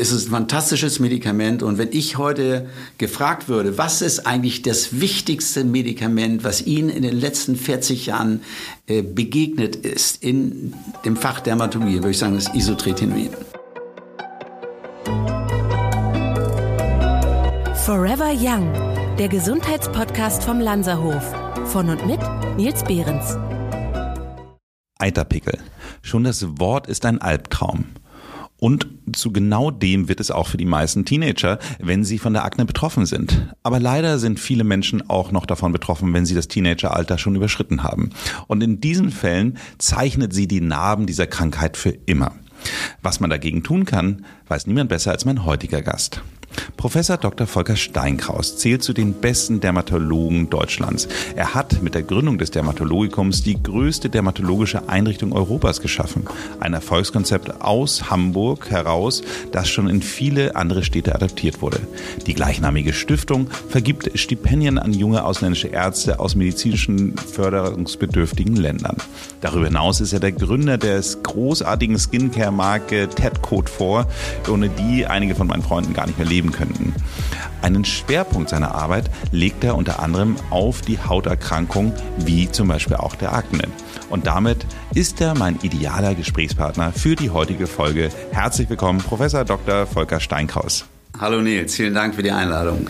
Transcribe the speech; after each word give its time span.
ist 0.00 0.12
es 0.12 0.26
ein 0.26 0.30
fantastisches 0.30 0.98
Medikament. 0.98 1.62
Und 1.62 1.78
wenn 1.78 1.90
ich 1.92 2.16
heute 2.16 2.66
gefragt 2.98 3.48
würde, 3.48 3.76
was 3.76 4.00
ist 4.00 4.26
eigentlich 4.26 4.62
das 4.62 5.00
wichtigste 5.00 5.62
Medikament, 5.62 6.42
was 6.42 6.66
Ihnen 6.66 6.88
in 6.88 7.02
den 7.02 7.20
letzten 7.20 7.54
40 7.54 8.06
Jahren 8.06 8.42
äh, 8.86 9.02
begegnet 9.02 9.76
ist 9.76 10.22
in 10.22 10.72
dem 11.04 11.16
Fach 11.16 11.40
Dermatologie, 11.40 11.96
würde 11.96 12.10
ich 12.10 12.18
sagen, 12.18 12.34
das 12.34 12.48
ist 12.48 12.54
Isotretinoin. 12.54 13.30
Forever 17.84 18.32
Young, 18.32 18.72
der 19.18 19.28
Gesundheitspodcast 19.28 20.42
vom 20.42 20.60
Lanzerhof. 20.60 21.22
Von 21.66 21.90
und 21.90 22.06
mit 22.06 22.20
Nils 22.56 22.82
Behrens. 22.84 23.36
Eiterpickel. 24.98 25.58
Schon 26.02 26.24
das 26.24 26.58
Wort 26.58 26.86
ist 26.86 27.04
ein 27.04 27.20
Albtraum. 27.20 27.84
Und 28.60 28.86
zu 29.12 29.32
genau 29.32 29.70
dem 29.70 30.08
wird 30.08 30.20
es 30.20 30.30
auch 30.30 30.46
für 30.46 30.58
die 30.58 30.66
meisten 30.66 31.04
Teenager, 31.04 31.58
wenn 31.78 32.04
sie 32.04 32.18
von 32.18 32.34
der 32.34 32.44
Akne 32.44 32.66
betroffen 32.66 33.06
sind. 33.06 33.54
Aber 33.62 33.80
leider 33.80 34.18
sind 34.18 34.38
viele 34.38 34.64
Menschen 34.64 35.08
auch 35.08 35.32
noch 35.32 35.46
davon 35.46 35.72
betroffen, 35.72 36.12
wenn 36.12 36.26
sie 36.26 36.34
das 36.34 36.46
Teenageralter 36.46 37.18
schon 37.18 37.34
überschritten 37.34 37.82
haben. 37.82 38.10
Und 38.46 38.62
in 38.62 38.80
diesen 38.80 39.10
Fällen 39.10 39.58
zeichnet 39.78 40.34
sie 40.34 40.46
die 40.46 40.60
Narben 40.60 41.06
dieser 41.06 41.26
Krankheit 41.26 41.76
für 41.76 41.90
immer. 42.06 42.32
Was 43.02 43.20
man 43.20 43.30
dagegen 43.30 43.62
tun 43.62 43.86
kann, 43.86 44.26
weiß 44.48 44.66
niemand 44.66 44.90
besser 44.90 45.10
als 45.10 45.24
mein 45.24 45.46
heutiger 45.46 45.80
Gast. 45.80 46.22
Professor 46.76 47.18
Dr. 47.18 47.46
Volker 47.46 47.76
Steinkraus 47.76 48.56
zählt 48.56 48.82
zu 48.82 48.94
den 48.94 49.12
besten 49.12 49.60
Dermatologen 49.60 50.48
Deutschlands. 50.48 51.08
Er 51.36 51.54
hat 51.54 51.82
mit 51.82 51.94
der 51.94 52.02
Gründung 52.02 52.38
des 52.38 52.50
Dermatologikums 52.52 53.42
die 53.42 53.62
größte 53.62 54.08
dermatologische 54.08 54.88
Einrichtung 54.88 55.32
Europas 55.32 55.82
geschaffen. 55.82 56.26
Ein 56.58 56.72
Erfolgskonzept 56.72 57.60
aus 57.60 58.10
Hamburg 58.10 58.70
heraus, 58.70 59.22
das 59.52 59.68
schon 59.68 59.90
in 59.90 60.00
viele 60.00 60.56
andere 60.56 60.82
Städte 60.82 61.14
adaptiert 61.14 61.60
wurde. 61.60 61.80
Die 62.26 62.32
gleichnamige 62.32 62.94
Stiftung 62.94 63.48
vergibt 63.68 64.18
Stipendien 64.18 64.78
an 64.78 64.94
junge 64.94 65.24
ausländische 65.24 65.68
Ärzte 65.68 66.18
aus 66.18 66.34
medizinischen 66.34 67.14
förderungsbedürftigen 67.18 68.56
Ländern. 68.56 68.96
Darüber 69.42 69.66
hinaus 69.66 70.00
ist 70.00 70.14
er 70.14 70.20
der 70.20 70.32
Gründer 70.32 70.78
des 70.78 71.22
großartigen 71.22 71.98
Skincare-Marke 71.98 73.08
Ted 73.08 73.42
Code 73.42 73.70
4, 73.70 74.06
ohne 74.50 74.70
die 74.70 75.06
einige 75.06 75.34
von 75.34 75.46
meinen 75.46 75.62
Freunden 75.62 75.92
gar 75.92 76.06
nicht 76.06 76.18
mehr 76.18 76.26
leben 76.26 76.39
leben 76.40 76.52
könnten. 76.52 76.94
Einen 77.60 77.84
Schwerpunkt 77.84 78.48
seiner 78.48 78.74
Arbeit 78.74 79.10
legt 79.30 79.62
er 79.62 79.76
unter 79.76 80.00
anderem 80.00 80.36
auf 80.48 80.80
die 80.80 80.98
Hauterkrankung, 80.98 81.92
wie 82.16 82.50
zum 82.50 82.68
Beispiel 82.68 82.96
auch 82.96 83.14
der 83.14 83.34
Akne. 83.34 83.64
Und 84.08 84.26
damit 84.26 84.64
ist 84.94 85.20
er 85.20 85.36
mein 85.36 85.58
idealer 85.62 86.14
Gesprächspartner 86.14 86.92
für 86.92 87.14
die 87.14 87.30
heutige 87.30 87.66
Folge. 87.66 88.08
Herzlich 88.32 88.70
willkommen, 88.70 89.00
Professor 89.00 89.44
Dr. 89.44 89.86
Volker 89.86 90.20
Steinkraus. 90.20 90.86
Hallo 91.18 91.42
Nils, 91.42 91.74
vielen 91.74 91.94
Dank 91.94 92.14
für 92.14 92.22
die 92.22 92.30
Einladung. 92.30 92.86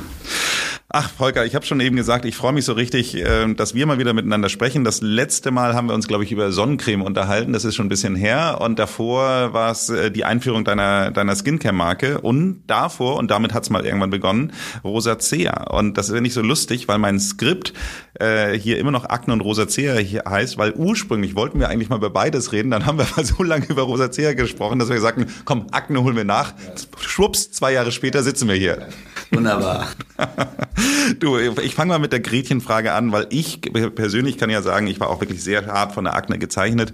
Ach, 0.92 1.08
Volker, 1.08 1.46
ich 1.46 1.55
habe 1.55 1.64
schon 1.64 1.78
eben 1.78 1.94
gesagt, 1.94 2.24
ich 2.24 2.34
freue 2.34 2.52
mich 2.52 2.64
so 2.64 2.72
richtig, 2.72 3.14
äh, 3.14 3.55
dass 3.55 3.77
wir 3.77 3.86
mal 3.86 3.98
wieder 3.98 4.12
miteinander 4.12 4.48
sprechen. 4.48 4.83
Das 4.83 5.00
letzte 5.00 5.52
Mal 5.52 5.77
haben 5.77 5.86
wir 5.86 5.94
uns, 5.94 6.08
glaube 6.08 6.24
ich, 6.24 6.33
über 6.33 6.50
Sonnencreme 6.50 7.02
unterhalten. 7.02 7.52
Das 7.52 7.64
ist 7.64 7.77
schon 7.77 7.86
ein 7.86 7.88
bisschen 7.88 8.16
her. 8.16 8.58
Und 8.60 8.80
davor 8.80 9.52
war 9.52 9.70
es 9.70 9.88
äh, 9.88 10.11
die 10.11 10.24
Einführung 10.24 10.64
deiner, 10.64 11.12
deiner 11.12 11.36
Skincare-Marke. 11.36 12.20
Und 12.20 12.64
davor, 12.66 13.18
und 13.18 13.30
damit 13.30 13.55
hat 13.55 13.62
es 13.62 13.70
mal 13.70 13.86
irgendwann 13.86 14.11
begonnen, 14.11 14.52
Rosacea. 14.83 15.70
Und 15.70 15.96
das 15.96 16.08
ist 16.08 16.20
nicht 16.20 16.34
so 16.34 16.42
lustig, 16.42 16.88
weil 16.88 16.98
mein 16.98 17.20
Skript 17.20 17.72
äh, 18.18 18.58
hier 18.58 18.78
immer 18.78 18.91
noch 18.91 19.05
Akne 19.05 19.33
und 19.33 19.42
Rosacea 19.42 19.94
hier 19.98 20.24
heißt, 20.28 20.58
weil 20.58 20.72
ursprünglich 20.72 21.36
wollten 21.36 21.61
wir 21.61 21.68
eigentlich 21.68 21.88
mal 21.88 21.98
über 21.98 22.11
beides 22.11 22.50
reden. 22.50 22.72
Dann 22.72 22.84
haben 22.84 22.98
wir 22.98 23.06
mal 23.16 23.24
so 23.24 23.44
lange 23.44 23.66
über 23.66 23.83
Rosacea 23.83 24.33
gesprochen, 24.33 24.80
dass 24.80 24.88
wir 24.88 25.00
sagten, 25.00 25.27
komm, 25.44 25.68
Akne 25.70 26.02
holen 26.02 26.16
wir 26.16 26.24
nach. 26.24 26.52
Schwupps, 27.00 27.52
zwei 27.52 27.74
Jahre 27.74 27.92
später 27.92 28.24
sitzen 28.24 28.48
wir 28.48 28.56
hier. 28.56 28.88
Wunderbar. 29.30 29.86
Du, 31.18 31.38
ich 31.38 31.74
fange 31.74 31.90
mal 31.90 31.98
mit 31.98 32.12
der 32.12 32.20
Gretchenfrage 32.20 32.92
an, 32.92 33.12
weil 33.12 33.26
ich 33.30 33.60
persönlich 33.60 34.38
kann 34.38 34.50
ja 34.50 34.62
sagen, 34.62 34.86
ich 34.86 35.00
war 35.00 35.11
auch 35.11 35.20
wirklich 35.20 35.42
sehr 35.42 35.67
hart 35.67 35.92
von 35.92 36.05
der 36.05 36.14
Akne 36.14 36.39
gezeichnet. 36.39 36.92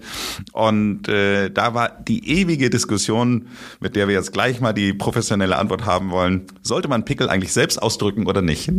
Und 0.52 1.08
äh, 1.08 1.50
da 1.50 1.74
war 1.74 1.90
die 1.90 2.40
ewige 2.40 2.70
Diskussion, 2.70 3.46
mit 3.80 3.96
der 3.96 4.08
wir 4.08 4.14
jetzt 4.14 4.32
gleich 4.32 4.60
mal 4.60 4.72
die 4.72 4.92
professionelle 4.92 5.56
Antwort 5.56 5.84
haben 5.84 6.10
wollen. 6.10 6.42
Sollte 6.62 6.88
man 6.88 7.04
Pickel 7.04 7.28
eigentlich 7.28 7.52
selbst 7.52 7.80
ausdrücken 7.80 8.26
oder 8.26 8.42
nicht? 8.42 8.70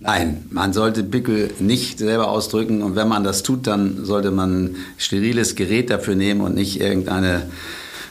Nein, 0.00 0.44
man 0.50 0.72
sollte 0.72 1.02
Pickel 1.02 1.50
nicht 1.58 1.98
selber 1.98 2.28
ausdrücken 2.28 2.82
und 2.82 2.94
wenn 2.94 3.08
man 3.08 3.24
das 3.24 3.42
tut, 3.42 3.66
dann 3.66 4.04
sollte 4.04 4.30
man 4.30 4.76
steriles 4.96 5.56
Gerät 5.56 5.90
dafür 5.90 6.14
nehmen 6.14 6.40
und 6.40 6.54
nicht 6.54 6.80
irgendeine 6.80 7.50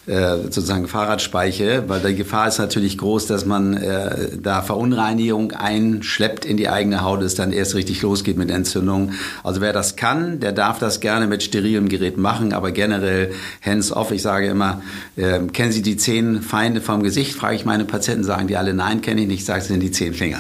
äh, 0.08 0.38
sozusagen 0.44 0.88
Fahrradspeiche, 0.88 1.84
weil 1.88 2.00
die 2.00 2.16
Gefahr 2.16 2.48
ist 2.48 2.60
natürlich 2.60 2.98
groß, 2.98 3.28
dass 3.28 3.46
man 3.46 3.76
äh, 3.76 4.38
da 4.42 4.62
Verunreinigung 4.62 5.52
einschleppt 5.52 6.46
in 6.46 6.56
die 6.56 6.70
eigene 6.70 7.02
Haut, 7.02 7.22
es 7.22 7.36
dann 7.36 7.52
erst 7.52 7.76
richtig 7.76 8.02
losgeht 8.02 8.38
mit 8.38 8.50
Entzündungen. 8.50 9.16
Also 9.44 9.60
wer 9.60 9.74
das 9.74 9.98
kann, 9.98 10.40
der 10.40 10.54
darf 10.54 10.80
das 10.80 11.02
gerne 11.02 11.28
mit 11.28 11.44
sterilem 11.44 11.90
Gerät 11.90 12.18
machen, 12.18 12.54
aber 12.54 12.72
generell 12.72 13.34
hands-off. 13.62 14.12
Ich 14.12 14.22
sage 14.22 14.48
immer, 14.48 14.82
äh, 15.18 15.40
kennen 15.52 15.74
Sie 15.74 15.82
die 15.82 15.98
zehn 15.98 16.42
Feinde 16.42 16.80
vom 16.80 17.04
Gesicht? 17.04 17.34
Frage 17.36 17.58
ich 17.58 17.66
meine 17.66 17.84
Patienten, 17.84 18.24
sagen 18.24 18.48
die 18.48 18.56
alle 18.56 18.74
nein, 18.74 19.02
kenne 19.02 19.22
ich 19.22 19.28
nicht, 19.28 19.46
sage 19.46 19.60
es 19.60 19.68
sind 19.68 19.82
die 19.82 19.92
zehn 19.92 20.14
Finger. 20.14 20.40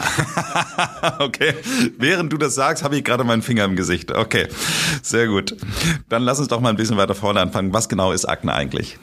okay, 1.19 1.53
während 1.97 2.31
du 2.31 2.37
das 2.37 2.55
sagst, 2.55 2.85
habe 2.85 2.95
ich 2.95 3.03
gerade 3.03 3.25
meinen 3.25 3.41
Finger 3.41 3.65
im 3.65 3.75
Gesicht. 3.75 4.13
Okay, 4.13 4.47
sehr 5.01 5.27
gut. 5.27 5.57
Dann 6.07 6.23
lass 6.23 6.39
uns 6.39 6.47
doch 6.47 6.61
mal 6.61 6.69
ein 6.69 6.77
bisschen 6.77 6.95
weiter 6.95 7.15
vorne 7.15 7.41
anfangen. 7.41 7.73
Was 7.73 7.89
genau 7.89 8.13
ist 8.13 8.23
Akne 8.23 8.53
eigentlich? 8.53 8.97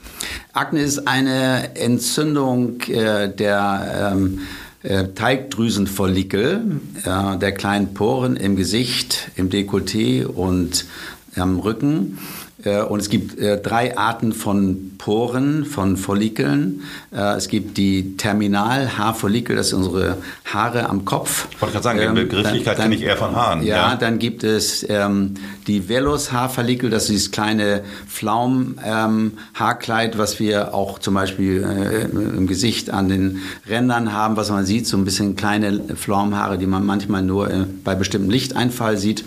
Akne 0.54 0.82
ist 0.82 1.09
eine 1.09 1.75
Entzündung 1.75 2.81
äh, 2.82 3.28
der 3.28 4.12
ähm, 4.15 4.42
äh, 4.84 5.09
Teigdrüsenfollikel, 5.09 6.81
äh, 7.04 7.38
der 7.38 7.53
kleinen 7.53 7.92
Poren 7.92 8.37
im 8.37 8.54
Gesicht, 8.54 9.32
im 9.34 9.50
Dekolleté 9.50 10.25
und 10.25 10.87
am 11.34 11.59
Rücken. 11.59 12.19
Äh, 12.64 12.82
und 12.82 13.00
es 13.00 13.08
gibt 13.08 13.38
äh, 13.38 13.60
drei 13.60 13.97
Arten 13.97 14.32
von 14.32 14.92
Poren, 14.98 15.64
von 15.64 15.97
Follikeln. 15.97 16.82
Äh, 17.12 17.36
es 17.36 17.48
gibt 17.48 17.76
die 17.76 18.16
Terminalhaarfollikel, 18.16 19.54
das 19.54 19.69
sind 19.69 19.78
unsere 19.78 20.16
Haare 20.47 20.88
am 20.88 21.04
Kopf. 21.04 21.47
Ich 21.50 21.60
wollte 21.60 21.75
gerade 21.75 21.84
sagen, 21.84 21.98
ähm, 22.00 22.14
die 22.14 22.22
Begrifflichkeit 22.22 22.76
kenne 22.76 22.94
ich 22.94 23.02
eher 23.02 23.16
von 23.16 23.34
Haaren. 23.34 23.62
Ja, 23.62 23.91
ja. 23.91 23.97
dann 23.97 24.19
gibt 24.19 24.44
es 24.44 24.86
ähm, 24.88 25.34
die 25.66 25.88
Velos-Haarfollikel, 25.88 26.91
das 26.91 27.04
ist 27.04 27.10
dieses 27.10 27.30
kleine 27.30 27.82
Pflaum-Haarkleid, 28.08 30.14
ähm, 30.14 30.19
was 30.19 30.41
wir 30.41 30.75
auch 30.75 30.98
zum 30.98 31.14
Beispiel 31.14 31.62
äh, 31.62 32.04
im 32.04 32.46
Gesicht 32.46 32.91
an 32.91 33.08
den 33.08 33.42
Rändern 33.69 34.12
haben, 34.12 34.36
was 34.36 34.50
man 34.50 34.64
sieht, 34.64 34.86
so 34.86 34.96
ein 34.96 35.04
bisschen 35.04 35.36
kleine 35.36 35.81
Pflaumhaare, 35.94 36.58
die 36.58 36.66
man 36.66 36.86
manchmal 36.86 37.22
nur 37.22 37.50
äh, 37.50 37.64
bei 37.84 37.94
bestimmtem 37.94 38.31
Lichteinfall 38.31 38.96
sieht. 38.96 39.25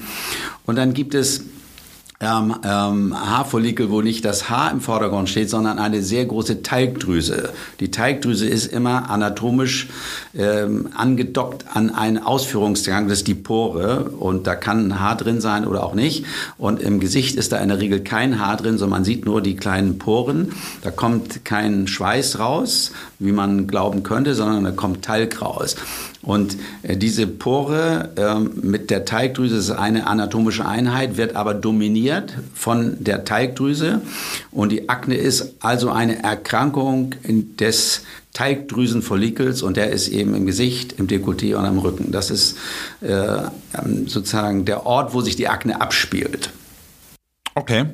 Und 0.66 0.75
dann 0.75 0.94
gibt 0.94 1.14
es 1.14 1.44
ähm, 2.20 2.56
ähm, 2.64 3.16
Haarfollikel, 3.16 3.92
wo 3.92 4.02
nicht 4.02 4.26
das 4.26 4.50
Haar 4.50 4.72
im 4.72 4.82
Vordergrund 4.82 5.30
steht, 5.30 5.52
sondern 5.52 5.78
eine 5.78 6.02
sehr 6.02 6.26
große 6.26 6.64
Teigdrüse. 6.64 7.54
Die 7.80 7.92
Teigdrüse 7.92 8.48
ist 8.48 8.66
immer 8.66 9.12
anatomisch 9.12 9.90
ähm, 10.36 10.90
angedockt 10.96 11.66
an 11.74 11.92
einen 11.92 12.18
Ausführungsgang, 12.18 13.08
das 13.08 13.20
ist 13.20 13.28
die 13.28 13.36
Pore 13.36 14.06
und 14.18 14.48
da 14.48 14.56
kann 14.56 14.88
ein 14.88 15.00
Haar 15.00 15.16
drin 15.16 15.42
sein 15.42 15.68
oder 15.68 15.84
auch 15.84 15.94
nicht. 15.94 16.26
Und 16.58 16.82
im 16.82 17.00
Gesicht 17.00 17.36
ist 17.36 17.52
da 17.52 17.58
in 17.58 17.70
der 17.70 17.80
Regel 17.80 18.00
kein 18.00 18.40
Haar 18.40 18.58
drin, 18.58 18.80
sondern 18.80 18.98
man 18.98 19.06
sieht 19.06 19.26
nur 19.26 19.42
die 19.42 19.56
kleinen 19.56 20.00
Poren. 20.00 20.54
Da 20.82 20.90
kommt 20.90 21.46
kein 21.46 21.88
Schweiß 21.88 22.40
raus, 22.40 22.94
wie 23.20 23.32
man 23.32 23.68
glauben 23.68 24.04
könnte, 24.04 24.36
sondern 24.36 24.64
da 24.64 24.72
kommt 24.72 25.04
Talg 25.04 25.42
raus. 25.42 25.76
Und 26.22 26.58
äh, 26.84 26.98
diese 26.98 27.26
Pore 27.26 28.10
äh, 28.16 28.40
mit 28.40 28.90
der 28.90 29.06
Teigdrüse 29.06 29.58
ist 29.58 29.72
eine 29.72 30.08
anatomische 30.08 30.66
Einheit, 30.66 31.18
wird 31.18 31.36
aber 31.36 31.54
dominiert 31.54 32.34
von 32.54 33.04
der 33.04 33.26
Teigdrüse. 33.26 34.02
Und 34.52 34.72
die 34.72 34.90
Akne 34.90 35.16
ist 35.16 35.56
also 35.62 35.90
eine 35.90 36.22
Erkrankung 36.24 37.16
des 37.26 38.02
Teigdrüsenfollikels 38.34 39.64
und 39.64 39.78
der 39.78 39.90
ist 39.90 40.10
eben 40.10 40.36
im 40.36 40.46
Gesicht, 40.46 40.94
im 41.00 41.08
Dekolleté 41.08 41.56
und 41.56 41.66
am 41.66 41.80
Rücken. 41.80 42.12
Das 42.12 42.30
ist 42.30 42.56
äh, 43.02 43.08
ähm, 43.10 44.08
sozusagen 44.08 44.66
der 44.66 44.86
Ort, 44.86 45.16
wo 45.16 45.22
sich 45.22 45.36
die 45.36 45.48
Akne 45.48 45.81
abspielt. 45.81 46.52
Okay. 47.56 47.86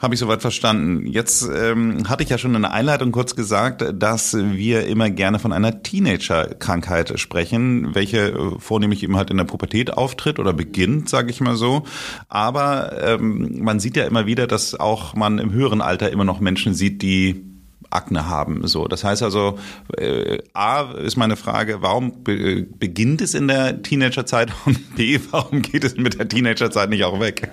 Habe 0.00 0.14
ich 0.14 0.20
soweit 0.20 0.40
verstanden. 0.40 1.06
Jetzt 1.06 1.46
ähm, 1.54 2.08
hatte 2.08 2.22
ich 2.22 2.30
ja 2.30 2.38
schon 2.38 2.54
in 2.54 2.62
der 2.62 2.72
Einleitung 2.72 3.12
kurz 3.12 3.36
gesagt, 3.36 3.84
dass 3.92 4.34
wir 4.34 4.86
immer 4.86 5.10
gerne 5.10 5.38
von 5.38 5.52
einer 5.52 5.82
Teenager-Krankheit 5.82 7.20
sprechen, 7.20 7.94
welche 7.94 8.30
äh, 8.30 8.58
vornehmlich 8.58 9.02
eben 9.02 9.18
halt 9.18 9.30
in 9.30 9.36
der 9.36 9.44
Pubertät 9.44 9.92
auftritt 9.92 10.38
oder 10.38 10.54
beginnt, 10.54 11.10
sage 11.10 11.28
ich 11.28 11.42
mal 11.42 11.54
so. 11.54 11.82
Aber 12.30 12.92
ähm, 13.02 13.62
man 13.62 13.78
sieht 13.78 13.94
ja 13.94 14.04
immer 14.06 14.24
wieder, 14.24 14.46
dass 14.46 14.74
auch 14.74 15.14
man 15.14 15.38
im 15.38 15.52
höheren 15.52 15.82
Alter 15.82 16.10
immer 16.10 16.24
noch 16.24 16.40
Menschen 16.40 16.72
sieht, 16.72 17.02
die 17.02 17.49
Akne 17.90 18.28
haben. 18.28 18.66
So, 18.66 18.88
das 18.88 19.04
heißt 19.04 19.22
also, 19.22 19.58
äh, 19.96 20.38
a 20.54 20.92
ist 20.92 21.16
meine 21.16 21.36
Frage, 21.36 21.82
warum 21.82 22.22
be 22.24 22.66
beginnt 22.78 23.20
es 23.20 23.34
in 23.34 23.48
der 23.48 23.82
Teenagerzeit 23.82 24.50
und 24.64 24.96
b, 24.96 25.20
warum 25.30 25.62
geht 25.62 25.84
es 25.84 25.96
mit 25.96 26.18
der 26.18 26.28
Teenagerzeit 26.28 26.90
nicht 26.90 27.04
auch 27.04 27.20
weg? 27.20 27.50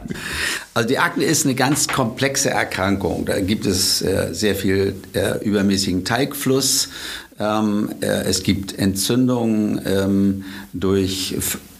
Also 0.73 0.87
die 0.87 0.99
Akne 0.99 1.25
ist 1.25 1.45
eine 1.45 1.55
ganz 1.55 1.87
komplexe 1.87 2.49
Erkrankung. 2.49 3.25
Da 3.25 3.39
gibt 3.39 3.65
es 3.65 4.01
äh, 4.01 4.29
sehr 4.31 4.55
viel 4.55 4.95
äh, 5.13 5.43
übermäßigen 5.43 6.05
Teigfluss 6.05 6.89
Ähm, 7.39 7.89
äh, 8.01 8.23
es 8.23 8.41
gibt 8.41 8.77
Entzündungen 8.79 9.79
ähm, 9.85 10.45
durch 10.73 11.35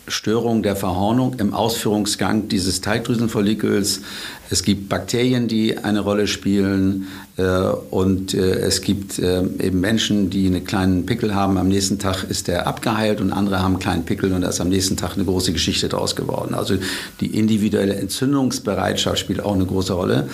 Störung 0.08 0.64
der 0.64 0.76
Verhornung 0.76 1.36
im 1.40 1.54
Ausführungsgang 1.54 2.48
dieses 2.48 2.82
Teigdrüsenfollikels. 2.82 4.02
Es 4.50 4.64
gibt 4.64 4.88
Bakterien, 4.88 5.48
die 5.48 5.78
eine 5.78 6.00
Rolle 6.00 6.28
spielen. 6.28 7.08
Äh, 7.38 7.44
und 7.92 8.34
äh, 8.34 8.60
es 8.60 8.82
gibt 8.82 9.20
äh, 9.20 9.40
eben 9.40 9.82
Menschen, 9.82 10.30
die 10.30 10.48
einen 10.48 10.64
kleinen 10.64 11.06
Pickel 11.06 11.36
haben. 11.36 11.58
Am 11.58 11.68
nächsten 11.68 12.00
Tag 12.00 12.24
ist 12.24 12.48
der 12.48 12.68
abgeheilt 12.68 13.20
und 13.20 13.32
andere 13.32 13.60
haben 13.60 13.74
einen 13.74 13.80
kleinen 13.80 14.06
Pickel 14.06 14.32
und 14.34 14.42
da 14.42 14.50
ist 14.50 14.62
am 14.62 14.70
nächsten 14.70 14.96
Tag 14.96 15.16
eine 15.16 15.26
große 15.26 15.52
Geschichte 15.52 15.90
daraus 15.90 16.16
geworden. 16.16 16.56
Also 16.56 16.76
die 17.20 17.38
individuelle 17.38 17.96
Entzündungsbereitschaft 17.96 19.20
spielt 19.20 19.42
auch 19.42 19.54
eine 19.54 19.66
große 19.66 19.94
Rolle. 19.94 20.30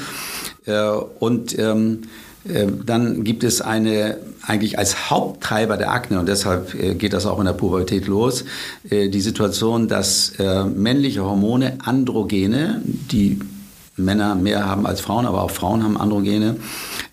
Und 1.20 1.60
ähm, 1.60 2.04
dann 2.46 3.24
gibt 3.24 3.44
es 3.44 3.62
eine 3.62 4.18
eigentlich 4.46 4.78
als 4.78 5.10
Haupttreiber 5.10 5.78
der 5.78 5.92
Akne, 5.92 6.20
und 6.20 6.28
deshalb 6.28 6.76
äh, 6.76 6.96
geht 6.96 7.14
das 7.14 7.26
auch 7.26 7.40
in 7.40 7.46
der 7.46 7.54
Pubertät 7.54 8.08
los, 8.08 8.44
äh, 8.90 9.10
die 9.10 9.22
Situation, 9.22 9.88
dass 9.88 10.34
äh, 10.38 10.66
männliche 10.66 11.24
Hormone, 11.24 11.78
Androgene, 11.84 12.82
die 12.84 13.40
Männer 13.96 14.36
mehr 14.36 14.66
haben 14.66 14.86
als 14.86 15.02
Frauen, 15.02 15.26
aber 15.26 15.44
auch 15.44 15.52
Frauen 15.52 15.84
haben 15.84 15.98
Androgene, 15.98 16.58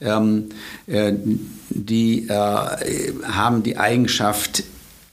ähm, 0.01 0.47
die 1.69 2.27
haben 2.31 3.63
die 3.63 3.77
Eigenschaft, 3.77 4.65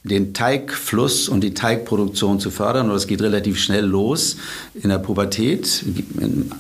den 0.04 0.34
Teigfluss 0.34 1.28
und 1.28 1.42
die 1.42 1.54
Teigproduktion 1.54 2.40
zu 2.40 2.50
fördern. 2.50 2.88
Und 2.88 2.94
das 2.94 3.08
geht 3.08 3.22
relativ 3.22 3.60
schnell 3.60 3.86
los 3.86 4.38
in 4.74 4.90
der 4.90 5.00
Pubertät. 5.00 5.84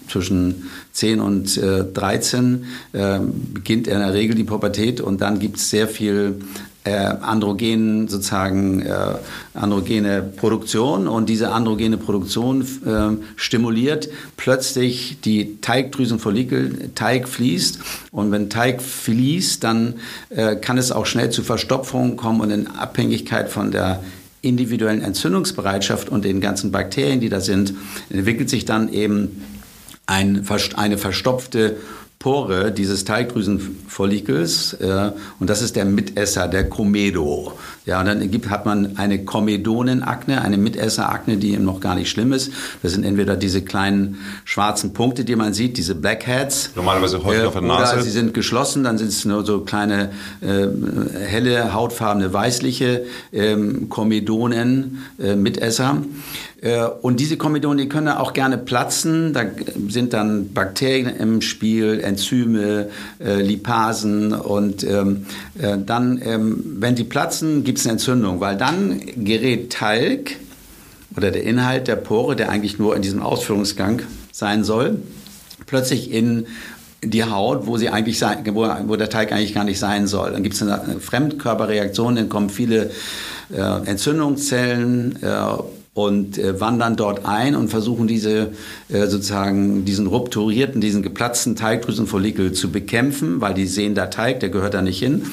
Zwischen 0.09 0.69
10 0.97 1.19
und 1.19 1.61
13 1.61 2.65
äh, 2.93 3.19
beginnt 3.53 3.87
in 3.87 3.99
der 3.99 4.13
Regel 4.13 4.35
die 4.35 4.43
Pubertät 4.43 4.99
und 4.99 5.21
dann 5.21 5.37
gibt 5.37 5.57
es 5.57 5.69
sehr 5.69 5.87
viel 5.87 6.41
äh, 6.87 6.91
androgenen 7.21 8.07
sozusagen 8.07 8.81
äh, 8.81 9.15
androgene 9.53 10.21
Produktion 10.21 11.07
und 11.07 11.27
diese 11.27 11.51
androgene 11.51 11.97
Produktion 11.97 12.61
äh, 12.61 13.23
stimuliert 13.35 14.09
plötzlich 14.37 15.19
die 15.21 15.59
Teigdrüsenfollikel, 15.59 16.91
Teig 16.95 17.27
fließt 17.27 17.79
und 18.11 18.31
wenn 18.31 18.49
Teig 18.49 18.81
fließt, 18.81 19.63
dann 19.63 19.95
äh, 20.29 20.55
kann 20.55 20.77
es 20.77 20.91
auch 20.91 21.05
schnell 21.05 21.29
zu 21.29 21.43
Verstopfungen 21.43 22.15
kommen 22.15 22.39
und 22.41 22.51
in 22.51 22.67
Abhängigkeit 22.67 23.49
von 23.49 23.71
der 23.71 24.01
individuellen 24.41 25.01
Entzündungsbereitschaft 25.01 26.07
und 26.09 26.23
den 26.23 26.39
ganzen 26.39 26.71
Bakterien, 26.71 27.19
die 27.19 27.29
da 27.29 27.41
sind, 27.41 27.73
entwickelt 28.09 28.49
sich 28.49 28.63
dann 28.63 28.93
eben 28.93 29.41
ein, 30.07 30.45
eine 30.75 30.97
verstopfte 30.97 31.77
Pore 32.19 32.71
dieses 32.71 33.05
Teigdrüsenfollikels 33.05 34.73
äh, 34.73 35.11
und 35.39 35.49
das 35.49 35.61
ist 35.61 35.75
der 35.75 35.85
Mitesser, 35.85 36.47
der 36.47 36.67
Komedo. 36.67 37.53
Ja, 37.85 37.99
und 37.99 38.07
dann 38.07 38.31
gibt, 38.31 38.49
hat 38.49 38.65
man 38.65 38.97
eine 38.97 39.23
Komedonenakne, 39.23 40.41
eine 40.41 40.57
Mitesserakne, 40.57 41.37
die 41.37 41.53
eben 41.53 41.63
noch 41.63 41.79
gar 41.79 41.93
nicht 41.93 42.09
schlimm 42.09 42.33
ist. 42.33 42.51
Das 42.81 42.93
sind 42.93 43.03
entweder 43.03 43.37
diese 43.37 43.61
kleinen 43.61 44.17
schwarzen 44.45 44.93
Punkte, 44.93 45.25
die 45.25 45.35
man 45.35 45.53
sieht, 45.53 45.77
diese 45.77 45.93
Blackheads. 45.93 46.71
Normalerweise 46.75 47.23
häufig 47.23 47.43
äh, 47.43 47.45
auf 47.45 47.53
der 47.53 47.61
Nase. 47.61 47.93
Oder 47.93 48.03
sie 48.03 48.09
sind 48.09 48.33
geschlossen, 48.33 48.83
dann 48.83 48.97
sind 48.97 49.09
es 49.09 49.23
nur 49.23 49.45
so 49.45 49.61
kleine 49.61 50.09
äh, 50.41 50.67
helle, 51.23 51.73
hautfarbene, 51.73 52.33
weißliche 52.33 53.05
ähm, 53.31 53.89
Komedonen, 53.89 55.03
äh, 55.19 55.35
Mitesser. 55.35 56.01
Äh, 56.67 56.85
und 57.01 57.19
diese 57.19 57.37
Komedonen, 57.37 57.77
die 57.77 57.89
können 57.89 58.09
auch 58.09 58.33
gerne 58.33 58.57
platzen. 58.57 59.33
Da 59.33 59.45
sind 59.87 60.13
dann 60.13 60.53
Bakterien 60.53 61.15
im 61.15 61.41
Spiel, 61.41 62.01
Enzyme, 62.01 62.89
äh, 63.23 63.41
Lipasen. 63.41 64.33
Und 64.33 64.83
ähm, 64.83 65.25
äh, 65.57 65.77
dann, 65.77 66.21
ähm, 66.23 66.77
wenn 66.79 66.95
die 66.95 67.05
platzen, 67.05 67.63
gibt 67.63 67.77
es 67.79 67.85
eine 67.85 67.93
Entzündung, 67.93 68.39
weil 68.39 68.57
dann 68.57 68.99
gerät 69.15 69.71
Talg 69.71 70.35
oder 71.15 71.31
der 71.31 71.43
Inhalt 71.43 71.87
der 71.87 71.95
Pore, 71.95 72.35
der 72.35 72.49
eigentlich 72.49 72.77
nur 72.77 72.95
in 72.95 73.01
diesem 73.01 73.21
Ausführungsgang 73.21 74.01
sein 74.31 74.63
soll, 74.63 74.97
plötzlich 75.65 76.11
in 76.11 76.47
die 77.03 77.23
Haut, 77.23 77.65
wo 77.65 77.77
sie 77.77 77.89
eigentlich 77.89 78.19
sein, 78.19 78.43
wo, 78.53 78.67
wo 78.87 78.95
der 78.95 79.09
Teig 79.09 79.31
eigentlich 79.31 79.53
gar 79.53 79.63
nicht 79.63 79.79
sein 79.79 80.07
soll. 80.07 80.31
Dann 80.31 80.43
gibt 80.43 80.55
es 80.55 80.61
eine 80.61 80.99
Fremdkörperreaktion, 80.99 82.15
dann 82.15 82.29
kommen 82.29 82.49
viele 82.49 82.91
äh, 83.51 83.61
Entzündungszellen 83.85 85.17
äh, 85.21 85.43
und 85.97 86.37
äh, 86.37 86.61
wandern 86.61 86.95
dort 86.95 87.25
ein 87.25 87.55
und 87.55 87.69
versuchen 87.69 88.05
diese 88.05 88.51
äh, 88.87 89.07
sozusagen 89.07 89.83
diesen 89.83 90.05
rupturierten, 90.05 90.79
diesen 90.79 91.01
geplatzten 91.01 91.55
Teigdrüsenfollikel 91.55 92.53
zu 92.53 92.71
bekämpfen, 92.71 93.41
weil 93.41 93.55
die 93.55 93.65
sehen, 93.65 93.95
der 93.95 94.11
Teig, 94.11 94.39
der 94.41 94.49
gehört 94.49 94.75
da 94.75 94.83
nicht 94.83 94.99
hin. 94.99 95.23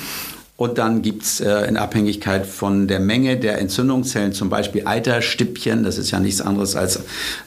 Und 0.57 0.79
dann 0.79 1.03
gibt's 1.03 1.41
äh, 1.41 1.67
in 1.67 1.77
Abhängigkeit 1.77 2.47
von 2.47 2.89
der 2.89 2.99
Menge 2.99 3.37
der 3.37 3.59
Entzündungszellen 3.59 4.33
zum 4.33 4.49
Beispiel 4.49 4.87
Eiterstippchen, 4.87 5.83
das 5.83 5.99
ist 5.99 6.13
ja 6.13 6.21
nichts 6.21 6.41
anderes 6.41 6.77
als 6.77 7.01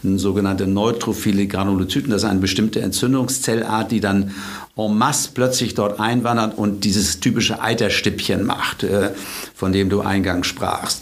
sogenannte 0.04 0.68
neutrophile 0.68 1.48
Granulozyten, 1.48 2.12
das 2.12 2.22
ist 2.22 2.30
eine 2.30 2.42
bestimmte 2.42 2.82
Entzündungszellart, 2.82 3.92
die 3.92 4.02
dann 4.02 4.36
en 4.76 4.96
masse 4.96 5.30
plötzlich 5.34 5.74
dort 5.74 6.00
einwandert 6.00 6.56
und 6.56 6.84
dieses 6.84 7.20
typische 7.20 7.62
Eiterstippchen 7.62 8.44
macht, 8.46 8.84
äh, 8.84 9.10
von 9.56 9.72
dem 9.72 9.90
du 9.90 10.02
eingangs 10.02 10.46
sprachst. 10.46 11.02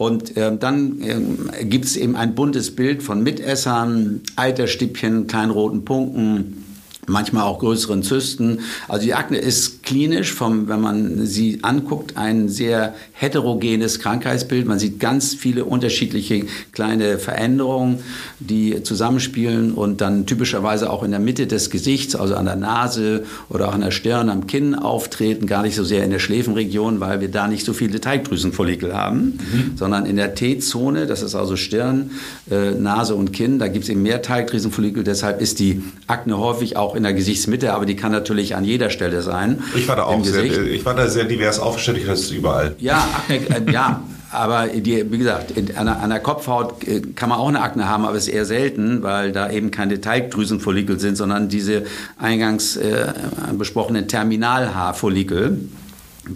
Und 0.00 0.34
äh, 0.38 0.56
dann 0.56 1.02
äh, 1.02 1.62
gibt's 1.66 1.94
eben 1.94 2.16
ein 2.16 2.34
buntes 2.34 2.74
Bild 2.74 3.02
von 3.02 3.22
Mitessern, 3.22 4.22
Eiterstippchen, 4.34 5.26
kleinen 5.26 5.50
roten 5.50 5.84
Punkten, 5.84 6.64
manchmal 7.06 7.42
auch 7.42 7.58
größeren 7.58 8.02
Zysten. 8.02 8.60
Also 8.88 9.04
die 9.04 9.12
Akne 9.12 9.36
ist 9.36 9.79
klinisch, 9.90 10.32
vom, 10.32 10.68
wenn 10.68 10.80
man 10.80 11.26
sie 11.26 11.58
anguckt, 11.62 12.16
ein 12.16 12.48
sehr 12.48 12.94
heterogenes 13.10 13.98
Krankheitsbild. 13.98 14.68
Man 14.68 14.78
sieht 14.78 15.00
ganz 15.00 15.34
viele 15.34 15.64
unterschiedliche 15.64 16.46
kleine 16.70 17.18
Veränderungen, 17.18 17.98
die 18.38 18.84
zusammenspielen 18.84 19.72
und 19.72 20.00
dann 20.00 20.26
typischerweise 20.26 20.90
auch 20.90 21.02
in 21.02 21.10
der 21.10 21.18
Mitte 21.18 21.48
des 21.48 21.70
Gesichts, 21.70 22.14
also 22.14 22.36
an 22.36 22.44
der 22.44 22.54
Nase 22.54 23.24
oder 23.48 23.68
auch 23.68 23.74
an 23.74 23.80
der 23.80 23.90
Stirn, 23.90 24.28
am 24.28 24.46
Kinn 24.46 24.76
auftreten, 24.76 25.48
gar 25.48 25.62
nicht 25.62 25.74
so 25.74 25.82
sehr 25.82 26.04
in 26.04 26.12
der 26.12 26.20
Schläfenregion, 26.20 27.00
weil 27.00 27.20
wir 27.20 27.28
da 27.28 27.48
nicht 27.48 27.66
so 27.66 27.72
viele 27.72 28.00
Teigdrüsenfollikel 28.00 28.94
haben, 28.94 29.40
mhm. 29.52 29.72
sondern 29.76 30.06
in 30.06 30.14
der 30.14 30.36
T-Zone, 30.36 31.08
das 31.08 31.20
ist 31.20 31.34
also 31.34 31.56
Stirn, 31.56 32.12
äh, 32.48 32.70
Nase 32.70 33.16
und 33.16 33.32
Kinn, 33.32 33.58
da 33.58 33.66
gibt 33.66 33.82
es 33.82 33.90
eben 33.90 34.02
mehr 34.02 34.22
Teigdrüsenfollikel, 34.22 35.02
deshalb 35.02 35.40
ist 35.40 35.58
die 35.58 35.82
Akne 36.06 36.38
häufig 36.38 36.76
auch 36.76 36.94
in 36.94 37.02
der 37.02 37.12
Gesichtsmitte, 37.12 37.72
aber 37.72 37.86
die 37.86 37.96
kann 37.96 38.12
natürlich 38.12 38.54
an 38.54 38.64
jeder 38.64 38.90
Stelle 38.90 39.22
sein. 39.22 39.58
Ich 39.80 39.88
war 39.88 39.96
da 39.96 40.04
auch 40.04 40.24
sehr, 40.24 40.44
ich 40.44 40.84
war 40.84 40.94
da 40.94 41.08
sehr 41.08 41.24
divers 41.24 41.58
aufgestellt, 41.58 41.98
ich 41.98 42.06
das 42.06 42.30
überall. 42.30 42.74
Ja, 42.78 43.08
Akne, 43.12 43.68
äh, 43.68 43.72
ja, 43.72 44.02
aber 44.30 44.68
die, 44.68 45.10
wie 45.10 45.18
gesagt, 45.18 45.54
an 45.76 45.86
der, 45.86 46.00
an 46.00 46.10
der, 46.10 46.20
Kopfhaut 46.20 46.86
äh, 46.86 47.00
kann 47.00 47.28
man 47.28 47.38
auch 47.38 47.48
eine 47.48 47.60
Akne 47.60 47.88
haben, 47.88 48.04
aber 48.04 48.16
es 48.16 48.28
ist 48.28 48.34
eher 48.34 48.44
selten, 48.44 49.02
weil 49.02 49.32
da 49.32 49.50
eben 49.50 49.70
keine 49.70 50.00
Teigdrüsenfollikel 50.00 51.00
sind, 51.00 51.16
sondern 51.16 51.48
diese 51.48 51.84
eingangs 52.18 52.76
äh, 52.76 53.12
besprochenen 53.54 54.06
Terminalhaarfollikel. 54.06 55.58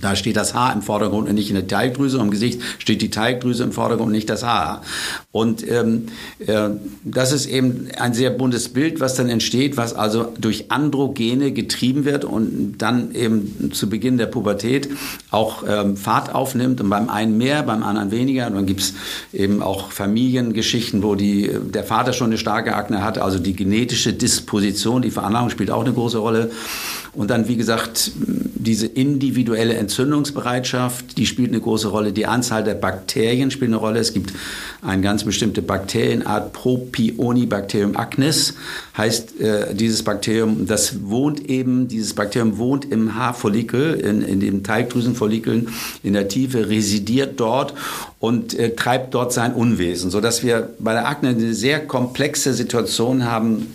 Da 0.00 0.16
steht 0.16 0.36
das 0.36 0.54
Haar 0.54 0.72
im 0.72 0.80
Vordergrund 0.80 1.28
und 1.28 1.34
nicht 1.34 1.50
in 1.50 1.56
der 1.56 1.66
Teigdrüse. 1.66 2.18
Im 2.18 2.30
Gesicht 2.30 2.60
steht 2.78 3.02
die 3.02 3.10
Teigdrüse 3.10 3.64
im 3.64 3.72
Vordergrund 3.72 4.08
und 4.08 4.12
nicht 4.12 4.30
das 4.30 4.42
Haar. 4.42 4.82
Und 5.30 5.68
ähm, 5.70 6.06
äh, 6.38 6.70
das 7.04 7.32
ist 7.32 7.46
eben 7.46 7.88
ein 7.98 8.14
sehr 8.14 8.30
buntes 8.30 8.70
Bild, 8.70 9.00
was 9.00 9.14
dann 9.14 9.28
entsteht, 9.28 9.76
was 9.76 9.94
also 9.94 10.32
durch 10.38 10.70
Androgene 10.70 11.52
getrieben 11.52 12.06
wird 12.06 12.24
und 12.24 12.78
dann 12.78 13.14
eben 13.14 13.72
zu 13.72 13.90
Beginn 13.90 14.16
der 14.16 14.26
Pubertät 14.26 14.88
auch 15.30 15.64
ähm, 15.68 15.98
Fahrt 15.98 16.34
aufnimmt 16.34 16.80
und 16.80 16.88
beim 16.88 17.10
einen 17.10 17.36
mehr, 17.36 17.62
beim 17.62 17.82
anderen 17.82 18.10
weniger. 18.10 18.46
Und 18.46 18.54
dann 18.54 18.66
gibt 18.66 18.80
es 18.80 18.94
eben 19.34 19.60
auch 19.60 19.92
Familiengeschichten, 19.92 21.02
wo 21.02 21.14
die, 21.14 21.50
der 21.62 21.84
Vater 21.84 22.14
schon 22.14 22.28
eine 22.28 22.38
starke 22.38 22.74
Akne 22.74 23.04
hat, 23.04 23.18
also 23.18 23.38
die 23.38 23.54
genetische 23.54 24.14
Disposition, 24.14 25.02
die 25.02 25.10
Veranlagung 25.10 25.50
spielt 25.50 25.70
auch 25.70 25.84
eine 25.84 25.92
große 25.92 26.18
Rolle. 26.18 26.50
Und 27.14 27.30
dann, 27.30 27.48
wie 27.48 27.56
gesagt, 27.56 28.12
diese 28.64 28.86
individuelle 28.86 29.74
Entzündungsbereitschaft, 29.74 31.16
die 31.18 31.26
spielt 31.26 31.50
eine 31.50 31.60
große 31.60 31.88
Rolle. 31.88 32.12
Die 32.12 32.26
Anzahl 32.26 32.64
der 32.64 32.74
Bakterien 32.74 33.50
spielt 33.50 33.68
eine 33.68 33.76
Rolle. 33.76 34.00
Es 34.00 34.12
gibt 34.12 34.32
eine 34.82 35.02
ganz 35.02 35.24
bestimmte 35.24 35.62
Bakterienart, 35.62 36.52
Propionibacterium 36.52 37.94
acnes, 37.94 38.54
heißt 38.96 39.40
äh, 39.40 39.74
dieses 39.74 40.02
Bakterium, 40.02 40.66
das 40.66 41.02
wohnt 41.04 41.48
eben, 41.48 41.88
dieses 41.88 42.14
Bakterium 42.14 42.58
wohnt 42.58 42.90
im 42.90 43.14
Haarfollikel, 43.14 43.94
in, 43.94 44.22
in 44.22 44.40
den 44.40 44.64
Teigdrüsenfollikeln 44.64 45.68
in 46.02 46.14
der 46.14 46.28
Tiefe, 46.28 46.68
residiert 46.68 47.38
dort 47.38 47.74
und 48.18 48.58
äh, 48.58 48.74
treibt 48.74 49.14
dort 49.14 49.32
sein 49.32 49.52
Unwesen, 49.52 50.10
sodass 50.10 50.42
wir 50.42 50.70
bei 50.78 50.94
der 50.94 51.06
Akne 51.06 51.30
eine 51.30 51.54
sehr 51.54 51.80
komplexe 51.86 52.54
Situation 52.54 53.24
haben, 53.24 53.66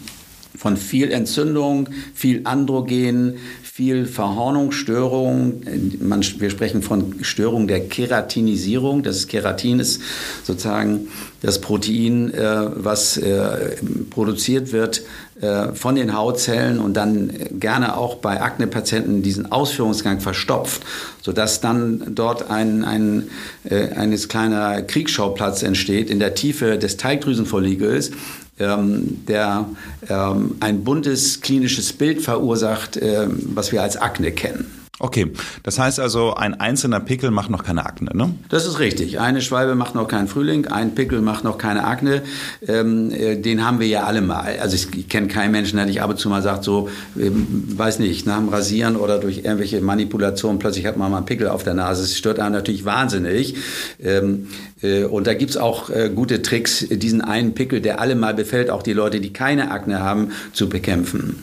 von 0.59 0.75
viel 0.75 1.09
Entzündung, 1.11 1.87
viel 2.13 2.41
Androgen, 2.43 3.35
viel 3.63 4.05
Verhornungsstörung. 4.05 5.61
Man, 6.01 6.21
wir 6.37 6.49
sprechen 6.49 6.81
von 6.81 7.23
Störung 7.23 7.65
der 7.65 7.87
Keratinisierung. 7.87 9.01
Das 9.01 9.27
Keratin 9.27 9.79
ist 9.79 10.01
sozusagen 10.43 11.07
das 11.41 11.61
Protein, 11.61 12.33
äh, 12.33 12.71
was 12.75 13.15
äh, 13.15 13.77
produziert 14.09 14.73
wird 14.73 15.03
äh, 15.39 15.73
von 15.75 15.95
den 15.95 16.13
Hautzellen 16.13 16.79
und 16.79 16.95
dann 16.95 17.31
gerne 17.57 17.95
auch 17.95 18.15
bei 18.15 18.41
Akne-Patienten 18.41 19.21
diesen 19.21 19.49
Ausführungsgang 19.49 20.19
verstopft, 20.19 20.81
sodass 21.21 21.61
dann 21.61 22.03
dort 22.15 22.51
ein, 22.51 22.83
ein, 22.83 23.29
äh, 23.63 23.93
ein 23.93 24.13
kleiner 24.27 24.81
Kriegsschauplatz 24.81 25.63
entsteht 25.63 26.09
in 26.09 26.19
der 26.19 26.35
Tiefe 26.35 26.77
des 26.77 26.97
Teigdrüsenfollikels, 26.97 28.11
ähm, 28.59 29.25
der 29.27 29.65
ähm, 30.09 30.55
ein 30.59 30.83
buntes 30.83 31.41
klinisches 31.41 31.93
Bild 31.93 32.21
verursacht, 32.21 32.97
ähm, 33.01 33.39
was 33.53 33.71
wir 33.71 33.81
als 33.81 33.97
Akne 33.97 34.31
kennen. 34.31 34.79
Okay, 35.01 35.31
das 35.63 35.79
heißt 35.79 36.01
also, 36.01 36.33
ein 36.33 36.59
einzelner 36.59 36.99
Pickel 36.99 37.31
macht 37.31 37.49
noch 37.49 37.63
keine 37.63 37.85
Akne, 37.85 38.11
ne? 38.13 38.35
Das 38.49 38.65
ist 38.65 38.79
richtig. 38.79 39.17
Eine 39.21 39.41
Schwalbe 39.41 39.75
macht 39.75 39.95
noch 39.95 40.09
keinen 40.09 40.27
Frühling, 40.27 40.67
ein 40.67 40.93
Pickel 40.93 41.21
macht 41.21 41.45
noch 41.45 41.57
keine 41.57 41.85
Akne. 41.85 42.21
Ähm, 42.67 43.09
äh, 43.11 43.37
den 43.37 43.65
haben 43.65 43.79
wir 43.79 43.87
ja 43.87 44.03
alle 44.03 44.19
mal. 44.21 44.59
Also 44.59 44.75
ich, 44.75 44.93
ich 44.97 45.07
kenne 45.07 45.29
keinen 45.29 45.51
Menschen, 45.51 45.77
der 45.77 45.85
nicht 45.85 46.01
ab 46.01 46.09
und 46.09 46.19
zu 46.19 46.27
mal 46.27 46.41
sagt, 46.41 46.65
so, 46.65 46.89
ähm, 47.17 47.65
weiß 47.77 47.99
nicht, 47.99 48.25
nach 48.25 48.39
dem 48.39 48.49
Rasieren 48.49 48.97
oder 48.97 49.19
durch 49.19 49.37
irgendwelche 49.37 49.79
Manipulationen 49.79 50.59
plötzlich 50.59 50.85
hat 50.85 50.97
man 50.97 51.09
mal 51.11 51.17
einen 51.17 51.25
Pickel 51.25 51.47
auf 51.47 51.63
der 51.63 51.75
Nase. 51.75 52.01
Das 52.01 52.17
stört 52.17 52.39
einen 52.41 52.53
natürlich 52.53 52.83
wahnsinnig. 52.83 53.55
Ähm, 54.03 54.47
äh, 54.81 55.05
und 55.05 55.27
da 55.27 55.33
gibt's 55.33 55.55
auch 55.55 55.89
äh, 55.89 56.11
gute 56.13 56.41
Tricks, 56.41 56.85
diesen 56.89 57.21
einen 57.21 57.53
Pickel, 57.53 57.79
der 57.79 58.01
alle 58.01 58.15
mal 58.15 58.33
befällt, 58.33 58.69
auch 58.69 58.83
die 58.83 58.93
Leute, 58.93 59.21
die 59.21 59.31
keine 59.31 59.71
Akne 59.71 60.01
haben, 60.01 60.33
zu 60.51 60.67
bekämpfen. 60.67 61.37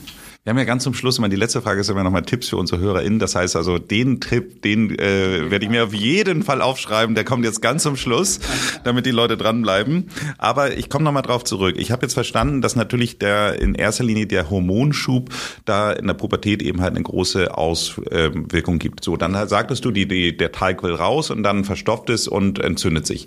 Wir 0.47 0.51
haben 0.51 0.59
ja 0.59 0.65
ganz 0.65 0.85
zum 0.85 0.95
Schluss 0.95 1.19
immer 1.19 1.29
die 1.29 1.35
letzte 1.35 1.61
Frage 1.61 1.81
ist 1.81 1.91
immer 1.91 2.05
nochmal 2.05 2.23
Tipps 2.23 2.51
für 2.51 2.57
unsere 2.57 2.81
HörerInnen. 2.81 3.19
Das 3.19 3.35
heißt 3.35 3.57
also, 3.57 3.81
den 3.81 4.21
Tipp, 4.21 4.63
den 4.63 4.97
äh, 4.97 5.51
werde 5.51 5.65
ich 5.65 5.71
mir 5.73 5.83
auf 5.83 5.93
jeden 5.93 6.45
Fall 6.45 6.63
aufschreiben. 6.63 7.17
Der 7.17 7.25
kommt 7.25 7.45
jetzt 7.45 7.61
ganz 7.61 7.83
zum 7.83 7.97
Schluss, 7.97 8.39
damit 8.85 9.07
die 9.07 9.11
Leute 9.11 9.37
dranbleiben. 9.37 10.09
Aber 10.39 10.77
ich 10.77 10.89
komme 10.89 11.05
nochmal 11.05 11.25
drauf 11.25 11.43
zurück. 11.43 11.75
Ich 11.77 11.91
habe 11.91 12.03
jetzt 12.03 12.15
verstanden, 12.15 12.63
dass 12.63 12.77
natürlich 12.77 13.19
der 13.19 13.61
in 13.61 13.75
erster 13.75 14.05
Linie 14.05 14.29
der 14.29 14.49
Hormonschub 14.49 15.31
da 15.65 15.91
in 15.91 16.07
der 16.07 16.15
Pubertät 16.15 16.63
eben 16.63 16.81
halt 16.81 16.95
eine 16.95 17.03
große 17.03 17.53
Auswirkung 17.53 18.79
gibt. 18.79 19.03
So, 19.03 19.17
dann 19.17 19.49
sagtest 19.49 19.85
du, 19.85 19.91
die, 19.91 20.07
die, 20.07 20.37
der 20.37 20.53
Teig 20.53 20.85
will 20.85 20.95
raus 20.95 21.33
und 21.33 21.43
dann 21.43 21.65
verstopft 21.65 22.09
es 22.09 22.29
und 22.29 22.61
entzündet 22.61 23.05
sich. 23.05 23.27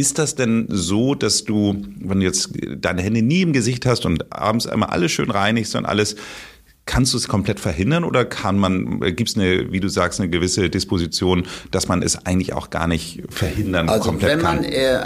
Ist 0.00 0.18
das 0.18 0.34
denn 0.34 0.64
so, 0.70 1.14
dass 1.14 1.44
du, 1.44 1.76
wenn 1.98 2.20
du 2.20 2.24
jetzt 2.24 2.52
deine 2.78 3.02
Hände 3.02 3.20
nie 3.20 3.42
im 3.42 3.52
Gesicht 3.52 3.84
hast 3.84 4.06
und 4.06 4.32
abends 4.32 4.66
einmal 4.66 4.88
alles 4.88 5.12
schön 5.12 5.30
reinigst 5.30 5.76
und 5.76 5.84
alles, 5.84 6.16
Kannst 6.86 7.12
du 7.12 7.18
es 7.18 7.28
komplett 7.28 7.60
verhindern 7.60 8.02
oder 8.02 8.24
kann 8.24 8.58
man, 8.58 9.00
gibt 9.00 9.30
es 9.30 9.36
eine, 9.36 9.70
wie 9.70 9.78
du 9.78 9.88
sagst, 9.88 10.18
eine 10.18 10.28
gewisse 10.28 10.70
Disposition, 10.70 11.46
dass 11.70 11.86
man 11.86 12.02
es 12.02 12.26
eigentlich 12.26 12.52
auch 12.52 12.70
gar 12.70 12.88
nicht 12.88 13.22
verhindern 13.28 13.88
also 13.88 14.08
komplett 14.08 14.38
wenn 14.38 14.42
man, 14.42 14.62
kann? 14.62 14.64
Äh, 14.64 14.98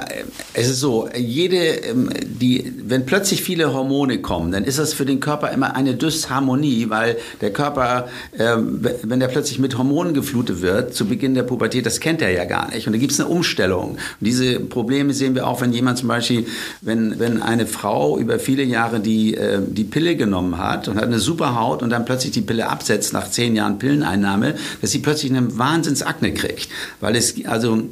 es 0.54 0.68
ist 0.68 0.80
so, 0.80 1.10
jede, 1.14 1.56
ähm, 1.56 2.08
die, 2.22 2.72
wenn 2.86 3.04
plötzlich 3.04 3.42
viele 3.42 3.74
Hormone 3.74 4.22
kommen, 4.22 4.52
dann 4.52 4.64
ist 4.64 4.78
das 4.78 4.94
für 4.94 5.04
den 5.04 5.20
Körper 5.20 5.50
immer 5.50 5.76
eine 5.76 5.94
Dysharmonie, 5.94 6.88
weil 6.88 7.18
der 7.40 7.52
Körper, 7.52 8.08
äh, 8.32 8.56
wenn 8.56 9.20
der 9.20 9.28
plötzlich 9.28 9.58
mit 9.58 9.76
Hormonen 9.76 10.14
geflutet 10.14 10.62
wird, 10.62 10.94
zu 10.94 11.06
Beginn 11.06 11.34
der 11.34 11.42
Pubertät, 11.42 11.84
das 11.84 12.00
kennt 12.00 12.22
er 12.22 12.30
ja 12.30 12.44
gar 12.44 12.70
nicht. 12.70 12.86
Und 12.86 12.94
da 12.94 12.98
gibt 12.98 13.12
es 13.12 13.20
eine 13.20 13.28
Umstellung. 13.28 13.90
Und 13.90 13.98
diese 14.20 14.60
Probleme 14.60 15.12
sehen 15.12 15.34
wir 15.34 15.46
auch, 15.46 15.60
wenn 15.60 15.72
jemand 15.72 15.98
zum 15.98 16.08
Beispiel, 16.08 16.46
wenn, 16.80 17.18
wenn 17.18 17.42
eine 17.42 17.66
Frau 17.66 18.18
über 18.18 18.38
viele 18.38 18.62
Jahre 18.62 19.00
die, 19.00 19.34
äh, 19.34 19.60
die 19.66 19.84
Pille 19.84 20.16
genommen 20.16 20.56
hat 20.56 20.88
und 20.88 20.96
hat 20.96 21.04
eine 21.04 21.18
super 21.18 21.60
Haut, 21.60 21.63
Haut 21.64 21.82
und 21.82 21.90
dann 21.90 22.04
plötzlich 22.04 22.32
die 22.32 22.42
Pille 22.42 22.68
absetzt 22.68 23.12
nach 23.12 23.30
zehn 23.30 23.56
Jahren 23.56 23.78
Pilleneinnahme, 23.78 24.54
dass 24.80 24.90
sie 24.90 24.98
plötzlich 24.98 25.32
eine 25.32 25.56
Wahnsinnsakne 25.58 26.34
kriegt. 26.34 26.68
Weil 27.00 27.16
es, 27.16 27.34
also 27.46 27.82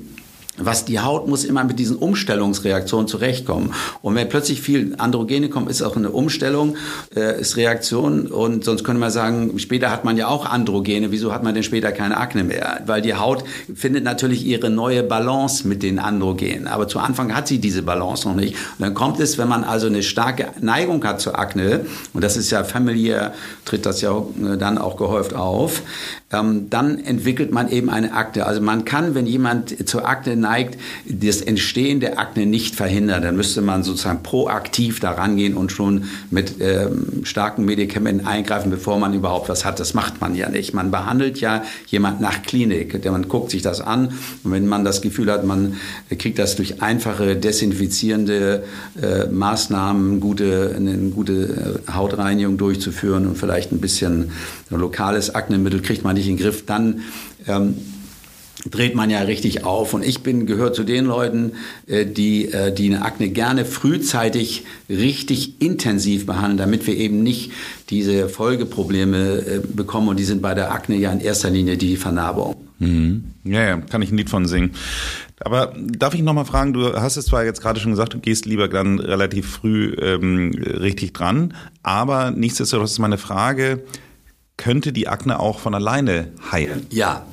was 0.64 0.85
die 0.85 1.00
Haut 1.00 1.28
muss 1.28 1.45
immer 1.45 1.64
mit 1.64 1.78
diesen 1.78 1.97
Umstellungsreaktionen 1.97 3.09
zurechtkommen. 3.09 3.75
Und 4.02 4.14
wenn 4.14 4.28
plötzlich 4.28 4.61
viel 4.61 4.95
Androgene 4.99 5.49
kommen, 5.49 5.69
ist 5.69 5.83
auch 5.83 5.97
eine 5.97 6.11
Umstellung, 6.11 6.76
äh, 7.14 7.40
ist 7.40 7.57
Reaktion. 7.57 8.26
Und 8.26 8.64
sonst 8.64 8.85
könnte 8.85 9.00
man 9.00 9.11
sagen, 9.11 9.59
später 9.59 9.90
hat 9.90 10.04
man 10.04 10.16
ja 10.16 10.28
auch 10.28 10.47
Androgene. 10.47 11.11
Wieso 11.11 11.33
hat 11.33 11.42
man 11.42 11.54
denn 11.54 11.62
später 11.62 11.92
keine 11.92 12.16
Akne 12.16 12.45
mehr? 12.45 12.81
Weil 12.87 13.02
die 13.02 13.14
Haut 13.14 13.45
findet 13.75 14.04
natürlich 14.04 14.45
ihre 14.45 14.71
neue 14.71 15.02
Balance 15.02 15.66
mit 15.66 15.83
den 15.83 15.99
Androgenen. 15.99 16.66
Aber 16.66 16.88
zu 16.88 16.99
Anfang 16.99 17.35
hat 17.35 17.49
sie 17.49 17.59
diese 17.59 17.83
Balance 17.83 18.28
noch 18.28 18.35
nicht. 18.35 18.54
Und 18.54 18.81
dann 18.81 18.95
kommt 18.95 19.21
es, 19.21 19.38
wenn 19.38 19.49
man 19.49 19.64
also 19.64 19.87
eine 19.87 20.02
starke 20.02 20.49
Neigung 20.61 21.04
hat 21.04 21.21
zur 21.21 21.38
Akne, 21.38 21.87
und 22.12 22.23
das 22.23 22.37
ist 22.37 22.50
ja 22.50 22.64
familiär, 22.64 23.35
tritt 23.64 23.87
das 23.87 24.00
ja 24.00 24.16
äh, 24.19 24.57
dann 24.57 24.78
auch 24.78 24.97
gehäuft 24.97 25.35
auf, 25.35 25.83
ähm, 26.33 26.71
dann 26.71 26.99
entwickelt 26.99 27.52
man 27.52 27.69
eben 27.69 27.90
eine 27.90 28.12
Akne. 28.12 28.47
Also 28.47 28.61
man 28.61 28.85
kann, 28.85 29.14
wenn 29.14 29.26
jemand 29.26 29.88
zur 29.88 30.09
Akne 30.09 30.37
neigt, 30.37 30.51
das 31.06 31.40
Entstehen 31.40 32.00
der 32.00 32.18
Akne 32.18 32.47
nicht 32.47 32.75
verhindern. 32.75 33.23
Dann 33.23 33.37
müsste 33.37 33.62
man 33.62 33.82
sozusagen 33.82 34.23
proaktiv 34.23 35.00
daran 35.00 35.37
gehen 35.37 35.54
und 35.54 35.73
schon 35.73 36.04
mit 36.30 36.56
ähm, 36.61 37.25
starken 37.25 37.64
Medikamenten 37.64 38.26
eingreifen, 38.26 38.71
bevor 38.71 38.99
man 38.99 39.14
überhaupt 39.14 39.49
was 39.49 39.64
hat. 39.64 39.80
Das 39.80 39.94
macht 39.94 40.21
man 40.21 40.35
ja 40.35 40.49
nicht. 40.49 40.75
Man 40.75 40.90
behandelt 40.90 41.40
ja 41.40 41.64
jemand 41.87 42.21
nach 42.21 42.42
Klinik. 42.42 43.04
Man 43.04 43.28
guckt 43.28 43.50
sich 43.50 43.62
das 43.62 43.80
an 43.80 44.12
und 44.44 44.52
wenn 44.52 44.66
man 44.66 44.85
das 44.85 45.02
Gefühl 45.02 45.30
hat, 45.30 45.44
man 45.44 45.75
kriegt 46.18 46.38
das 46.38 46.56
durch 46.56 46.82
einfache 46.82 47.37
desinfizierende 47.37 48.64
äh, 49.00 49.26
Maßnahmen, 49.26 50.21
gute, 50.21 50.75
eine 50.76 50.97
gute 51.11 51.82
äh, 51.88 51.92
Hautreinigung 51.92 52.56
durchzuführen 52.56 53.26
und 53.26 53.37
vielleicht 53.37 53.73
ein 53.73 53.80
bisschen 53.80 54.32
lokales 54.71 55.35
Aknemittel 55.35 55.80
kriegt 55.80 56.04
man 56.04 56.16
nicht 56.16 56.28
in 56.28 56.37
den 56.37 56.42
Griff, 56.42 56.64
dann 56.66 57.02
ähm, 57.47 57.76
dreht 58.71 58.95
man 58.95 59.11
ja 59.11 59.21
richtig 59.21 59.64
auf. 59.64 59.95
Und 59.95 60.04
ich 60.04 60.23
bin 60.23 60.47
gehört 60.47 60.75
zu 60.75 60.85
den 60.85 61.04
Leuten, 61.04 61.52
äh, 61.87 62.07
die, 62.07 62.52
äh, 62.52 62.73
die 62.73 62.87
eine 62.87 63.04
Akne 63.04 63.28
gerne 63.28 63.64
frühzeitig 63.64 64.64
richtig 64.88 65.61
intensiv 65.61 66.26
behandeln, 66.26 66.59
damit 66.59 66.87
wir 66.87 66.97
eben 66.97 67.23
nicht 67.23 67.52
diese 67.90 68.28
Folgeprobleme 68.28 69.38
äh, 69.38 69.61
bekommen. 69.66 70.09
Und 70.09 70.19
die 70.19 70.25
sind 70.25 70.42
bei 70.42 70.54
der 70.54 70.73
Akne 70.73 70.97
ja 70.97 71.12
in 71.12 71.21
erster 71.21 71.50
Linie 71.50 71.76
die 71.76 71.97
Vernarbung. 71.97 72.57
Mhm. 72.78 73.25
Ja, 73.45 73.62
ja, 73.62 73.76
kann 73.78 74.02
ich 74.02 74.12
ein 74.12 74.16
Lied 74.16 74.31
von 74.31 74.47
singen. 74.47 74.73
Aber 75.40 75.75
darf 75.76 76.14
ich 76.14 76.23
nochmal 76.23 76.45
fragen, 76.45 76.73
du 76.73 76.95
hast 76.95 77.16
es 77.16 77.26
zwar 77.26 77.45
jetzt 77.45 77.61
gerade 77.61 77.81
schon 77.81 77.90
gesagt, 77.90 78.14
du 78.14 78.21
gehst 78.21 78.47
lieber 78.47 78.69
dann 78.69 79.00
relativ 79.00 79.49
früh 79.49 79.95
ähm, 80.00 80.52
richtig 80.54 81.14
dran, 81.14 81.54
aber 81.83 82.31
nichtsdestotrotz 82.31 82.92
ist 82.92 82.99
meine 83.00 83.19
Frage, 83.19 83.83
könnte 84.57 84.92
die 84.92 85.09
Akne 85.09 85.40
auch 85.40 85.59
von 85.59 85.75
alleine 85.75 86.28
heilen? 86.52 86.87
Ja, 86.90 87.26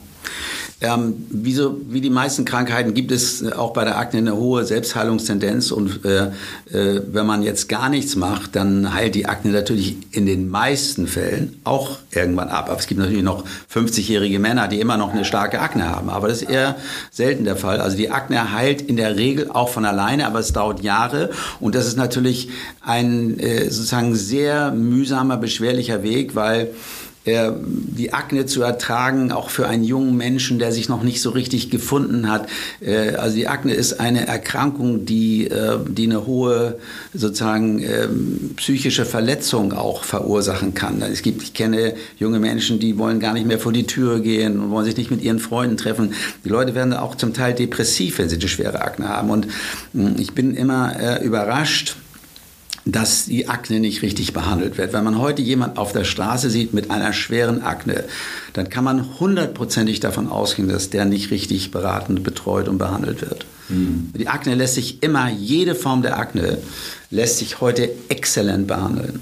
ähm, 0.82 1.26
wie, 1.30 1.54
so, 1.54 1.82
wie 1.90 2.00
die 2.00 2.10
meisten 2.10 2.46
Krankheiten 2.46 2.94
gibt 2.94 3.12
es 3.12 3.42
äh, 3.42 3.52
auch 3.52 3.74
bei 3.74 3.84
der 3.84 3.98
Akne 3.98 4.20
eine 4.20 4.38
hohe 4.38 4.64
Selbstheilungstendenz 4.64 5.72
und 5.72 6.06
äh, 6.06 6.28
äh, 6.72 7.02
wenn 7.12 7.26
man 7.26 7.44
jetzt 7.44 7.68
gar 7.68 7.90
nichts 7.90 8.16
macht, 8.16 8.56
dann 8.56 8.94
heilt 8.94 9.16
die 9.16 9.26
Akne 9.26 9.52
natürlich 9.52 9.98
in 10.12 10.26
den 10.26 10.50
meisten 10.50 11.08
Fällen 11.08 11.60
auch 11.66 11.98
irgendwann 12.12 12.48
ab. 12.48 12.70
Aber 12.70 12.80
es 12.80 12.88
gibt 12.88 13.02
natürlich 13.02 13.24
noch 13.24 13.44
50-jährige 13.74 14.40
Männer, 14.40 14.70
die 14.70 14.80
immer 14.80 14.96
noch 14.96 15.14
eine 15.14 15.26
starke 15.26 15.60
Akne 15.60 15.90
haben, 15.90 16.10
aber 16.10 16.30
das 16.30 16.44
ist 16.44 16.50
eher 16.50 16.78
selten 17.12 17.44
der 17.44 17.58
Fall. 17.58 17.82
Also 17.82 17.98
die 17.98 18.12
Akne 18.12 18.54
heilt 18.54 18.82
in 18.82 18.96
der 18.96 19.18
Regel 19.18 19.52
auch 19.52 19.68
von 19.68 19.84
alleine, 19.84 20.28
aber 20.28 20.40
es 20.40 20.54
dauert 20.54 20.82
Jahre 20.82 21.30
und 21.60 21.76
das 21.76 21.88
ist 21.88 21.98
natürlich 21.98 22.50
ein 22.82 23.38
äh, 23.40 23.70
sozusagen 23.70 24.16
sehr 24.16 24.72
mühsamer, 24.72 25.36
beschwerlicher 25.36 26.04
Weg, 26.04 26.36
weil 26.36 26.70
die 28.00 28.14
Akne 28.14 28.46
zu 28.46 28.62
ertragen, 28.62 29.32
auch 29.32 29.50
für 29.50 29.68
einen 29.68 29.84
jungen 29.84 30.16
Menschen, 30.16 30.60
der 30.60 30.72
sich 30.72 30.90
noch 30.90 31.04
nicht 31.04 31.22
so 31.22 31.32
richtig 31.32 31.70
gefunden 31.70 32.30
hat. 32.32 32.48
Äh, 32.82 33.16
also 33.16 33.36
die 33.36 33.48
Akne 33.48 33.74
ist 33.74 34.00
eine 34.00 34.28
Erkrankung, 34.28 35.06
die, 35.06 35.48
äh, 35.48 35.78
die 35.88 36.06
eine 36.06 36.26
hohe 36.26 36.78
sozusagen 37.14 37.80
ähm, 37.80 38.52
psychische 38.56 39.06
Verletzung 39.06 39.74
auch 39.74 40.04
verursachen 40.04 40.74
kann. 40.74 41.02
Es 41.02 41.22
gibt, 41.22 41.44
ich 41.44 41.54
kenne 41.54 41.94
junge 42.18 42.40
Menschen, 42.40 42.80
die 42.80 42.98
wollen 42.98 43.20
gar 43.20 43.34
nicht 43.34 43.46
mehr 43.46 43.60
vor 43.60 43.74
die 43.74 43.86
Tür 43.88 44.20
gehen 44.20 44.60
und 44.60 44.72
wollen 44.72 44.86
sich 44.86 44.98
nicht 44.98 45.12
mit 45.12 45.22
ihren 45.22 45.40
Freunden 45.40 45.78
treffen. 45.78 46.14
Die 46.44 46.50
Leute 46.50 46.76
werden 46.76 46.94
auch 46.94 47.16
zum 47.16 47.34
Teil 47.34 47.54
depressiv, 47.54 48.20
wenn 48.20 48.30
sie 48.30 48.38
eine 48.38 48.48
schwere 48.48 48.82
Akne 48.82 49.10
haben. 49.10 49.30
Und 49.30 49.48
hm, 49.94 50.16
ich 50.18 50.34
bin 50.34 50.56
immer 50.56 51.00
äh, 51.00 51.24
überrascht, 51.24 51.96
dass 52.92 53.26
die 53.26 53.48
Akne 53.48 53.80
nicht 53.80 54.02
richtig 54.02 54.34
behandelt 54.34 54.78
wird. 54.78 54.94
Wenn 54.94 55.04
man 55.04 55.20
heute 55.20 55.42
jemand 55.42 55.78
auf 55.78 55.92
der 55.92 56.04
Straße 56.04 56.50
sieht 56.50 56.74
mit 56.74 56.92
einer 56.92 57.14
schweren 57.14 57.62
Akne, 57.62 58.06
dann 58.54 58.70
kann 58.70 58.84
man 58.84 59.20
hundertprozentig 59.20 60.00
davon 60.00 60.28
ausgehen, 60.30 60.70
dass 60.70 60.90
der 60.90 61.06
nicht 61.06 61.32
richtig 61.32 61.72
beraten, 61.72 62.24
betreut 62.24 62.68
und 62.68 62.78
behandelt 62.78 63.22
wird. 63.22 63.46
Mhm. 63.70 64.12
Die 64.18 64.28
Akne 64.28 64.56
lässt 64.56 64.76
sich 64.76 65.04
immer, 65.04 65.30
jede 65.30 65.76
Form 65.76 66.02
der 66.02 66.18
Akne 66.18 66.58
lässt 67.12 67.40
sich 67.40 67.62
heute 67.62 67.90
exzellent 68.10 68.68
behandeln. 68.68 69.22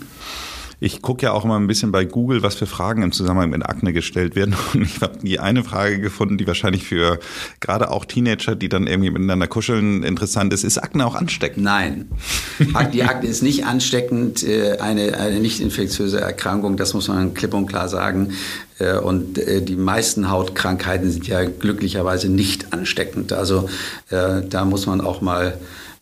Ich 0.79 1.01
gucke 1.01 1.23
ja 1.23 1.31
auch 1.31 1.43
immer 1.43 1.59
ein 1.59 1.65
bisschen 1.65 1.91
bei 1.91 2.05
Google, 2.05 2.43
was 2.43 2.53
für 2.53 2.67
Fragen 2.67 3.01
im 3.01 3.11
Zusammenhang 3.11 3.49
mit 3.49 3.65
Akne 3.65 3.93
gestellt 3.93 4.35
werden. 4.35 4.55
Und 4.73 4.83
ich 4.83 5.01
habe 5.01 5.17
die 5.23 5.39
eine 5.39 5.63
Frage 5.63 5.99
gefunden, 5.99 6.37
die 6.37 6.45
wahrscheinlich 6.45 6.83
für 6.83 7.19
gerade 7.59 7.89
auch 7.89 8.05
Teenager, 8.05 8.55
die 8.55 8.69
dann 8.69 8.85
irgendwie 8.85 9.09
miteinander 9.09 9.47
kuscheln, 9.47 10.03
interessant 10.03 10.53
ist. 10.53 10.63
Ist 10.63 10.77
Akne 10.77 11.05
auch 11.05 11.15
ansteckend? 11.15 11.63
Nein. 11.63 12.09
Die 12.93 13.03
Akne 13.03 13.27
ist 13.27 13.41
nicht 13.41 13.65
ansteckend, 13.65 14.43
äh, 14.43 14.77
eine, 14.77 15.17
eine 15.17 15.39
nicht 15.39 15.59
infektiöse 15.61 16.21
Erkrankung, 16.21 16.77
das 16.77 16.93
muss 16.93 17.07
man 17.07 17.33
klipp 17.33 17.55
und 17.55 17.65
klar 17.65 17.89
sagen. 17.89 18.33
Äh, 18.77 18.97
und 18.97 19.39
äh, 19.39 19.63
die 19.63 19.75
meisten 19.75 20.29
Hautkrankheiten 20.29 21.09
sind 21.09 21.27
ja 21.27 21.43
glücklicherweise 21.43 22.29
nicht 22.29 22.73
ansteckend. 22.73 23.33
Also 23.33 23.69
da 24.09 24.65
muss 24.65 24.85
man 24.85 25.01
auch 25.01 25.21
mal 25.21 25.57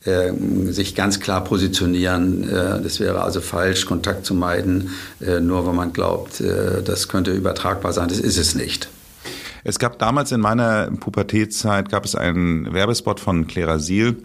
äh, 0.06 0.32
sich 0.72 0.96
ganz 0.96 1.20
klar 1.20 1.44
positionieren. 1.44 2.48
Äh, 2.48 2.82
das 2.82 3.00
wäre 3.00 3.22
also 3.24 3.42
falsch, 3.42 3.86
Kontakt 3.86 4.26
zu 4.26 4.34
meiden, 4.34 4.92
äh, 5.20 5.40
nur 5.40 5.68
wenn 5.68 5.76
man 5.76 5.94
glaubt, 5.94 6.44
das 6.86 7.08
könnte 7.08 7.32
übertragbar 7.32 7.94
sein. 7.94 8.08
Das 8.08 8.20
ist 8.20 8.38
es 8.38 8.56
nicht. 8.56 8.90
Es 9.64 9.80
gab 9.80 9.98
damals 9.98 10.32
in 10.32 10.42
meiner 10.42 10.92
Pubertätzeit 10.92 11.90
gab 11.90 12.06
es 12.06 12.16
einen 12.16 12.72
Werbespot 12.74 13.20
von 13.20 13.48
Clara 13.48 13.80
Siel 13.80 14.16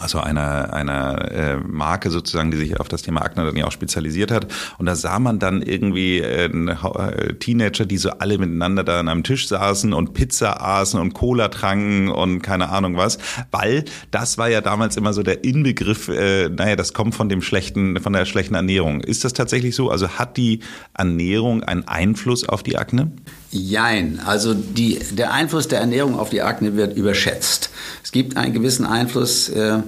also 0.00 0.20
einer 0.20 0.72
einer 0.72 1.30
äh, 1.30 1.56
Marke 1.56 2.10
sozusagen, 2.10 2.50
die 2.50 2.56
sich 2.56 2.80
auf 2.80 2.88
das 2.88 3.02
Thema 3.02 3.22
Akne 3.22 3.44
dann 3.44 3.56
ja 3.56 3.66
auch 3.66 3.72
spezialisiert 3.72 4.30
hat. 4.30 4.46
Und 4.78 4.86
da 4.86 4.94
sah 4.94 5.18
man 5.18 5.38
dann 5.38 5.62
irgendwie 5.62 6.18
äh, 6.18 6.46
äh, 6.46 7.34
Teenager, 7.34 7.86
die 7.86 7.98
so 7.98 8.10
alle 8.10 8.38
miteinander 8.38 8.84
da 8.84 9.00
an 9.00 9.08
einem 9.08 9.22
Tisch 9.22 9.48
saßen 9.48 9.92
und 9.92 10.14
Pizza 10.14 10.60
aßen 10.60 11.00
und 11.00 11.14
Cola 11.14 11.48
tranken 11.48 12.08
und 12.08 12.42
keine 12.42 12.70
Ahnung 12.70 12.96
was, 12.96 13.18
weil 13.50 13.84
das 14.10 14.38
war 14.38 14.48
ja 14.48 14.60
damals 14.60 14.96
immer 14.96 15.12
so 15.12 15.22
der 15.22 15.44
Inbegriff, 15.44 16.08
äh, 16.08 16.48
naja, 16.48 16.76
das 16.76 16.92
kommt 16.92 17.14
von 17.14 17.28
dem 17.28 17.42
schlechten, 17.42 18.00
von 18.00 18.12
der 18.12 18.24
schlechten 18.24 18.54
Ernährung. 18.54 19.00
Ist 19.00 19.24
das 19.24 19.32
tatsächlich 19.32 19.74
so? 19.74 19.90
Also 19.90 20.08
hat 20.08 20.36
die 20.36 20.60
Ernährung 20.94 21.62
einen 21.62 21.86
Einfluss 21.86 22.48
auf 22.48 22.62
die 22.62 22.76
Akne? 22.78 23.12
Jein. 23.56 24.20
Also 24.24 24.54
die, 24.54 24.98
der 25.12 25.32
Einfluss 25.32 25.68
der 25.68 25.80
Ernährung 25.80 26.18
auf 26.18 26.30
die 26.30 26.42
Akne 26.42 26.76
wird 26.76 26.96
überschätzt. 26.96 27.70
Es 28.04 28.12
gibt 28.12 28.36
einen 28.36 28.52
gewissen 28.52 28.84
Einfluss 28.84 29.48
äh, 29.48 29.78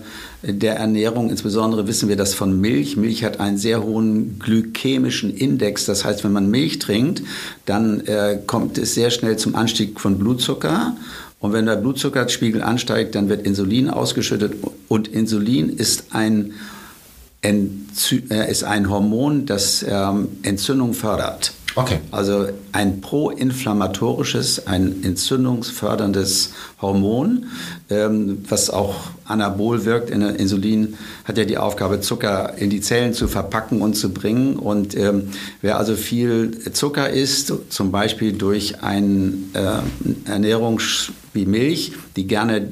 der 0.42 0.76
Ernährung. 0.76 1.30
Insbesondere 1.30 1.86
wissen 1.86 2.08
wir 2.08 2.16
das 2.16 2.34
von 2.34 2.60
Milch. 2.60 2.96
Milch 2.96 3.24
hat 3.24 3.40
einen 3.40 3.58
sehr 3.58 3.82
hohen 3.82 4.38
glykämischen 4.38 5.34
Index. 5.34 5.84
Das 5.84 6.04
heißt, 6.04 6.24
wenn 6.24 6.32
man 6.32 6.50
Milch 6.50 6.78
trinkt, 6.78 7.22
dann 7.66 8.00
äh, 8.06 8.38
kommt 8.46 8.78
es 8.78 8.94
sehr 8.94 9.10
schnell 9.10 9.36
zum 9.36 9.54
Anstieg 9.54 10.00
von 10.00 10.18
Blutzucker. 10.18 10.96
Und 11.40 11.52
wenn 11.52 11.66
der 11.66 11.76
Blutzuckerspiegel 11.76 12.62
ansteigt, 12.62 13.14
dann 13.14 13.28
wird 13.28 13.46
Insulin 13.46 13.90
ausgeschüttet. 13.90 14.54
Und 14.88 15.08
Insulin 15.08 15.68
ist 15.68 16.06
ein, 16.10 16.54
Enzy 17.42 18.24
äh, 18.30 18.50
ist 18.50 18.64
ein 18.64 18.90
Hormon, 18.90 19.46
das 19.46 19.84
ähm, 19.88 20.28
Entzündung 20.42 20.94
fördert. 20.94 21.52
Okay. 21.74 22.00
Also 22.10 22.48
ein 22.72 23.00
proinflammatorisches, 23.00 24.66
ein 24.66 25.04
entzündungsförderndes 25.04 26.54
Hormon, 26.80 27.46
ähm, 27.90 28.44
was 28.48 28.70
auch 28.70 28.96
anabol 29.24 29.84
wirkt. 29.84 30.10
Insulin 30.10 30.96
hat 31.24 31.38
ja 31.38 31.44
die 31.44 31.58
Aufgabe, 31.58 32.00
Zucker 32.00 32.54
in 32.56 32.70
die 32.70 32.80
Zellen 32.80 33.12
zu 33.14 33.28
verpacken 33.28 33.82
und 33.82 33.94
zu 33.94 34.12
bringen. 34.12 34.56
Und 34.56 34.96
ähm, 34.96 35.28
wer 35.60 35.78
also 35.78 35.94
viel 35.94 36.58
Zucker 36.72 37.10
isst, 37.10 37.52
zum 37.68 37.92
Beispiel 37.92 38.32
durch 38.32 38.82
eine 38.82 39.34
äh, 39.52 40.28
Ernährung 40.30 40.80
wie 41.34 41.46
Milch, 41.46 41.92
die 42.16 42.26
gerne 42.26 42.68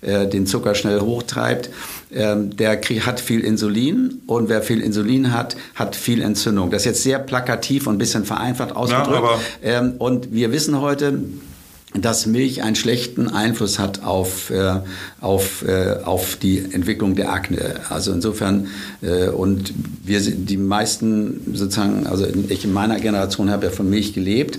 äh, 0.00 0.26
den 0.26 0.46
Zucker 0.46 0.74
schnell 0.74 1.00
hochtreibt, 1.00 1.70
ähm, 2.10 2.56
der 2.56 2.80
hat 2.80 3.20
viel 3.20 3.40
Insulin 3.40 4.22
und 4.26 4.48
wer 4.48 4.62
viel 4.62 4.80
Insulin 4.80 5.32
hat, 5.32 5.56
hat 5.74 5.94
viel 5.94 6.22
Entzündung. 6.22 6.70
Das 6.70 6.82
ist 6.82 6.86
jetzt 6.86 7.02
sehr 7.02 7.18
plakativ 7.18 7.86
und 7.86 7.96
ein 7.96 7.98
bisschen 7.98 8.24
vereinfacht 8.24 8.37
ausgedrückt. 8.74 9.40
Ja, 9.62 9.78
ähm, 9.78 9.94
und 9.98 10.32
wir 10.32 10.52
wissen 10.52 10.80
heute, 10.80 11.20
dass 11.94 12.26
Milch 12.26 12.62
einen 12.62 12.76
schlechten 12.76 13.28
Einfluss 13.28 13.78
hat 13.78 14.04
auf, 14.04 14.50
äh, 14.50 14.80
auf, 15.20 15.64
äh, 15.66 15.96
auf 16.04 16.36
die 16.36 16.58
Entwicklung 16.58 17.14
der 17.14 17.32
Akne. 17.32 17.80
Also 17.88 18.12
insofern, 18.12 18.68
äh, 19.00 19.28
und 19.28 19.72
wir 20.04 20.20
die 20.20 20.58
meisten 20.58 21.40
sozusagen, 21.54 22.06
also 22.06 22.26
ich 22.48 22.64
in 22.64 22.72
meiner 22.72 23.00
Generation 23.00 23.50
habe 23.50 23.66
ja 23.66 23.72
von 23.72 23.88
Milch 23.88 24.12
gelebt 24.12 24.58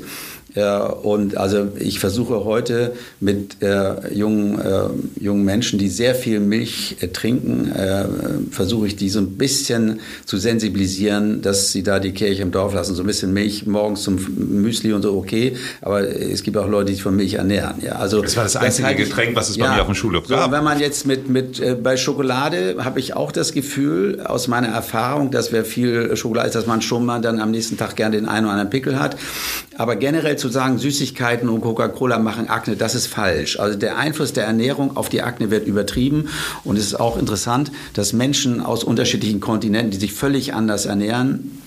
ja, 0.56 0.84
und 0.86 1.38
also 1.38 1.68
ich 1.78 2.00
versuche 2.00 2.44
heute 2.44 2.94
mit 3.20 3.62
äh, 3.62 4.14
jungen, 4.14 4.60
äh, 4.60 4.90
jungen 5.20 5.46
Menschen, 5.46 5.78
die 5.78 5.90
sehr 5.90 6.16
viel 6.16 6.40
Milch 6.40 6.98
äh, 7.02 7.10
trinken, 7.10 7.72
äh, 7.72 8.06
versuche 8.50 8.88
ich 8.88 8.96
die 8.96 9.10
so 9.10 9.20
ein 9.20 9.38
bisschen 9.38 10.00
zu 10.26 10.38
sensibilisieren, 10.38 11.44
dass 11.44 11.72
sie 11.72 11.84
da 11.84 12.00
die 12.00 12.14
Kirche 12.14 12.42
im 12.42 12.52
Dorf 12.52 12.74
lassen. 12.74 12.96
So 12.96 13.04
ein 13.04 13.08
bisschen 13.08 13.32
Milch 13.32 13.68
morgens 13.68 14.02
zum 14.02 14.18
Müsli 14.38 14.92
und 14.94 15.04
so, 15.04 15.16
okay. 15.16 15.56
Aber 15.82 16.02
es 16.02 16.42
gibt 16.42 16.58
auch 16.58 16.68
Leute, 16.68 16.86
die 16.86 16.94
sich 16.94 17.04
von 17.04 17.16
Milch 17.16 17.36
ernähren. 17.36 17.76
Ja, 17.82 17.94
also, 17.94 18.22
das 18.22 18.36
war 18.36 18.44
das 18.44 18.56
einzige 18.56 18.88
das 18.88 18.98
Getränk, 18.98 19.36
was 19.36 19.50
es 19.50 19.56
ja, 19.56 19.68
bei 19.68 19.76
mir 19.76 19.82
auf 19.82 19.88
dem 19.88 19.96
Schulhof 19.96 20.28
gab. 20.28 20.46
So, 20.46 20.52
wenn 20.52 20.64
man 20.64 20.80
jetzt 20.80 21.06
mit, 21.06 21.30
mit 21.30 21.60
äh, 21.60 21.76
bei 21.76 21.96
Schokolade 21.96 22.78
habe 22.80 23.00
ich 23.00 23.16
auch 23.16 23.32
das 23.32 23.54
Gefühl, 23.54 24.22
aus 24.26 24.48
meiner 24.48 24.70
Erfahrung, 24.70 25.30
dass 25.30 25.52
wer 25.52 25.64
viel 25.64 26.16
Schokolade 26.16 26.48
ist, 26.48 26.56
dass 26.56 26.66
man 26.66 26.82
schon 26.82 27.06
mal 27.06 27.22
dann 27.22 27.40
am 27.40 27.52
nächsten 27.52 27.78
Tag 27.78 27.96
gerne 27.96 28.16
den 28.16 28.28
einen 28.28 28.46
oder 28.46 28.54
anderen 28.54 28.70
Pickel 28.72 29.00
hat. 29.00 29.16
Aber 29.78 29.96
generell 29.96 30.39
zu 30.40 30.50
sagen, 30.50 30.80
Süßigkeiten 30.80 31.50
und 31.50 31.62
Coca-Cola 31.62 32.20
machen 32.20 32.50
Akne, 32.50 32.76
das 32.76 32.96
ist 32.96 33.08
falsch. 33.08 33.60
Also 33.60 33.78
der 33.78 33.98
Einfluss 33.98 34.34
der 34.34 34.46
Ernährung 34.46 34.98
auf 34.98 35.10
die 35.10 35.22
Akne 35.22 35.52
wird 35.52 35.68
übertrieben. 35.68 36.30
Und 36.64 36.78
es 36.78 36.86
ist 36.88 37.00
auch 37.00 37.18
interessant, 37.18 37.72
dass 37.94 38.14
Menschen 38.14 38.62
aus 38.62 38.84
unterschiedlichen 38.84 39.40
Kontinenten, 39.40 39.92
die 39.92 39.98
sich 39.98 40.14
völlig 40.14 40.54
anders 40.54 40.86
ernähren, 40.86 41.60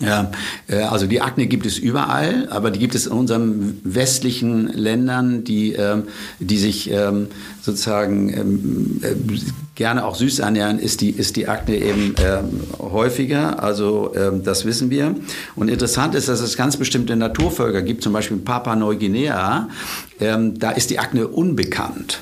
ja, 0.00 0.32
äh, 0.66 0.78
also 0.82 1.06
die 1.06 1.20
Akne 1.20 1.46
gibt 1.46 1.66
es 1.66 1.78
überall, 1.78 2.48
aber 2.50 2.70
die 2.70 2.80
gibt 2.80 2.94
es 2.94 3.06
in 3.06 3.12
unseren 3.12 3.80
westlichen 3.84 4.68
Ländern, 4.68 5.44
die, 5.44 5.72
ähm, 5.72 6.04
die 6.40 6.58
sich 6.58 6.90
ähm, 6.90 7.28
sozusagen 7.62 8.28
ähm, 8.32 9.00
äh, 9.02 9.14
gerne 9.76 10.04
auch 10.04 10.16
süß 10.16 10.40
ernähren, 10.40 10.78
ist 10.78 11.00
die, 11.00 11.10
ist 11.10 11.36
die 11.36 11.48
Akne 11.48 11.76
eben 11.76 12.14
häufiger. 12.78 13.60
Also 13.60 14.14
das 14.44 14.64
wissen 14.64 14.88
wir. 14.88 15.16
Und 15.56 15.68
interessant 15.68 16.14
ist, 16.14 16.28
dass 16.28 16.40
es 16.40 16.56
ganz 16.56 16.76
bestimmte 16.76 17.16
Naturvölker 17.16 17.82
gibt, 17.82 18.04
zum 18.04 18.12
Beispiel 18.12 18.36
in 18.36 18.44
Papua-Neuguinea, 18.44 19.68
da 20.20 20.70
ist 20.70 20.90
die 20.90 21.00
Akne 21.00 21.26
unbekannt. 21.26 22.20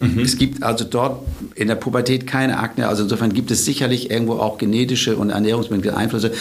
Mhm. 0.00 0.20
Es 0.20 0.36
gibt 0.38 0.62
also 0.62 0.84
dort 0.84 1.26
in 1.54 1.68
der 1.68 1.74
Pubertät 1.74 2.26
keine 2.26 2.58
Akne. 2.58 2.88
Also 2.88 3.02
insofern 3.02 3.32
gibt 3.32 3.50
es 3.50 3.64
sicherlich 3.64 4.10
irgendwo 4.10 4.34
auch 4.34 4.58
genetische 4.58 5.16
und 5.16 5.28
ernährungsbedingte 5.30 5.96
Einflüsse. 5.96 6.32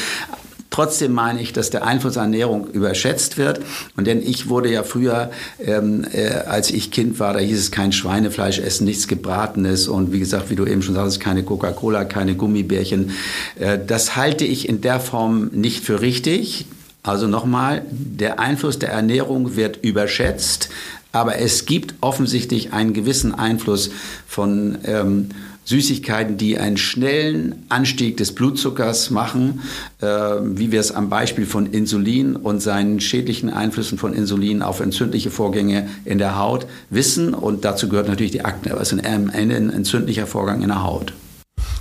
Trotzdem 0.76 1.14
meine 1.14 1.42
ich, 1.42 1.54
dass 1.54 1.70
der 1.70 1.86
Einfluss 1.86 2.18
Ernährung 2.18 2.68
überschätzt 2.68 3.38
wird. 3.38 3.62
Und 3.96 4.08
denn 4.08 4.22
ich 4.22 4.50
wurde 4.50 4.70
ja 4.70 4.84
früher, 4.84 5.32
ähm, 5.66 6.06
äh, 6.12 6.32
als 6.32 6.70
ich 6.70 6.92
Kind 6.92 7.18
war, 7.18 7.32
da 7.32 7.40
hieß 7.40 7.58
es 7.58 7.72
kein 7.72 7.94
Schweinefleisch 7.94 8.60
essen, 8.60 8.84
nichts 8.84 9.08
Gebratenes 9.08 9.88
und 9.88 10.12
wie 10.12 10.20
gesagt, 10.20 10.50
wie 10.50 10.58
du 10.58 10.66
eben 10.66 10.82
schon 10.82 10.94
sagst, 10.94 11.22
keine 11.22 11.44
Coca-Cola, 11.44 12.04
keine 12.04 12.36
Gummibärchen. 12.36 13.12
Äh, 13.58 13.80
das 13.88 14.18
halte 14.18 14.44
ich 14.44 14.68
in 14.68 14.82
der 14.82 15.00
Form 15.00 15.50
nicht 15.54 15.82
für 15.82 16.02
richtig. 16.02 16.66
Also 17.04 17.28
nochmal, 17.28 17.86
der 17.90 18.42
Einfluss 18.42 18.78
der 18.78 18.90
Ernährung 18.90 19.56
wird 19.56 19.78
überschätzt, 19.82 20.68
aber 21.14 21.38
es 21.40 21.66
gibt 21.66 21.96
offensichtlich 22.02 22.74
einen 22.74 22.92
gewissen 22.92 23.34
Einfluss 23.34 23.92
von 24.28 24.78
ähm, 24.84 25.30
Süßigkeiten, 25.66 26.38
die 26.38 26.58
einen 26.58 26.78
schnellen 26.78 27.66
Anstieg 27.70 28.18
des 28.18 28.34
Blutzuckers 28.34 29.10
machen, 29.10 29.62
äh, 30.00 30.08
wie 30.08 30.72
wir 30.72 30.80
es 30.80 30.92
am 30.92 31.10
Beispiel 31.10 31.46
von 31.46 31.66
Insulin 31.66 32.36
und 32.36 32.62
seinen 32.62 33.00
schädlichen 33.00 33.50
Einflüssen 33.50 33.98
von 33.98 34.14
Insulin 34.14 34.62
auf 34.62 34.80
entzündliche 34.80 35.32
Vorgänge 35.32 35.90
in 36.06 36.20
der 36.20 36.38
Haut 36.38 36.68
wissen. 36.90 37.34
Und 37.34 37.66
dazu 37.66 37.90
gehört 37.90 38.08
natürlich 38.08 38.32
die 38.32 38.46
Akne. 38.46 38.72
Aber 38.72 38.82
es 38.82 38.92
ist 38.92 39.06
ein, 39.06 39.30
ein 39.30 39.50
entzündlicher 39.52 40.28
Vorgang 40.28 40.62
in 40.62 40.70
der 40.70 40.84
Haut. 40.84 41.14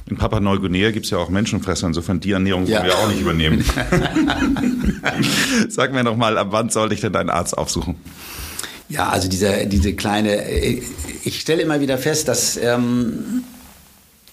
In 0.07 0.19
Papua-Neuguinea 0.19 0.91
gibt 0.91 1.07
es 1.07 1.11
ja 1.11 1.19
auch 1.19 1.31
Menschenfresser, 1.31 1.87
insofern 1.87 2.21
die 2.21 2.33
Ernährung 2.33 2.65
wollen 2.65 2.73
ja. 2.73 2.85
wir 2.85 2.99
auch 2.99 3.09
nicht 3.09 3.21
übernehmen. 3.21 3.65
Sag 5.69 5.95
mir 5.95 6.05
noch 6.05 6.17
mal, 6.17 6.37
ab 6.37 6.49
wann 6.51 6.69
sollte 6.69 6.95
ich 6.95 7.01
denn 7.01 7.13
deinen 7.13 7.31
Arzt 7.31 7.57
aufsuchen? 7.57 7.97
Ja, 8.91 9.09
also 9.09 9.29
diese, 9.29 9.67
diese 9.67 9.95
kleine, 9.95 10.47
äh, 10.47 10.83
ich 11.25 11.41
stelle 11.41 11.63
immer 11.63 11.81
wieder 11.81 11.97
fest, 11.97 12.29
dass 12.29 12.59
ähm, 12.59 13.45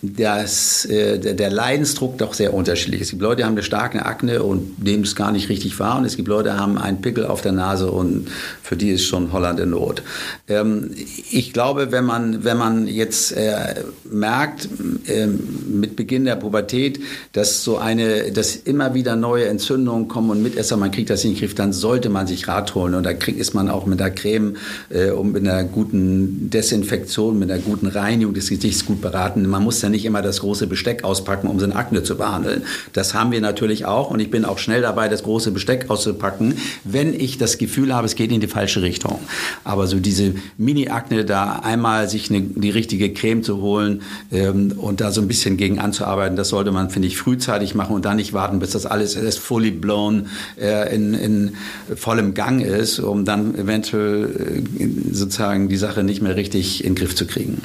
dass 0.01 0.85
äh, 0.85 1.19
der, 1.19 1.35
der 1.35 1.51
Leidensdruck 1.51 2.17
doch 2.17 2.33
sehr 2.33 2.53
unterschiedlich 2.53 3.01
ist. 3.01 3.07
Es 3.07 3.11
gibt 3.11 3.21
Leute, 3.21 3.37
die 3.37 3.43
haben 3.43 3.53
eine 3.53 3.63
starke 3.63 4.05
Akne 4.05 4.41
und 4.41 4.83
nehmen 4.83 5.03
es 5.03 5.15
gar 5.15 5.31
nicht 5.31 5.49
richtig 5.49 5.79
wahr. 5.79 5.99
Und 5.99 6.05
es 6.05 6.15
gibt 6.15 6.27
Leute, 6.27 6.49
die 6.49 6.55
haben 6.55 6.77
einen 6.77 7.01
Pickel 7.01 7.25
auf 7.25 7.41
der 7.41 7.51
Nase 7.51 7.91
und 7.91 8.27
für 8.63 8.75
die 8.75 8.89
ist 8.91 9.05
schon 9.05 9.31
Holland 9.31 9.59
in 9.59 9.69
Not. 9.69 10.01
Ähm, 10.47 10.91
ich 11.29 11.53
glaube, 11.53 11.91
wenn 11.91 12.05
man, 12.05 12.43
wenn 12.43 12.57
man 12.57 12.87
jetzt 12.87 13.31
äh, 13.33 13.75
merkt, 14.09 14.67
äh, 15.05 15.27
mit 15.27 15.95
Beginn 15.95 16.25
der 16.25 16.35
Pubertät, 16.35 16.99
dass 17.33 17.63
so 17.63 17.77
eine, 17.77 18.31
dass 18.31 18.55
immer 18.55 18.95
wieder 18.95 19.15
neue 19.15 19.45
Entzündungen 19.45 20.07
kommen 20.07 20.31
und 20.31 20.41
Mitesser, 20.41 20.77
man 20.77 20.91
kriegt 20.91 21.11
das 21.11 21.23
in 21.23 21.31
den 21.31 21.39
Griff, 21.39 21.53
dann 21.53 21.73
sollte 21.73 22.09
man 22.09 22.25
sich 22.25 22.47
Rat 22.47 22.73
holen. 22.73 22.95
Und 22.95 23.03
da 23.03 23.13
kriegt, 23.13 23.39
ist 23.39 23.53
man 23.53 23.69
auch 23.69 23.85
mit 23.85 23.99
der 23.99 24.09
Creme 24.09 24.55
äh, 24.89 25.11
und 25.11 25.33
mit 25.33 25.47
einer 25.47 25.63
guten 25.63 26.49
Desinfektion, 26.49 27.37
mit 27.37 27.51
einer 27.51 27.61
guten 27.61 27.85
Reinigung 27.85 28.33
des 28.33 28.49
Gesichts 28.49 28.85
gut 28.85 29.01
beraten. 29.01 29.47
Man 29.47 29.63
muss 29.63 29.79
dann 29.79 29.90
nicht 29.91 30.05
immer 30.05 30.21
das 30.21 30.39
große 30.39 30.67
Besteck 30.67 31.03
auspacken, 31.03 31.47
um 31.47 31.59
seine 31.59 31.75
Akne 31.75 32.03
zu 32.03 32.17
behandeln. 32.17 32.63
Das 32.93 33.13
haben 33.13 33.31
wir 33.31 33.41
natürlich 33.41 33.85
auch 33.85 34.09
und 34.09 34.19
ich 34.19 34.31
bin 34.31 34.45
auch 34.45 34.57
schnell 34.57 34.81
dabei, 34.81 35.07
das 35.09 35.23
große 35.23 35.51
Besteck 35.51 35.89
auszupacken, 35.89 36.55
wenn 36.83 37.13
ich 37.13 37.37
das 37.37 37.57
Gefühl 37.57 37.93
habe, 37.93 38.05
es 38.05 38.15
geht 38.15 38.31
in 38.31 38.41
die 38.41 38.47
falsche 38.47 38.81
Richtung. 38.81 39.19
Aber 39.63 39.87
so 39.87 39.99
diese 39.99 40.33
Mini-Akne, 40.57 41.25
da 41.25 41.59
einmal 41.63 42.09
sich 42.09 42.29
eine, 42.29 42.41
die 42.41 42.69
richtige 42.69 43.13
Creme 43.13 43.43
zu 43.43 43.61
holen 43.61 44.01
ähm, 44.31 44.73
und 44.77 45.01
da 45.01 45.11
so 45.11 45.21
ein 45.21 45.27
bisschen 45.27 45.57
gegen 45.57 45.79
anzuarbeiten, 45.79 46.35
das 46.35 46.49
sollte 46.49 46.71
man, 46.71 46.89
finde 46.89 47.07
ich, 47.07 47.17
frühzeitig 47.17 47.75
machen 47.75 47.95
und 47.95 48.05
dann 48.05 48.17
nicht 48.17 48.33
warten, 48.33 48.59
bis 48.59 48.71
das 48.71 48.85
alles 48.85 49.15
erst 49.15 49.39
fully 49.39 49.71
blown 49.71 50.27
äh, 50.59 50.93
in, 50.93 51.13
in 51.13 51.53
vollem 51.95 52.33
Gang 52.33 52.61
ist, 52.61 52.99
um 52.99 53.25
dann 53.25 53.55
eventuell 53.55 54.63
äh, 54.79 54.87
sozusagen 55.11 55.69
die 55.69 55.77
Sache 55.77 56.03
nicht 56.03 56.21
mehr 56.21 56.35
richtig 56.35 56.83
in 56.83 56.91
den 56.91 56.95
Griff 56.95 57.15
zu 57.15 57.25
kriegen. 57.25 57.61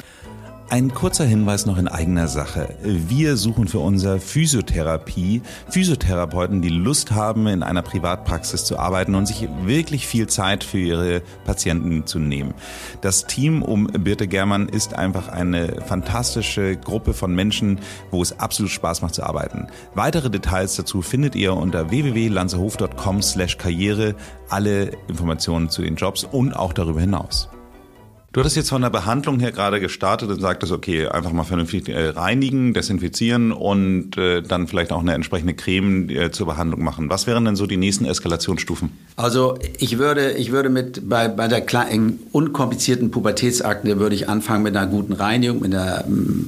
Ein 0.69 0.93
kurzer 0.93 1.23
Hinweis 1.23 1.65
noch 1.65 1.77
in 1.77 1.87
eigener 1.87 2.27
Sache. 2.27 2.75
Wir 2.83 3.37
suchen 3.37 3.69
für 3.69 3.79
unser 3.79 4.19
Physiotherapie 4.19 5.41
Physiotherapeuten, 5.69 6.61
die 6.61 6.67
Lust 6.67 7.11
haben, 7.11 7.47
in 7.47 7.63
einer 7.63 7.81
Privatpraxis 7.81 8.65
zu 8.65 8.77
arbeiten 8.77 9.15
und 9.15 9.27
sich 9.27 9.47
wirklich 9.63 10.05
viel 10.05 10.27
Zeit 10.27 10.65
für 10.65 10.77
ihre 10.77 11.21
Patienten 11.45 12.05
zu 12.05 12.19
nehmen. 12.19 12.53
Das 12.99 13.27
Team 13.27 13.61
um 13.61 13.87
Birte 13.87 14.27
Germann 14.27 14.67
ist 14.67 14.93
einfach 14.93 15.29
eine 15.29 15.79
fantastische 15.85 16.75
Gruppe 16.75 17.13
von 17.13 17.33
Menschen, 17.33 17.79
wo 18.11 18.21
es 18.21 18.37
absolut 18.37 18.71
Spaß 18.71 19.01
macht 19.01 19.15
zu 19.15 19.23
arbeiten. 19.23 19.67
Weitere 19.95 20.29
Details 20.29 20.75
dazu 20.75 21.01
findet 21.01 21.33
ihr 21.37 21.53
unter 21.53 21.91
www.lanzehof.com 21.91 23.21
slash 23.21 23.57
karriere. 23.57 24.15
Alle 24.49 24.91
Informationen 25.07 25.69
zu 25.69 25.81
den 25.81 25.95
Jobs 25.95 26.25
und 26.25 26.53
auch 26.53 26.73
darüber 26.73 26.99
hinaus. 26.99 27.47
Du 28.33 28.41
hattest 28.41 28.57
jetzt 28.57 28.69
von 28.69 28.81
der 28.81 28.89
Behandlung 28.89 29.39
her 29.39 29.53
gerade 29.53 29.79
gestartet 29.79 30.29
und 30.29 30.41
sagtest, 30.41 30.73
okay, 30.73 31.07
einfach 31.07 31.31
mal 31.31 31.45
vernünftig 31.45 31.87
äh, 31.87 32.09
reinigen, 32.09 32.73
desinfizieren 32.73 33.53
und 33.53 34.17
äh, 34.17 34.41
dann 34.41 34.67
vielleicht 34.67 34.91
auch 34.91 34.99
eine 34.99 35.13
entsprechende 35.13 35.53
Creme 35.53 36.09
äh, 36.09 36.31
zur 36.31 36.45
Behandlung 36.45 36.83
machen. 36.83 37.09
Was 37.09 37.25
wären 37.25 37.45
denn 37.45 37.55
so 37.55 37.65
die 37.65 37.77
nächsten 37.77 38.03
Eskalationsstufen? 38.03 38.91
Also 39.15 39.57
ich 39.79 39.97
würde, 39.97 40.33
ich 40.33 40.51
würde 40.51 40.69
mit 40.69 41.07
bei, 41.09 41.29
bei 41.29 41.47
der 41.47 41.61
kleinen, 41.61 42.19
unkomplizierten 42.33 43.11
Pubertätsakne 43.11 43.97
würde 43.97 44.15
ich 44.15 44.27
anfangen 44.27 44.63
mit 44.63 44.75
einer 44.75 44.87
guten 44.87 45.13
Reinigung, 45.13 45.61
mit 45.61 45.71
der, 45.71 46.03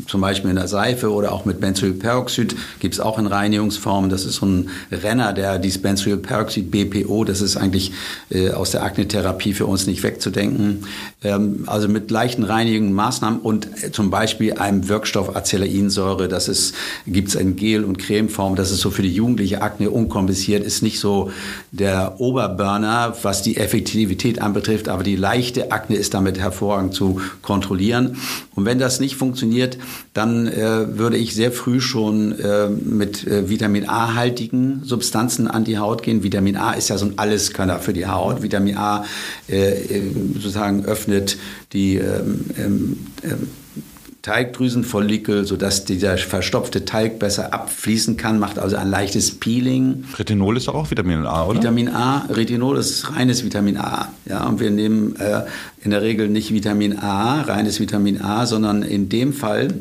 zum 0.05 0.21
Beispiel 0.21 0.49
in 0.49 0.57
der 0.57 0.67
Seife 0.67 1.11
oder 1.11 1.31
auch 1.31 1.45
mit 1.45 1.61
Benzylperoxid 1.61 2.55
gibt 2.81 2.93
es 2.93 2.99
auch 2.99 3.17
in 3.17 3.25
Reinigungsformen. 3.25 4.09
Das 4.09 4.25
ist 4.25 4.35
so 4.35 4.45
ein 4.45 4.69
Renner, 4.91 5.31
der 5.31 5.57
dieses 5.57 5.81
Benzylperoxid 5.81 6.69
BPO, 6.69 7.23
das 7.23 7.39
ist 7.39 7.55
eigentlich 7.55 7.93
äh, 8.29 8.51
aus 8.51 8.71
der 8.71 8.83
Akne-Therapie 8.83 9.53
für 9.53 9.65
uns 9.65 9.87
nicht 9.87 10.03
wegzudenken. 10.03 10.85
Ähm, 11.23 11.63
also 11.69 11.87
mit 11.87 12.11
leichten 12.11 12.43
reinigenden 12.43 12.93
Maßnahmen 12.93 13.39
und 13.39 13.83
äh, 13.83 13.91
zum 13.91 14.09
Beispiel 14.09 14.53
einem 14.53 14.87
Wirkstoff 14.89 15.35
Acelainsäure, 15.35 16.27
das 16.27 16.73
gibt 17.05 17.29
es 17.29 17.35
in 17.35 17.55
Gel- 17.55 17.83
und 17.83 17.97
Cremeform, 17.97 18.55
das 18.55 18.71
ist 18.71 18.81
so 18.81 18.91
für 18.91 19.01
die 19.01 19.13
jugendliche 19.13 19.61
Akne 19.61 19.89
unkompliziert, 19.91 20.63
ist 20.63 20.81
nicht 20.81 20.99
so 20.99 21.31
der 21.71 22.19
Oberburner, 22.19 23.15
was 23.21 23.41
die 23.41 23.57
Effektivität 23.57 24.41
anbetrifft, 24.41 24.89
aber 24.89 25.03
die 25.03 25.15
leichte 25.15 25.71
Akne 25.71 25.95
ist 25.95 26.13
damit 26.13 26.39
hervorragend 26.39 26.93
zu 26.93 27.21
kontrollieren. 27.41 28.17
Und 28.55 28.65
wenn 28.65 28.79
das 28.79 28.99
nicht 28.99 29.15
funktioniert, 29.15 29.77
dann 30.13 30.47
äh, 30.47 30.97
würde 30.97 31.15
ich 31.15 31.33
sehr 31.33 31.51
früh 31.51 31.79
schon 31.79 32.37
äh, 32.39 32.67
mit 32.67 33.25
äh, 33.25 33.49
Vitamin 33.49 33.87
A-haltigen 33.87 34.81
Substanzen 34.83 35.47
an 35.47 35.63
die 35.63 35.77
Haut 35.77 36.03
gehen. 36.03 36.23
Vitamin 36.23 36.57
A 36.57 36.73
ist 36.73 36.89
ja 36.89 36.97
so 36.97 37.05
ein 37.05 37.17
Alleskönner 37.17 37.79
für 37.79 37.93
die 37.93 38.07
Haut. 38.07 38.41
Vitamin 38.41 38.75
A 38.75 39.05
äh, 39.47 39.69
äh, 39.69 40.01
sozusagen 40.33 40.85
öffnet 40.85 41.37
die 41.73 41.95
ähm, 41.95 42.45
ähm, 42.57 42.97
ähm, 43.23 43.47
Teigdrüsenfollikel, 44.21 45.45
sodass 45.45 45.85
dieser 45.85 46.17
verstopfte 46.17 46.83
Teig 46.83 47.19
besser 47.19 47.53
abfließen 47.53 48.17
kann, 48.17 48.37
macht 48.37 48.59
also 48.59 48.75
ein 48.75 48.89
leichtes 48.89 49.31
Peeling. 49.31 50.03
Retinol 50.17 50.57
ist 50.57 50.67
doch 50.67 50.75
auch 50.75 50.91
Vitamin 50.91 51.25
A, 51.25 51.45
oder? 51.45 51.59
Vitamin 51.59 51.87
A, 51.89 52.25
Retinol 52.29 52.77
ist 52.77 53.15
reines 53.15 53.45
Vitamin 53.45 53.77
A. 53.77 54.09
Ja, 54.25 54.45
und 54.45 54.59
wir 54.59 54.71
nehmen 54.71 55.15
äh, 55.15 55.43
in 55.81 55.91
der 55.91 56.01
Regel 56.01 56.27
nicht 56.27 56.53
Vitamin 56.53 56.99
A, 56.99 57.41
reines 57.41 57.79
Vitamin 57.79 58.21
A, 58.21 58.45
sondern 58.45 58.83
in 58.83 59.07
dem 59.07 59.31
Fall 59.31 59.73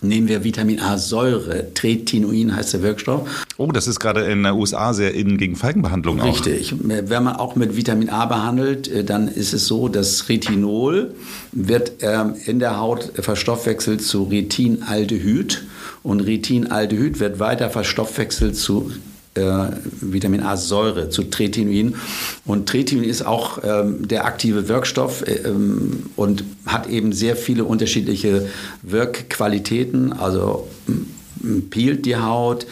nehmen 0.00 0.28
wir 0.28 0.44
Vitamin 0.44 0.80
A-Säure. 0.80 1.72
Tretinoin 1.74 2.54
heißt 2.54 2.74
der 2.74 2.82
Wirkstoff. 2.82 3.46
Oh, 3.56 3.72
das 3.72 3.88
ist 3.88 4.00
gerade 4.00 4.24
in 4.24 4.42
den 4.42 4.52
USA 4.54 4.94
sehr 4.94 5.14
innen 5.14 5.38
gegen 5.38 5.56
Falkenbehandlung 5.56 6.20
auch. 6.20 6.26
Richtig. 6.26 6.74
Wenn 6.78 7.22
man 7.22 7.36
auch 7.36 7.56
mit 7.56 7.76
Vitamin 7.76 8.10
A 8.10 8.26
behandelt, 8.26 8.88
äh, 8.88 9.04
dann 9.04 9.28
ist 9.28 9.52
es 9.52 9.66
so, 9.66 9.88
dass 9.88 10.28
Retinol 10.28 11.14
wird 11.52 11.92
ähm, 12.00 12.34
in 12.46 12.58
der 12.58 12.78
Haut 12.78 13.12
verstoffwechselt 13.14 14.02
zu 14.02 14.24
Retinaldehyd 14.24 15.64
und 16.02 16.20
Retinaldehyd 16.20 17.20
wird 17.20 17.40
weiter 17.40 17.70
verstoffwechselt 17.70 18.56
zu 18.56 18.92
äh, 19.38 19.70
Vitamin 20.00 20.42
A-Säure, 20.42 21.10
zu 21.10 21.24
Tretinoin. 21.24 21.94
Und 22.44 22.68
Tretinoin 22.68 23.08
ist 23.08 23.24
auch 23.24 23.58
ähm, 23.62 24.08
der 24.08 24.24
aktive 24.24 24.68
Wirkstoff 24.68 25.22
äh, 25.26 25.48
ähm, 25.48 26.04
und 26.16 26.44
hat 26.66 26.88
eben 26.88 27.12
sehr 27.12 27.36
viele 27.36 27.64
unterschiedliche 27.64 28.48
Wirkqualitäten. 28.82 30.12
Also 30.12 30.68
peelt 31.70 32.04
die 32.04 32.16
Haut, 32.16 32.66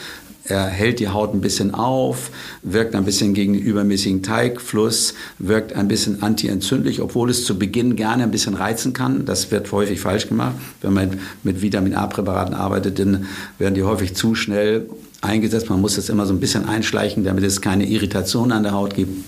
er 0.49 0.67
hält 0.67 1.01
die 1.01 1.09
Haut 1.09 1.35
ein 1.35 1.41
bisschen 1.41 1.75
auf, 1.75 2.31
wirkt 2.63 2.95
ein 2.95 3.05
bisschen 3.05 3.35
gegen 3.35 3.55
den 3.55 3.63
übermäßigen 3.63 4.23
Teigfluss, 4.23 5.15
wirkt 5.39 5.73
ein 5.73 5.89
bisschen 5.89 6.23
antientzündlich, 6.23 7.01
obwohl 7.01 7.31
es 7.31 7.45
zu 7.45 7.59
Beginn 7.59 7.97
gerne 7.97 8.23
ein 8.23 8.31
bisschen 8.31 8.55
reizen 8.55 8.93
kann. 8.93 9.25
Das 9.25 9.51
wird 9.51 9.73
häufig 9.73 10.01
falsch 10.01 10.29
gemacht. 10.29 10.55
Wenn 10.83 10.93
man 10.93 11.21
mit 11.43 11.63
Vitamin 11.63 11.95
A-Präparaten 11.95 12.55
arbeitet, 12.55 12.99
dann 12.99 13.27
werden 13.59 13.75
die 13.75 13.83
häufig 13.83 14.15
zu 14.15 14.35
schnell 14.35 14.89
eingesetzt. 15.21 15.69
Man 15.71 15.81
muss 15.81 15.97
das 15.97 16.09
immer 16.09 16.27
so 16.27 16.33
ein 16.33 16.41
bisschen 16.41 16.67
einschleichen, 16.67 17.25
damit 17.25 17.45
es 17.45 17.61
keine 17.61 17.87
Irritation 17.87 18.53
an 18.53 18.63
der 18.63 18.73
Haut 18.73 18.95
gibt. 18.95 19.25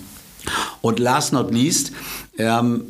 Und 0.81 0.99
last 0.99 1.33
not 1.33 1.53
least 1.53 1.93
ähm, 2.39 2.85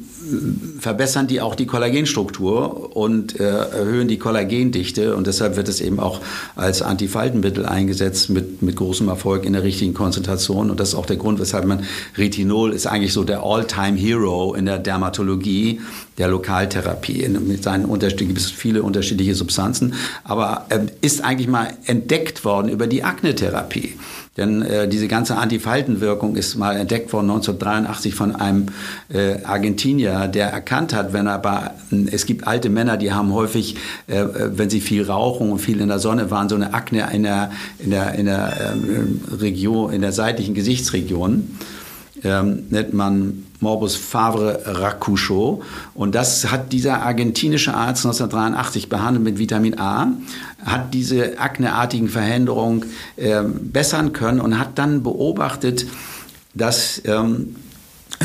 verbessern 0.78 1.26
die 1.26 1.40
auch 1.40 1.54
die 1.54 1.66
Kollagenstruktur 1.66 2.94
und 2.96 3.40
äh, 3.40 3.44
erhöhen 3.44 4.08
die 4.08 4.18
Kollagendichte 4.18 5.16
und 5.16 5.26
deshalb 5.26 5.56
wird 5.56 5.68
es 5.68 5.80
eben 5.80 5.98
auch 6.00 6.20
als 6.54 6.82
Antifaltenmittel 6.82 7.64
eingesetzt 7.64 8.28
mit, 8.30 8.60
mit 8.62 8.76
großem 8.76 9.08
Erfolg 9.08 9.44
in 9.44 9.54
der 9.54 9.62
richtigen 9.62 9.94
Konzentration 9.94 10.70
und 10.70 10.78
das 10.80 10.90
ist 10.90 10.94
auch 10.94 11.06
der 11.06 11.16
Grund, 11.16 11.40
weshalb 11.40 11.64
man 11.64 11.84
Retinol 12.16 12.72
ist 12.72 12.86
eigentlich 12.86 13.12
so 13.12 13.24
der 13.24 13.42
All-Time-Hero 13.42 14.54
in 14.54 14.66
der 14.66 14.78
Dermatologie, 14.78 15.80
der 16.18 16.28
Lokaltherapie. 16.28 17.28
Mit 17.28 17.62
seinen 17.62 17.84
Unterschieden 17.84 18.28
gibt 18.28 18.40
es 18.40 18.50
viele 18.50 18.82
unterschiedliche 18.82 19.34
Substanzen, 19.34 19.94
aber 20.24 20.66
äh, 20.68 20.80
ist 21.00 21.24
eigentlich 21.24 21.48
mal 21.48 21.68
entdeckt 21.86 22.44
worden 22.44 22.68
über 22.68 22.86
die 22.86 23.04
Akne-Therapie. 23.04 23.94
Denn 24.36 24.62
äh, 24.62 24.88
diese 24.88 25.08
ganze 25.08 25.36
Antifaltenwirkung 25.36 26.36
ist 26.36 26.56
mal 26.56 26.76
entdeckt 26.76 27.12
worden 27.12 27.30
1983 27.30 28.14
von 28.14 28.36
einem 28.36 28.66
äh, 29.12 29.42
Argentinier, 29.42 30.28
der 30.28 30.48
erkannt 30.48 30.94
hat, 30.94 31.12
wenn 31.12 31.26
er 31.26 31.38
bei, 31.40 31.72
es 32.12 32.24
gibt 32.24 32.46
alte 32.46 32.70
Männer, 32.70 32.96
die 32.96 33.12
haben 33.12 33.32
häufig, 33.34 33.76
äh, 34.06 34.24
wenn 34.52 34.70
sie 34.70 34.80
viel 34.80 35.02
rauchen 35.02 35.50
und 35.50 35.58
viel 35.58 35.80
in 35.80 35.88
der 35.88 35.98
Sonne 35.98 36.30
waren, 36.30 36.48
so 36.48 36.54
eine 36.54 36.72
Akne 36.72 37.08
in 37.12 37.24
der, 37.24 37.50
in 37.80 37.90
der, 37.90 38.14
in 38.14 38.26
der 38.26 38.74
ähm, 38.74 39.20
Region, 39.40 39.92
in 39.92 40.02
der 40.02 40.12
seitlichen 40.12 40.54
Gesichtsregion. 40.54 41.58
Ähm, 42.24 42.64
nennt 42.70 42.92
man 42.94 43.44
Morbus 43.60 43.96
Favre 43.96 44.60
Racucho. 44.64 45.62
Und 45.94 46.14
das 46.14 46.50
hat 46.50 46.72
dieser 46.72 47.02
argentinische 47.02 47.74
Arzt 47.74 48.06
1983 48.06 48.88
behandelt 48.88 49.24
mit 49.24 49.38
Vitamin 49.38 49.78
A, 49.78 50.08
hat 50.64 50.94
diese 50.94 51.38
akneartigen 51.38 52.08
Veränderungen 52.08 52.84
äh, 53.16 53.42
bessern 53.42 54.12
können 54.12 54.40
und 54.40 54.58
hat 54.58 54.78
dann 54.78 55.02
beobachtet, 55.02 55.86
dass 56.54 57.02
ähm, 57.04 57.56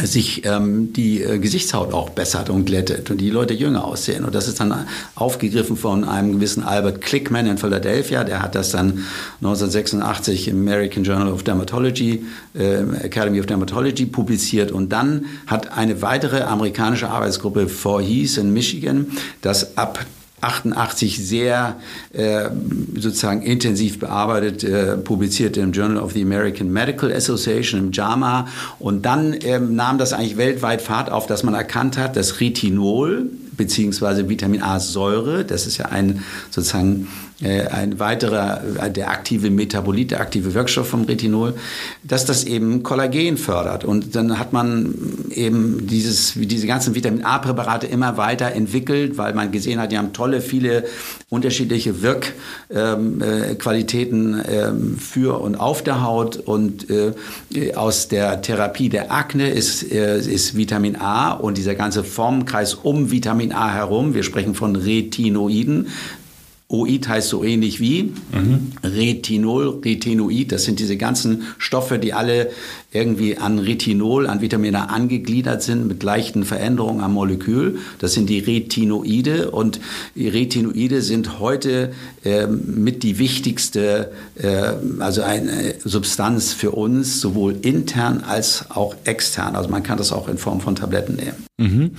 sich 0.01 0.45
ähm, 0.45 0.93
die 0.93 1.21
äh, 1.21 1.39
Gesichtshaut 1.39 1.93
auch 1.93 2.10
bessert 2.10 2.49
und 2.49 2.65
glättet 2.65 3.12
und 3.12 3.19
die 3.19 3.29
Leute 3.29 3.53
jünger 3.53 3.86
aussehen. 3.86 4.25
Und 4.25 4.34
das 4.36 4.47
ist 4.47 4.60
dann 4.60 4.88
aufgegriffen 5.15 5.77
von 5.77 6.03
einem 6.03 6.34
gewissen 6.34 6.63
Albert 6.63 7.01
Klickman 7.01 7.45
in 7.45 7.58
Philadelphia. 7.58 8.23
Der 8.23 8.41
hat 8.41 8.56
das 8.56 8.71
dann 8.71 9.06
1986 9.41 10.47
im 10.47 10.62
American 10.62 11.03
Journal 11.03 11.32
of 11.32 11.43
Dermatology, 11.43 12.25
äh, 12.56 12.84
Academy 13.03 13.39
of 13.39 13.45
Dermatology 13.45 14.06
publiziert. 14.06 14.71
Und 14.71 14.91
dann 14.91 15.25
hat 15.47 15.77
eine 15.77 16.01
weitere 16.01 16.41
amerikanische 16.41 17.10
Arbeitsgruppe 17.10 17.69
Voorhees 17.69 18.38
in 18.38 18.51
Michigan 18.53 19.08
das 19.41 19.77
ab 19.77 20.06
88 20.43 21.25
sehr 21.25 21.77
äh, 22.13 22.49
sozusagen 22.95 23.41
intensiv 23.41 23.99
bearbeitet, 23.99 24.63
äh, 24.63 24.97
publiziert 24.97 25.58
im 25.58 25.71
Journal 25.71 25.97
of 25.97 26.13
the 26.13 26.21
American 26.21 26.71
Medical 26.71 27.12
Association, 27.12 27.79
im 27.79 27.91
JAMA. 27.91 28.47
Und 28.79 29.06
dann 29.06 29.36
ähm, 29.43 29.75
nahm 29.75 29.97
das 29.97 30.13
eigentlich 30.13 30.38
weltweit 30.38 30.82
Fahrt 30.82 31.12
auf, 31.12 31.27
dass 31.27 31.43
man 31.43 31.53
erkannt 31.53 31.97
hat, 31.97 32.15
dass 32.15 32.39
Retinol 32.39 33.29
beziehungsweise 33.56 34.29
Vitamin 34.29 34.62
A-Säure, 34.62 35.45
das 35.45 35.67
ist 35.67 35.77
ja 35.77 35.86
ein 35.86 36.23
sozusagen 36.49 37.08
ein 37.43 37.99
weiterer, 37.99 38.62
äh, 38.82 38.89
der 38.91 39.10
aktive 39.10 39.49
Metabolit, 39.49 40.12
der 40.12 40.21
aktive 40.21 40.53
Wirkstoff 40.53 40.88
vom 40.88 41.03
Retinol, 41.03 41.56
dass 42.03 42.23
das 42.25 42.45
eben 42.45 42.84
Kollagen 42.84 43.36
fördert. 43.38 43.84
Und 43.84 44.15
dann 44.15 44.39
hat 44.39 44.53
man 44.53 44.95
eben 45.32 45.88
dieses, 45.88 46.34
diese 46.36 46.67
ganzen 46.67 46.93
Vitamin 46.95 47.23
A-Präparate 47.23 47.88
immer 47.88 48.15
weiter 48.17 48.53
entwickelt, 48.53 49.17
weil 49.17 49.34
man 49.34 49.51
gesehen 49.51 49.79
hat, 49.79 49.91
die 49.91 49.97
haben 49.97 50.13
tolle, 50.13 50.41
viele 50.41 50.86
unterschiedliche 51.29 52.01
Wirkqualitäten 52.01 54.34
ähm, 54.34 54.39
äh, 54.39 54.67
ähm, 54.67 54.97
für 54.97 55.41
und 55.41 55.56
auf 55.56 55.84
der 55.84 56.03
Haut. 56.03 56.38
Und 56.38 56.88
äh, 56.89 57.13
aus 57.75 58.08
der 58.08 58.41
Therapie 58.41 58.89
der 58.89 59.12
Akne 59.12 59.49
ist, 59.49 59.91
äh, 59.91 60.19
ist 60.19 60.56
Vitamin 60.56 60.95
A 60.95 61.32
und 61.32 61.58
dieser 61.58 61.75
ganze 61.75 62.03
Formenkreis 62.03 62.73
um 62.73 63.12
Vitamin 63.12 63.51
A 63.51 63.71
herum, 63.71 64.13
wir 64.13 64.23
sprechen 64.23 64.56
von 64.56 64.75
Retinoiden, 64.75 65.88
Oid 66.73 67.07
heißt 67.07 67.29
so 67.29 67.43
ähnlich 67.43 67.79
wie 67.79 68.13
mhm. 68.33 68.71
Retinol, 68.83 69.79
Retinoid. 69.86 70.51
Das 70.51 70.63
sind 70.63 70.79
diese 70.79 70.97
ganzen 70.97 71.43
Stoffe, 71.59 71.99
die 71.99 72.13
alle 72.13 72.49
irgendwie 72.91 73.38
an 73.38 73.59
Retinol, 73.59 74.25
an 74.25 74.41
Vitamin 74.41 74.75
A 74.75 74.86
angegliedert 74.86 75.62
sind 75.62 75.88
mit 75.88 76.01
leichten 76.01 76.43
Veränderungen 76.43 77.01
am 77.01 77.13
Molekül. 77.13 77.77
Das 77.99 78.13
sind 78.13 78.27
die 78.27 78.39
Retinoide 78.39 79.51
und 79.51 79.79
Retinoide 80.17 81.03
sind 81.03 81.39
heute 81.39 81.93
äh, 82.23 82.47
mit 82.47 83.03
die 83.03 83.19
wichtigste, 83.19 84.12
äh, 84.36 84.71
also 84.97 85.21
eine 85.21 85.75
Substanz 85.83 86.53
für 86.53 86.71
uns, 86.71 87.21
sowohl 87.21 87.55
intern 87.62 88.23
als 88.27 88.71
auch 88.71 88.95
extern. 89.03 89.55
Also 89.55 89.69
man 89.69 89.83
kann 89.83 89.99
das 89.99 90.12
auch 90.12 90.27
in 90.27 90.39
Form 90.39 90.59
von 90.59 90.73
Tabletten 90.73 91.17
nehmen. 91.17 91.45
Mhm. 91.59 91.91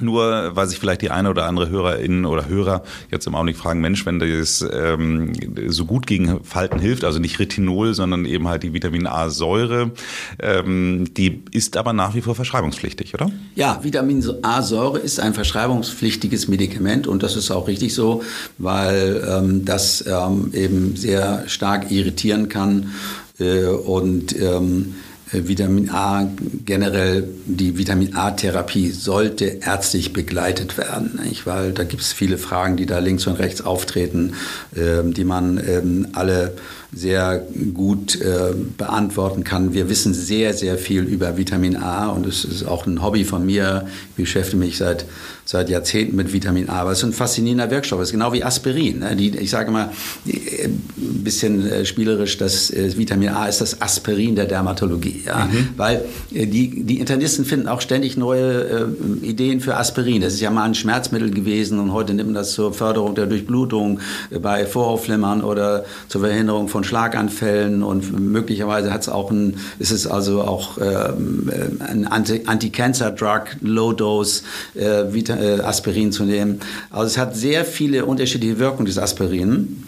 Nur, 0.00 0.54
weil 0.54 0.66
sich 0.66 0.78
vielleicht 0.78 1.02
die 1.02 1.10
eine 1.10 1.30
oder 1.30 1.46
andere 1.46 1.68
Hörerin 1.68 2.26
oder 2.26 2.48
Hörer 2.48 2.82
jetzt 3.10 3.26
im 3.26 3.34
Augenblick 3.34 3.56
fragen, 3.56 3.80
Mensch, 3.80 4.04
wenn 4.04 4.18
das 4.18 4.64
ähm, 4.72 5.32
so 5.68 5.84
gut 5.86 6.06
gegen 6.06 6.44
Falten 6.44 6.78
hilft, 6.78 7.04
also 7.04 7.18
nicht 7.18 7.38
Retinol, 7.38 7.94
sondern 7.94 8.24
eben 8.26 8.48
halt 8.48 8.62
die 8.62 8.72
Vitamin 8.72 9.06
A-Säure, 9.06 9.92
ähm, 10.38 11.12
die 11.14 11.42
ist 11.52 11.76
aber 11.76 11.92
nach 11.92 12.14
wie 12.14 12.20
vor 12.20 12.34
verschreibungspflichtig, 12.34 13.14
oder? 13.14 13.30
Ja, 13.54 13.80
Vitamin 13.82 14.24
A-Säure 14.42 14.98
ist 14.98 15.20
ein 15.20 15.34
verschreibungspflichtiges 15.34 16.48
Medikament 16.48 17.06
und 17.06 17.22
das 17.22 17.36
ist 17.36 17.50
auch 17.50 17.68
richtig 17.68 17.94
so, 17.94 18.22
weil 18.58 19.24
ähm, 19.28 19.64
das 19.64 20.04
ähm, 20.06 20.50
eben 20.52 20.96
sehr 20.96 21.44
stark 21.48 21.90
irritieren 21.90 22.48
kann 22.48 22.92
äh, 23.38 23.66
und 23.66 24.38
ähm, 24.40 24.94
äh, 24.94 25.15
Vitamin 25.32 25.90
A 25.90 26.30
generell, 26.64 27.28
die 27.46 27.76
Vitamin 27.76 28.14
A-Therapie 28.14 28.90
sollte 28.90 29.44
ärztlich 29.44 30.12
begleitet 30.12 30.78
werden, 30.78 31.18
nicht? 31.24 31.46
weil 31.46 31.72
da 31.72 31.82
gibt 31.82 32.02
es 32.02 32.12
viele 32.12 32.38
Fragen, 32.38 32.76
die 32.76 32.86
da 32.86 33.00
links 33.00 33.26
und 33.26 33.34
rechts 33.34 33.60
auftreten, 33.60 34.34
äh, 34.76 35.02
die 35.04 35.24
man 35.24 35.58
ähm, 35.66 36.08
alle 36.12 36.52
sehr 36.96 37.46
gut 37.74 38.18
äh, 38.22 38.54
beantworten 38.78 39.44
kann. 39.44 39.74
Wir 39.74 39.90
wissen 39.90 40.14
sehr, 40.14 40.54
sehr 40.54 40.78
viel 40.78 41.02
über 41.02 41.36
Vitamin 41.36 41.76
A 41.76 42.08
und 42.08 42.24
es 42.24 42.42
ist 42.46 42.66
auch 42.66 42.86
ein 42.86 43.02
Hobby 43.02 43.24
von 43.24 43.44
mir. 43.44 43.86
Ich 44.16 44.24
beschäftige 44.24 44.56
mich 44.56 44.78
seit, 44.78 45.04
seit 45.44 45.68
Jahrzehnten 45.68 46.16
mit 46.16 46.32
Vitamin 46.32 46.70
A. 46.70 46.80
Aber 46.80 46.92
es 46.92 46.98
ist 46.98 47.04
ein 47.04 47.12
faszinierender 47.12 47.70
Wirkstoff. 47.70 48.00
Es 48.00 48.08
ist 48.08 48.12
genau 48.12 48.32
wie 48.32 48.42
Aspirin. 48.42 49.00
Ne? 49.00 49.14
Die, 49.14 49.36
ich 49.36 49.50
sage 49.50 49.70
mal 49.70 49.90
äh, 50.26 50.64
ein 50.64 51.22
bisschen 51.22 51.70
äh, 51.70 51.84
spielerisch, 51.84 52.38
dass 52.38 52.70
äh, 52.70 52.96
Vitamin 52.96 53.28
A 53.28 53.46
ist 53.46 53.60
das 53.60 53.82
Aspirin 53.82 54.34
der 54.34 54.46
Dermatologie. 54.46 55.24
Ja? 55.26 55.50
Mhm. 55.52 55.68
Weil 55.76 56.02
äh, 56.32 56.46
die, 56.46 56.82
die 56.82 56.98
Internisten 56.98 57.44
finden 57.44 57.68
auch 57.68 57.82
ständig 57.82 58.16
neue 58.16 58.88
äh, 59.22 59.26
Ideen 59.26 59.60
für 59.60 59.76
Aspirin. 59.76 60.22
Das 60.22 60.32
ist 60.32 60.40
ja 60.40 60.50
mal 60.50 60.64
ein 60.64 60.74
Schmerzmittel 60.74 61.30
gewesen 61.30 61.78
und 61.78 61.92
heute 61.92 62.14
nimmt 62.14 62.30
man 62.30 62.36
das 62.36 62.52
zur 62.52 62.72
Förderung 62.72 63.14
der 63.14 63.26
Durchblutung 63.26 64.00
bei 64.40 64.64
Voraufflimmern 64.64 65.42
oder 65.42 65.84
zur 66.08 66.22
Verhinderung 66.22 66.68
von 66.68 66.85
Schlaganfällen 66.86 67.82
und 67.82 68.18
möglicherweise 68.18 68.92
hat 68.92 69.02
es 69.02 69.08
auch 69.08 69.30
ein, 69.30 69.58
ist 69.78 69.90
es 69.90 70.06
also 70.06 70.42
auch 70.42 70.78
ähm, 70.78 71.50
ein 71.80 72.06
Anti-Cancer-Drug, 72.06 73.56
Low-Dose 73.60 74.42
äh, 74.74 75.02
äh, 75.02 75.60
Aspirin 75.60 76.12
zu 76.12 76.24
nehmen. 76.24 76.60
Also 76.90 77.06
es 77.06 77.18
hat 77.18 77.36
sehr 77.36 77.64
viele 77.64 78.06
unterschiedliche 78.06 78.58
Wirkungen, 78.58 78.86
dieses 78.86 79.02
Aspirin. 79.02 79.84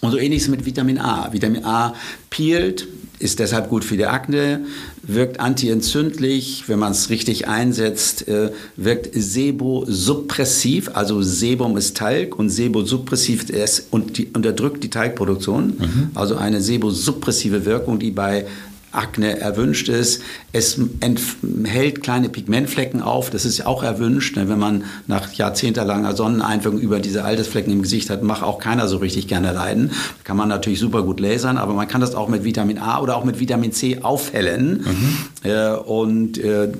Und 0.00 0.10
so 0.10 0.18
ähnlich 0.18 0.38
ist 0.38 0.44
es 0.44 0.50
mit 0.50 0.66
Vitamin 0.66 0.98
A. 0.98 1.32
Vitamin 1.32 1.64
A 1.64 1.94
peelt, 2.28 2.88
ist 3.20 3.38
deshalb 3.38 3.68
gut 3.68 3.84
für 3.84 3.96
die 3.96 4.06
Akne, 4.06 4.62
wirkt 5.02 5.40
antientzündlich, 5.40 6.64
wenn 6.68 6.78
man 6.78 6.92
es 6.92 7.10
richtig 7.10 7.48
einsetzt, 7.48 8.28
äh, 8.28 8.50
wirkt 8.76 9.10
sebosuppressiv, 9.14 10.90
also 10.94 11.22
Sebum 11.22 11.76
ist 11.76 11.96
Talg 11.96 12.38
und 12.38 12.50
sebosuppressiv 12.50 13.50
ist 13.50 13.88
und 13.90 14.18
die, 14.18 14.28
unterdrückt 14.32 14.84
die 14.84 14.90
Talgproduktion, 14.90 15.74
mhm. 15.78 16.10
also 16.14 16.36
eine 16.36 16.60
sebosuppressive 16.60 17.64
Wirkung, 17.64 17.98
die 17.98 18.12
bei 18.12 18.46
Akne 18.92 19.40
erwünscht 19.40 19.88
ist. 19.88 20.22
Es 20.52 20.78
enthält 21.00 22.02
kleine 22.02 22.28
Pigmentflecken 22.28 23.02
auf, 23.02 23.30
das 23.30 23.44
ist 23.44 23.64
auch 23.66 23.82
erwünscht. 23.82 24.36
Wenn 24.36 24.58
man 24.58 24.84
nach 25.06 25.32
jahrzehntelanger 25.32 26.14
Sonneneinwirkung 26.14 26.80
über 26.80 27.00
diese 27.00 27.24
Altersflecken 27.24 27.72
im 27.72 27.82
Gesicht 27.82 28.10
hat, 28.10 28.22
macht 28.22 28.42
auch 28.42 28.58
keiner 28.58 28.88
so 28.88 28.98
richtig 28.98 29.28
gerne 29.28 29.52
leiden. 29.52 29.92
Kann 30.24 30.36
man 30.36 30.48
natürlich 30.48 30.78
super 30.78 31.02
gut 31.02 31.20
lasern, 31.20 31.58
aber 31.58 31.74
man 31.74 31.88
kann 31.88 32.00
das 32.00 32.14
auch 32.14 32.28
mit 32.28 32.44
Vitamin 32.44 32.78
A 32.78 33.00
oder 33.00 33.16
auch 33.16 33.24
mit 33.24 33.40
Vitamin 33.40 33.72
C 33.72 34.00
aufhellen. 34.02 34.82
Mhm. 34.84 35.16
Äh, 35.42 35.72
und 35.72 36.38
äh, 36.38 36.64
äh, 36.64 36.70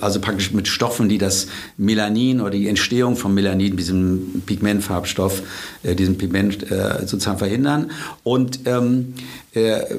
also 0.00 0.20
praktisch 0.20 0.52
mit 0.52 0.68
Stoffen, 0.68 1.08
die 1.08 1.18
das 1.18 1.46
Melanin 1.76 2.40
oder 2.40 2.50
die 2.50 2.68
Entstehung 2.68 3.16
von 3.16 3.34
Melanin, 3.34 3.76
diesem 3.76 4.42
Pigmentfarbstoff, 4.46 5.42
diesem 5.82 6.16
Pigment 6.16 6.66
sozusagen 7.04 7.38
verhindern. 7.38 7.90
Und 8.22 8.60
ähm, 8.66 9.14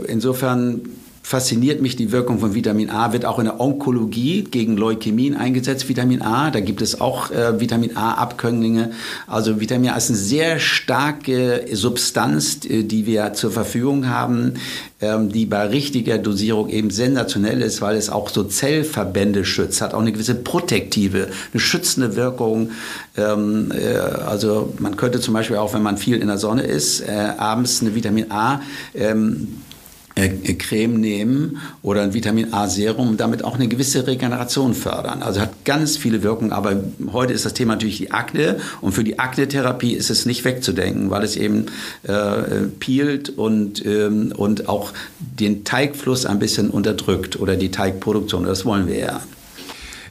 insofern 0.07 0.81
fasziniert 1.25 1.81
mich 1.81 1.95
die 1.95 2.11
Wirkung 2.11 2.37
von 2.37 2.53
Vitamin 2.53 2.91
A, 2.91 3.11
wird 3.11 3.25
auch 3.25 3.39
in 3.39 3.45
der 3.45 3.59
Onkologie 3.59 4.43
gegen 4.43 4.77
Leukämien 4.77 5.35
eingesetzt, 5.35 5.89
Vitamin 5.89 6.21
A. 6.21 6.51
Da 6.51 6.59
gibt 6.59 6.83
es 6.83 7.01
auch 7.01 7.31
äh, 7.31 7.59
Vitamin 7.59 7.97
A-Abkömmlinge. 7.97 8.91
Also 9.25 9.59
Vitamin 9.59 9.89
A 9.89 9.97
ist 9.97 10.09
eine 10.09 10.19
sehr 10.19 10.59
starke 10.59 11.65
Substanz, 11.71 12.59
äh, 12.65 12.83
die 12.83 13.07
wir 13.07 13.33
zur 13.33 13.49
Verfügung 13.49 14.07
haben, 14.07 14.53
ähm, 15.01 15.31
die 15.31 15.47
bei 15.47 15.65
richtiger 15.65 16.19
Dosierung 16.19 16.69
eben 16.69 16.91
sensationell 16.91 17.63
ist, 17.63 17.81
weil 17.81 17.95
es 17.95 18.11
auch 18.11 18.29
so 18.29 18.43
Zellverbände 18.43 19.45
schützt, 19.45 19.81
hat 19.81 19.95
auch 19.95 20.01
eine 20.01 20.11
gewisse 20.11 20.35
protektive, 20.35 21.29
eine 21.51 21.59
schützende 21.59 22.15
Wirkung. 22.15 22.69
Ähm, 23.17 23.71
äh, 23.71 23.97
also 23.97 24.75
man 24.77 24.95
könnte 24.95 25.19
zum 25.21 25.33
Beispiel 25.33 25.57
auch, 25.57 25.73
wenn 25.73 25.81
man 25.81 25.97
viel 25.97 26.17
in 26.17 26.27
der 26.27 26.37
Sonne 26.37 26.61
ist, 26.61 27.01
äh, 27.01 27.31
abends 27.35 27.81
eine 27.81 27.95
Vitamin 27.95 28.29
A 28.29 28.61
ähm, 28.93 29.47
äh, 29.47 29.74
Creme 30.15 30.97
nehmen 30.99 31.57
oder 31.81 32.01
ein 32.01 32.13
Vitamin 32.13 32.53
A 32.53 32.67
Serum 32.67 33.09
und 33.09 33.19
damit 33.19 33.43
auch 33.43 33.55
eine 33.55 33.67
gewisse 33.67 34.07
Regeneration 34.07 34.73
fördern. 34.73 35.21
Also 35.21 35.41
hat 35.41 35.65
ganz 35.65 35.97
viele 35.97 36.23
Wirkungen, 36.23 36.53
aber 36.53 36.83
heute 37.11 37.33
ist 37.33 37.45
das 37.45 37.53
Thema 37.53 37.73
natürlich 37.73 37.97
die 37.97 38.11
Akne 38.11 38.57
und 38.79 38.93
für 38.93 39.03
die 39.03 39.19
Akne-Therapie 39.19 39.93
ist 39.93 40.09
es 40.09 40.25
nicht 40.25 40.45
wegzudenken, 40.45 41.09
weil 41.09 41.23
es 41.23 41.35
eben 41.35 41.65
äh, 42.03 42.67
peelt 42.79 43.29
und, 43.29 43.85
ähm, 43.85 44.31
und 44.35 44.69
auch 44.69 44.93
den 45.19 45.65
Teigfluss 45.65 46.25
ein 46.25 46.39
bisschen 46.39 46.69
unterdrückt 46.69 47.37
oder 47.39 47.57
die 47.57 47.71
Teigproduktion. 47.71 48.45
Das 48.45 48.63
wollen 48.63 48.87
wir 48.87 48.97
ja. 48.97 49.21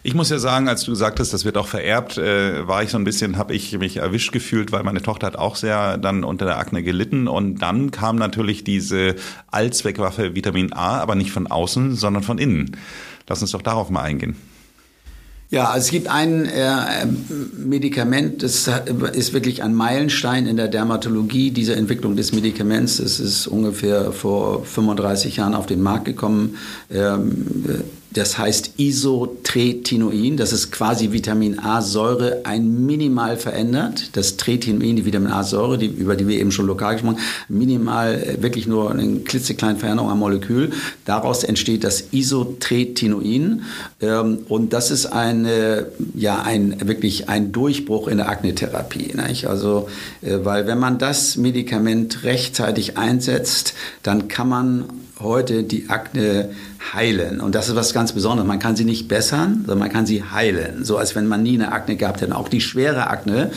Ich 0.06 0.14
muss 0.14 0.28
ja 0.28 0.38
sagen, 0.38 0.68
als 0.68 0.82
du 0.82 0.94
sagtest, 0.94 1.32
das 1.32 1.46
wird 1.46 1.56
auch 1.56 1.66
vererbt, 1.66 2.18
äh, 2.18 2.68
war 2.68 2.82
ich 2.82 2.90
so 2.90 2.98
ein 2.98 3.04
bisschen, 3.04 3.38
habe 3.38 3.54
ich 3.54 3.78
mich 3.78 3.96
erwischt 3.96 4.32
gefühlt, 4.32 4.70
weil 4.70 4.82
meine 4.82 5.00
Tochter 5.00 5.26
hat 5.28 5.36
auch 5.36 5.56
sehr 5.56 5.96
dann 5.96 6.24
unter 6.24 6.44
der 6.44 6.58
Akne 6.58 6.82
gelitten 6.82 7.26
und 7.26 7.62
dann 7.62 7.90
kam 7.90 8.16
natürlich 8.16 8.64
diese 8.64 9.14
Allzweckwaffe 9.50 10.34
Vitamin 10.34 10.74
A, 10.74 10.98
aber 10.98 11.14
nicht 11.14 11.32
von 11.32 11.46
außen, 11.46 11.96
sondern 11.96 12.22
von 12.22 12.36
innen. 12.36 12.76
Lass 13.26 13.40
uns 13.40 13.52
doch 13.52 13.62
darauf 13.62 13.88
mal 13.88 14.02
eingehen. 14.02 14.36
Ja, 15.48 15.70
also 15.70 15.86
es 15.86 15.90
gibt 15.90 16.08
ein 16.08 16.44
äh, 16.44 17.06
Medikament, 17.56 18.42
das 18.42 18.68
ist 19.14 19.32
wirklich 19.32 19.62
ein 19.62 19.74
Meilenstein 19.74 20.46
in 20.46 20.58
der 20.58 20.68
Dermatologie, 20.68 21.50
diese 21.50 21.76
Entwicklung 21.76 22.14
des 22.14 22.34
Medikaments. 22.34 22.98
Es 22.98 23.20
ist 23.20 23.46
ungefähr 23.46 24.12
vor 24.12 24.66
35 24.66 25.36
Jahren 25.36 25.54
auf 25.54 25.64
den 25.64 25.80
Markt 25.80 26.04
gekommen. 26.04 26.58
Ähm, 26.90 27.84
das 28.14 28.38
heißt 28.38 28.74
Isotretinoin, 28.79 30.37
das 30.37 30.53
ist 30.53 30.70
quasi 30.70 31.11
Vitamin 31.11 31.59
A-Säure 31.59 32.42
ein 32.44 32.87
minimal 32.87 33.37
verändert. 33.37 34.16
Das 34.16 34.37
Tretinoin, 34.37 34.96
die 34.96 35.05
Vitamin 35.05 35.33
A-Säure, 35.33 35.79
die, 35.79 35.87
über 35.87 36.14
die 36.14 36.29
wir 36.29 36.38
eben 36.38 36.53
schon 36.53 36.66
lokal 36.66 36.94
gesprochen 36.94 37.16
haben, 37.16 37.24
minimal 37.48 38.14
äh, 38.14 38.42
wirklich 38.42 38.68
nur 38.68 38.92
eine 38.92 39.18
klitzekleine 39.20 39.79
Veränderung 39.79 40.11
am 40.11 40.20
Molekül. 40.20 40.70
Daraus 41.05 41.42
entsteht 41.42 41.83
das 41.83 42.12
Isotretinoin. 42.12 43.62
Ähm, 44.00 44.38
und 44.48 44.72
das 44.72 44.92
ist 44.92 45.07
eine, 45.07 45.87
ja, 46.14 46.40
ein, 46.42 46.87
wirklich 46.87 47.29
ein 47.29 47.50
Durchbruch 47.50 48.07
in 48.07 48.18
der 48.18 48.29
Aknetherapie. 48.29 49.12
Also, 49.46 49.88
äh, 50.22 50.38
weil 50.44 50.68
wenn 50.68 50.79
man 50.79 50.98
das 50.98 51.37
Medikament 51.37 52.22
rechtzeitig 52.22 52.96
einsetzt, 52.96 53.74
dann 54.05 54.29
kann 54.29 54.48
man 54.48 54.85
heute 55.20 55.62
die 55.62 55.88
Akne 55.88 56.50
heilen. 56.92 57.40
Und 57.40 57.55
das 57.55 57.68
ist 57.68 57.77
was 57.77 57.94
ganz 57.94 58.12
Besonderes. 58.12 58.47
Man 58.47 58.59
kann 58.59 58.77
sie 58.77 58.85
nicht 58.85 59.09
bessern, 59.09 59.64
sondern 59.66 59.79
man 59.79 59.90
kann 59.90 60.07
sie 60.07 60.23
heilen. 60.23 60.85
So 60.85 60.99
als 60.99 61.14
wenn 61.14 61.27
man 61.27 61.42
nie 61.42 61.55
eine 61.55 61.73
Akne 61.73 61.97
gehabt 61.97 62.20
hätte. 62.20 62.37
Auch 62.37 62.49
die 62.49 62.61
schwere 62.61 63.09
Akne. 63.09 63.51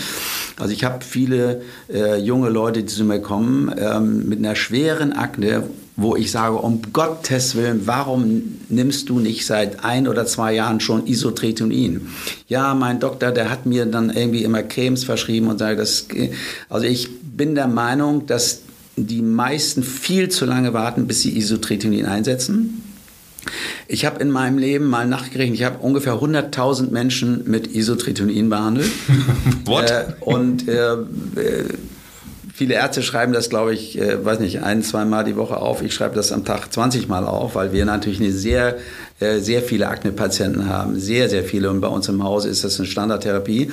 Also 0.59 0.73
ich 0.73 0.83
habe 0.83 1.03
viele 1.03 1.61
äh, 1.93 2.17
junge 2.17 2.49
Leute, 2.49 2.81
die 2.81 2.87
zu 2.87 3.03
mir 3.03 3.19
kommen, 3.19 3.73
ähm, 3.77 4.27
mit 4.29 4.39
einer 4.39 4.55
schweren 4.55 5.13
Akne, 5.13 5.63
wo 5.95 6.15
ich 6.15 6.31
sage, 6.31 6.55
um 6.55 6.81
Gottes 6.93 7.55
Willen, 7.55 7.81
warum 7.85 8.59
nimmst 8.69 9.09
du 9.09 9.19
nicht 9.19 9.45
seit 9.47 9.83
ein 9.83 10.07
oder 10.07 10.27
zwei 10.27 10.53
Jahren 10.53 10.79
schon 10.79 11.07
Isotretinoin? 11.07 12.07
Ja, 12.47 12.75
mein 12.75 12.99
Doktor, 12.99 13.31
der 13.31 13.49
hat 13.49 13.65
mir 13.65 13.87
dann 13.87 14.11
irgendwie 14.11 14.43
immer 14.43 14.61
Cremes 14.61 15.03
verschrieben 15.03 15.47
und 15.47 15.57
sage, 15.57 15.77
das, 15.77 16.05
also 16.69 16.85
ich 16.85 17.09
bin 17.21 17.55
der 17.55 17.67
Meinung, 17.67 18.27
dass 18.27 18.61
die 18.95 19.21
meisten 19.23 19.83
viel 19.83 20.29
zu 20.29 20.45
lange 20.45 20.73
warten, 20.73 21.07
bis 21.07 21.21
sie 21.21 21.35
Isotretinoin 21.35 22.05
einsetzen. 22.05 22.83
Ich 23.87 24.05
habe 24.05 24.19
in 24.21 24.31
meinem 24.31 24.57
Leben 24.57 24.85
mal 24.85 25.07
nachgerechnet, 25.07 25.59
ich 25.59 25.65
habe 25.65 25.79
ungefähr 25.79 26.13
100.000 26.13 26.91
Menschen 26.91 27.43
mit 27.49 27.73
Isotretinoin 27.73 28.49
behandelt. 28.49 28.91
What? 29.65 29.91
Äh, 29.91 30.05
und 30.21 30.67
äh, 30.67 30.93
äh 30.93 31.63
Viele 32.57 32.73
Ärzte 32.73 33.03
schreiben 33.03 33.33
das, 33.33 33.51
glaube 33.51 33.71
ich, 33.75 34.01
äh, 34.01 34.25
weiß 34.25 34.39
nicht, 34.39 34.63
ein, 34.63 34.81
zwei 34.81 35.05
Mal 35.05 35.23
die 35.23 35.35
Woche 35.35 35.57
auf. 35.57 35.83
Ich 35.83 35.93
schreibe 35.93 36.15
das 36.15 36.31
am 36.31 36.43
Tag 36.43 36.73
20 36.73 37.07
Mal 37.07 37.27
auf, 37.27 37.53
weil 37.53 37.71
wir 37.71 37.85
natürlich 37.85 38.19
eine 38.19 38.31
sehr 38.31 38.77
sehr 39.19 39.63
viele 39.63 39.87
Akne-Patienten 39.87 40.67
haben, 40.67 40.99
sehr, 40.99 41.27
sehr 41.27 41.43
viele. 41.43 41.71
Und 41.71 41.81
bei 41.81 41.87
uns 41.87 42.07
im 42.07 42.23
Haus 42.23 42.45
ist 42.45 42.63
das 42.63 42.77
eine 42.79 42.87
Standardtherapie. 42.87 43.71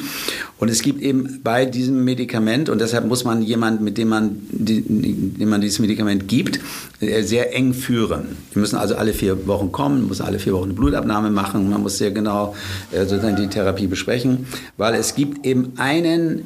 Und 0.59 0.71
es 0.71 0.81
gibt 0.81 1.03
eben 1.03 1.41
bei 1.43 1.67
diesem 1.67 2.03
Medikament, 2.03 2.71
und 2.71 2.81
deshalb 2.81 3.07
muss 3.07 3.25
man 3.25 3.43
jemanden, 3.43 3.85
mit 3.85 3.99
dem 3.99 4.09
man, 4.09 4.39
dem 4.51 5.49
man 5.49 5.61
dieses 5.61 5.81
Medikament 5.81 6.29
gibt, 6.29 6.61
äh, 7.01 7.23
sehr 7.23 7.55
eng 7.55 7.75
führen. 7.75 8.37
Wir 8.55 8.61
müssen 8.61 8.77
also 8.77 8.97
alle 8.97 9.13
vier 9.13 9.47
Wochen 9.47 9.71
kommen, 9.71 10.09
muss 10.09 10.23
alle 10.23 10.39
vier 10.39 10.55
Wochen 10.55 10.65
eine 10.65 10.73
Blutabnahme 10.73 11.31
machen, 11.31 11.69
man 11.69 11.83
muss 11.83 11.99
sehr 11.99 12.11
genau 12.11 12.55
äh, 12.91 13.01
sozusagen 13.05 13.37
die 13.37 13.49
Therapie 13.49 13.87
besprechen, 13.87 14.47
weil 14.79 14.95
es 14.95 15.15
gibt 15.15 15.45
eben 15.45 15.73
einen, 15.77 16.45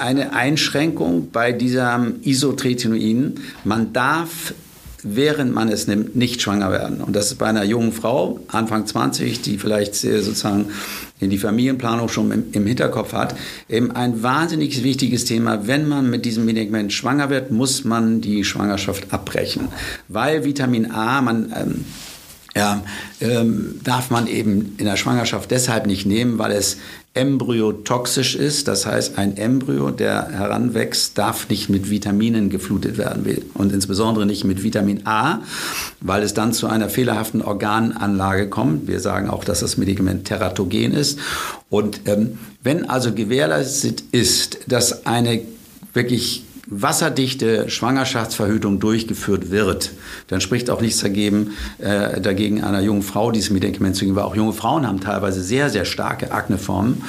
eine 0.00 0.32
Einschränkung 0.32 1.30
bei 1.32 1.52
diesem 1.52 2.16
Isotretinoin. 2.22 3.34
Man 3.64 3.92
darf 3.92 4.54
während 5.14 5.54
man 5.54 5.68
es 5.68 5.86
nimmt, 5.86 6.16
nicht 6.16 6.42
schwanger 6.42 6.70
werden. 6.70 7.00
Und 7.00 7.14
das 7.14 7.26
ist 7.26 7.38
bei 7.38 7.46
einer 7.46 7.64
jungen 7.64 7.92
Frau, 7.92 8.40
Anfang 8.48 8.86
20, 8.86 9.42
die 9.42 9.58
vielleicht 9.58 9.94
sozusagen 9.94 10.66
die 11.20 11.38
Familienplanung 11.38 12.08
schon 12.08 12.30
im, 12.30 12.44
im, 12.52 12.66
Hinterkopf 12.66 13.12
hat, 13.12 13.36
eben 13.68 13.90
ein 13.92 14.22
wahnsinnig 14.22 14.82
wichtiges 14.82 15.24
Thema. 15.24 15.66
Wenn 15.66 15.88
man 15.88 16.10
mit 16.10 16.24
diesem 16.24 16.44
Medikament 16.44 16.92
schwanger 16.92 17.30
wird, 17.30 17.50
muss 17.50 17.84
man 17.84 18.20
die 18.20 18.44
Schwangerschaft 18.44 19.12
abbrechen. 19.12 19.68
Weil 20.08 20.44
Vitamin 20.44 20.90
A, 20.90 21.20
man... 21.22 21.52
Ähm, 21.56 21.84
ja, 22.56 22.82
ähm, 23.20 23.80
darf 23.84 24.08
man 24.08 24.26
eben 24.26 24.76
in 24.78 24.86
der 24.86 24.96
Schwangerschaft 24.96 25.50
deshalb 25.50 25.86
nicht 25.86 26.06
nehmen, 26.06 26.38
weil 26.38 26.52
es 26.52 26.78
embryotoxisch 27.16 28.36
ist. 28.36 28.68
Das 28.68 28.86
heißt, 28.86 29.18
ein 29.18 29.36
Embryo, 29.36 29.90
der 29.90 30.28
heranwächst, 30.30 31.18
darf 31.18 31.48
nicht 31.48 31.68
mit 31.68 31.90
Vitaminen 31.90 32.50
geflutet 32.50 32.98
werden 32.98 33.26
und 33.54 33.72
insbesondere 33.72 34.26
nicht 34.26 34.44
mit 34.44 34.62
Vitamin 34.62 35.06
A, 35.06 35.40
weil 36.00 36.22
es 36.22 36.34
dann 36.34 36.52
zu 36.52 36.66
einer 36.66 36.88
fehlerhaften 36.88 37.42
Organanlage 37.42 38.48
kommt. 38.48 38.86
Wir 38.86 39.00
sagen 39.00 39.28
auch, 39.28 39.44
dass 39.44 39.60
das 39.60 39.76
Medikament 39.76 40.26
teratogen 40.26 40.92
ist. 40.92 41.18
Und 41.70 42.02
ähm, 42.06 42.38
wenn 42.62 42.88
also 42.88 43.12
gewährleistet 43.12 44.04
ist, 44.12 44.58
dass 44.68 45.06
eine 45.06 45.40
wirklich 45.92 46.45
wasserdichte 46.66 47.70
Schwangerschaftsverhütung 47.70 48.80
durchgeführt 48.80 49.50
wird, 49.50 49.92
dann 50.28 50.40
spricht 50.40 50.68
auch 50.68 50.80
nichts 50.80 51.00
dagegen, 51.00 51.52
äh, 51.78 52.20
dagegen 52.20 52.64
einer 52.64 52.80
jungen 52.80 53.02
Frau 53.02 53.30
dieses 53.30 53.50
Medikament 53.50 53.96
zu 53.96 54.04
geben, 54.04 54.16
weil 54.16 54.24
auch 54.24 54.36
junge 54.36 54.52
Frauen 54.52 54.86
haben 54.86 55.00
teilweise 55.00 55.42
sehr, 55.42 55.70
sehr 55.70 55.84
starke 55.84 56.32
Akneformen 56.32 57.02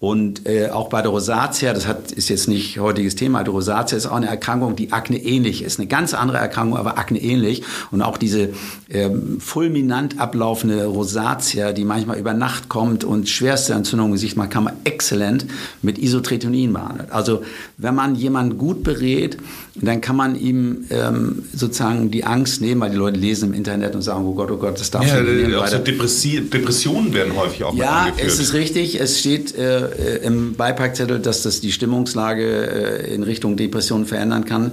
und 0.00 0.48
äh, 0.48 0.70
auch 0.70 0.88
bei 0.88 1.02
der 1.02 1.10
Rosatia, 1.10 1.74
das 1.74 1.86
hat, 1.86 2.10
ist 2.10 2.30
jetzt 2.30 2.48
nicht 2.48 2.78
heutiges 2.78 3.16
Thema, 3.16 3.44
die 3.44 3.50
Rosatia 3.50 3.98
ist 3.98 4.06
auch 4.06 4.16
eine 4.16 4.28
Erkrankung, 4.28 4.74
die 4.74 4.92
Akne 4.92 5.18
ähnlich 5.18 5.62
ist. 5.62 5.78
Eine 5.78 5.88
ganz 5.88 6.14
andere 6.14 6.38
Erkrankung, 6.38 6.78
aber 6.78 6.96
Akne 6.96 7.20
ähnlich. 7.20 7.62
Und 7.90 8.00
auch 8.00 8.16
diese 8.16 8.48
ähm, 8.88 9.38
fulminant 9.40 10.18
ablaufende 10.18 10.86
Rosatia, 10.86 11.74
die 11.74 11.84
manchmal 11.84 12.18
über 12.18 12.32
Nacht 12.32 12.70
kommt 12.70 13.04
und 13.04 13.28
schwerste 13.28 13.74
Entzündung 13.74 14.06
im 14.06 14.12
Gesicht 14.12 14.38
macht, 14.38 14.50
kann 14.50 14.64
man 14.64 14.72
exzellent 14.84 15.44
mit 15.82 15.98
Isotretinoin 15.98 16.72
behandeln. 16.72 17.10
Also 17.10 17.42
wenn 17.76 17.94
man 17.94 18.14
jemanden 18.14 18.56
gut 18.56 18.82
berät, 18.82 19.36
dann 19.76 20.00
kann 20.00 20.16
man 20.16 20.34
ihm 20.34 20.86
ähm, 20.90 21.44
sozusagen 21.54 22.10
die 22.10 22.24
Angst 22.24 22.60
nehmen, 22.60 22.80
weil 22.80 22.90
die 22.90 22.96
Leute 22.96 23.18
lesen 23.18 23.50
im 23.50 23.54
Internet 23.54 23.94
und 23.94 24.02
sagen, 24.02 24.26
oh 24.26 24.34
Gott, 24.34 24.50
oh 24.50 24.56
Gott, 24.56 24.80
das 24.80 24.90
darf 24.90 25.06
ja, 25.06 25.20
nicht 25.20 25.48
nehmen. 25.48 25.54
Auch 25.54 25.66
so 25.66 25.78
Depressionen 25.78 27.14
werden 27.14 27.36
häufig 27.36 27.62
auch 27.64 27.74
Ja, 27.74 28.08
es 28.16 28.40
ist 28.40 28.52
richtig. 28.52 29.00
Es 29.00 29.20
steht 29.20 29.56
äh, 29.56 29.86
äh, 29.86 30.24
im 30.24 30.54
Beipackzettel, 30.54 31.20
dass 31.20 31.42
das 31.42 31.60
die 31.60 31.70
Stimmungslage 31.70 33.06
äh, 33.06 33.14
in 33.14 33.22
Richtung 33.22 33.56
Depression 33.56 34.06
verändern 34.06 34.44
kann. 34.44 34.72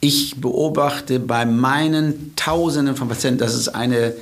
Ich 0.00 0.36
beobachte 0.40 1.18
bei 1.18 1.44
meinen 1.44 2.32
Tausenden 2.36 2.94
von 2.94 3.08
Patienten, 3.08 3.38
dass 3.38 3.54
es 3.54 3.68
eine 3.68 4.14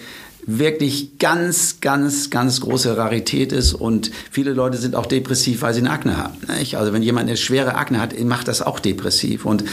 wirklich 0.46 1.18
ganz, 1.18 1.80
ganz, 1.80 2.30
ganz 2.30 2.60
große 2.60 2.96
Rarität 2.96 3.52
ist 3.52 3.74
und 3.74 4.10
viele 4.30 4.52
Leute 4.52 4.76
sind 4.76 4.94
auch 4.94 5.06
depressiv, 5.06 5.62
weil 5.62 5.74
sie 5.74 5.80
eine 5.80 5.90
Akne 5.90 6.16
haben. 6.16 6.34
Nicht? 6.58 6.76
Also 6.76 6.92
wenn 6.92 7.02
jemand 7.02 7.28
eine 7.28 7.36
schwere 7.36 7.74
Akne 7.76 8.00
hat, 8.00 8.18
macht 8.20 8.48
das 8.48 8.62
auch 8.62 8.78
depressiv 8.78 9.44
und 9.44 9.64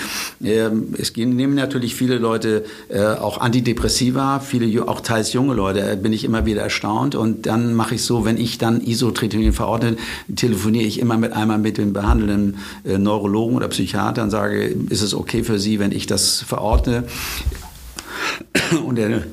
äh, 0.41 0.69
es 0.97 1.15
nehmen 1.15 1.55
natürlich 1.55 1.95
viele 1.95 2.17
Leute 2.17 2.65
äh, 2.89 3.01
auch 3.01 3.39
Antidepressiva, 3.39 4.39
viele 4.39 4.87
auch 4.87 5.01
teils 5.01 5.33
junge 5.33 5.53
Leute, 5.53 5.91
äh, 5.91 5.95
bin 5.95 6.13
ich 6.13 6.23
immer 6.23 6.45
wieder 6.45 6.61
erstaunt 6.61 7.15
und 7.15 7.45
dann 7.45 7.73
mache 7.73 7.95
ich 7.95 8.03
so, 8.03 8.25
wenn 8.25 8.37
ich 8.37 8.57
dann 8.57 8.81
Isotretinoin 8.81 9.53
verordne, 9.53 9.97
telefoniere 10.35 10.85
ich 10.85 10.99
immer 10.99 11.17
mit 11.17 11.33
einmal 11.33 11.57
mit 11.57 11.77
dem 11.77 11.93
behandelnden 11.93 12.57
äh, 12.85 12.97
Neurologen 12.97 13.55
oder 13.55 13.67
Psychiater 13.67 14.23
und 14.23 14.29
sage, 14.29 14.73
ist 14.89 15.01
es 15.01 15.13
okay 15.13 15.43
für 15.43 15.59
Sie, 15.59 15.79
wenn 15.79 15.91
ich 15.91 16.07
das 16.07 16.41
verordne? 16.41 17.03
Und 18.85 18.95
der 18.95 19.23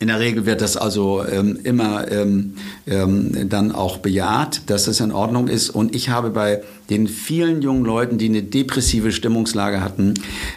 in 0.00 0.08
der 0.08 0.20
Regel 0.20 0.46
wird 0.46 0.60
das 0.60 0.76
also 0.76 1.24
ähm, 1.24 1.58
immer 1.64 2.10
ähm, 2.10 2.54
ähm, 2.86 3.48
dann 3.48 3.72
auch 3.72 3.98
bejaht, 3.98 4.62
dass 4.66 4.86
es 4.86 5.00
in 5.00 5.10
Ordnung 5.10 5.48
ist. 5.48 5.70
Und 5.70 5.94
ich 5.94 6.08
habe 6.08 6.30
bei 6.30 6.62
den 6.88 7.08
vielen 7.08 7.62
jungen 7.62 7.84
Leuten, 7.84 8.16
die 8.16 8.28
eine 8.28 8.42
depressive 8.42 9.10
Stimmungslage 9.10 9.80
hatten, 9.80 10.14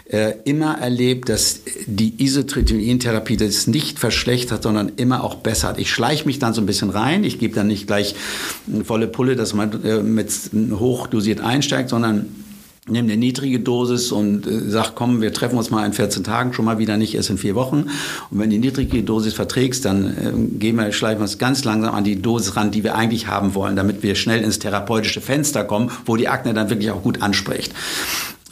äh, 0.08 0.34
immer 0.44 0.78
erlebt, 0.78 1.28
dass 1.28 1.60
die 1.86 2.22
Isotretinoin-Therapie 2.22 3.36
das 3.36 3.66
nicht 3.66 3.98
verschlechtert, 3.98 4.62
sondern 4.62 4.92
immer 4.96 5.24
auch 5.24 5.34
bessert. 5.34 5.78
Ich 5.78 5.90
schleiche 5.90 6.24
mich 6.24 6.38
dann 6.38 6.54
so 6.54 6.62
ein 6.62 6.66
bisschen 6.66 6.90
rein. 6.90 7.24
Ich 7.24 7.40
gebe 7.40 7.54
dann 7.54 7.66
nicht 7.66 7.88
gleich 7.88 8.14
eine 8.72 8.84
volle 8.84 9.08
Pulle, 9.08 9.34
dass 9.34 9.54
man 9.54 9.84
äh, 9.84 10.02
mit 10.02 10.30
hochdosiert 10.70 11.40
einsteigt, 11.40 11.90
sondern 11.90 12.26
nimm 12.88 13.06
eine 13.06 13.16
niedrige 13.16 13.60
Dosis 13.60 14.10
und 14.10 14.46
äh, 14.46 14.68
sag, 14.68 14.94
komm, 14.94 15.20
wir 15.20 15.32
treffen 15.32 15.56
uns 15.56 15.70
mal 15.70 15.86
in 15.86 15.92
14 15.92 16.24
Tagen, 16.24 16.52
schon 16.52 16.64
mal 16.64 16.78
wieder 16.78 16.96
nicht 16.96 17.14
erst 17.14 17.30
in 17.30 17.38
vier 17.38 17.54
Wochen. 17.54 17.88
Und 18.30 18.38
wenn 18.40 18.50
die 18.50 18.58
niedrige 18.58 19.02
Dosis 19.02 19.34
verträgst, 19.34 19.84
dann 19.84 20.06
äh, 20.06 20.58
gehen 20.58 20.76
wir, 20.76 20.90
schleifen 20.92 21.20
wir 21.20 21.24
uns 21.24 21.38
ganz 21.38 21.64
langsam 21.64 21.94
an 21.94 22.04
die 22.04 22.20
Dosis 22.20 22.56
ran, 22.56 22.72
die 22.72 22.82
wir 22.82 22.96
eigentlich 22.96 23.28
haben 23.28 23.54
wollen, 23.54 23.76
damit 23.76 24.02
wir 24.02 24.16
schnell 24.16 24.42
ins 24.42 24.58
therapeutische 24.58 25.20
Fenster 25.20 25.64
kommen, 25.64 25.90
wo 26.06 26.16
die 26.16 26.28
Akne 26.28 26.54
dann 26.54 26.70
wirklich 26.70 26.90
auch 26.90 27.02
gut 27.02 27.22
anspricht. 27.22 27.72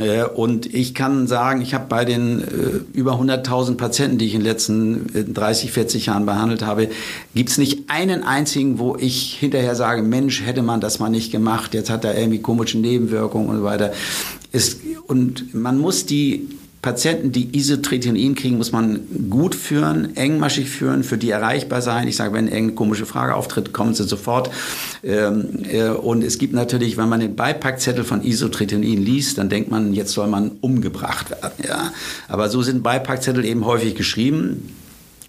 Äh, 0.01 0.25
und 0.25 0.73
ich 0.73 0.95
kann 0.95 1.27
sagen, 1.27 1.61
ich 1.61 1.75
habe 1.75 1.87
bei 1.89 2.05
den 2.05 2.41
äh, 2.41 2.47
über 2.93 3.21
100.000 3.21 3.77
Patienten, 3.77 4.19
die 4.19 4.27
ich 4.27 4.35
in 4.35 4.41
den 4.41 4.47
letzten 4.47 5.35
30, 5.35 5.69
äh, 5.69 5.73
40 5.73 6.07
Jahren 6.07 6.27
behandelt 6.27 6.65
habe, 6.65 6.89
gibt 7.35 7.51
es 7.51 7.59
nicht 7.59 7.91
einen 7.91 8.25
einzigen, 8.25 8.79
wo 8.79 8.97
ich 8.99 9.37
hinterher 9.39 9.75
sage, 9.75 10.03
Mensch, 10.03 10.43
hätte 10.45 10.63
man 10.63 10.81
das 10.81 10.99
mal 10.99 11.11
nicht 11.11 11.31
gemacht, 11.31 11.75
jetzt 11.75 11.91
hat 11.91 12.05
er 12.05 12.19
irgendwie 12.19 12.41
komische 12.41 12.79
Nebenwirkungen 12.79 13.49
und 13.49 13.59
so 13.59 13.65
weiter. 13.65 13.93
Ist, 14.53 14.81
und 15.07 15.55
man 15.55 15.79
muss 15.79 16.07
die 16.07 16.49
Patienten, 16.83 17.31
die 17.31 17.55
Isotretinoin 17.57 18.35
kriegen, 18.35 18.57
muss 18.57 18.73
man 18.73 19.01
gut 19.29 19.55
führen, 19.55 20.16
engmaschig 20.16 20.71
führen, 20.71 21.05
für 21.05 21.19
die 21.19 21.29
erreichbar 21.29 21.83
sein. 21.83 22.09
Ich 22.09 22.16
sage, 22.16 22.33
wenn 22.33 22.47
irgendeine 22.47 22.73
komische 22.73 23.05
Frage 23.05 23.35
auftritt, 23.35 23.75
kommen 23.75 23.93
sie 23.95 24.05
sofort. 24.05 24.51
Ähm, 25.05 25.64
äh, 25.71 25.88
und 25.88 26.25
es 26.25 26.38
gibt 26.38 26.55
natürlich, 26.55 26.97
wenn 26.97 27.11
man 27.11 27.21
den 27.21 27.37
Beipackzettel 27.37 28.05
von 28.05 28.23
Isotretinoin 28.25 28.97
liest, 28.97 29.37
dann 29.37 29.51
denkt 29.51 29.71
man, 29.71 29.93
jetzt 29.93 30.12
soll 30.12 30.29
man 30.29 30.53
umgebracht 30.62 31.31
werden. 31.31 31.53
Ja. 31.69 31.93
Aber 32.29 32.49
so 32.49 32.62
sind 32.62 32.83
Beipackzettel 32.83 33.45
eben 33.45 33.66
häufig 33.66 33.95
geschrieben. 33.95 34.71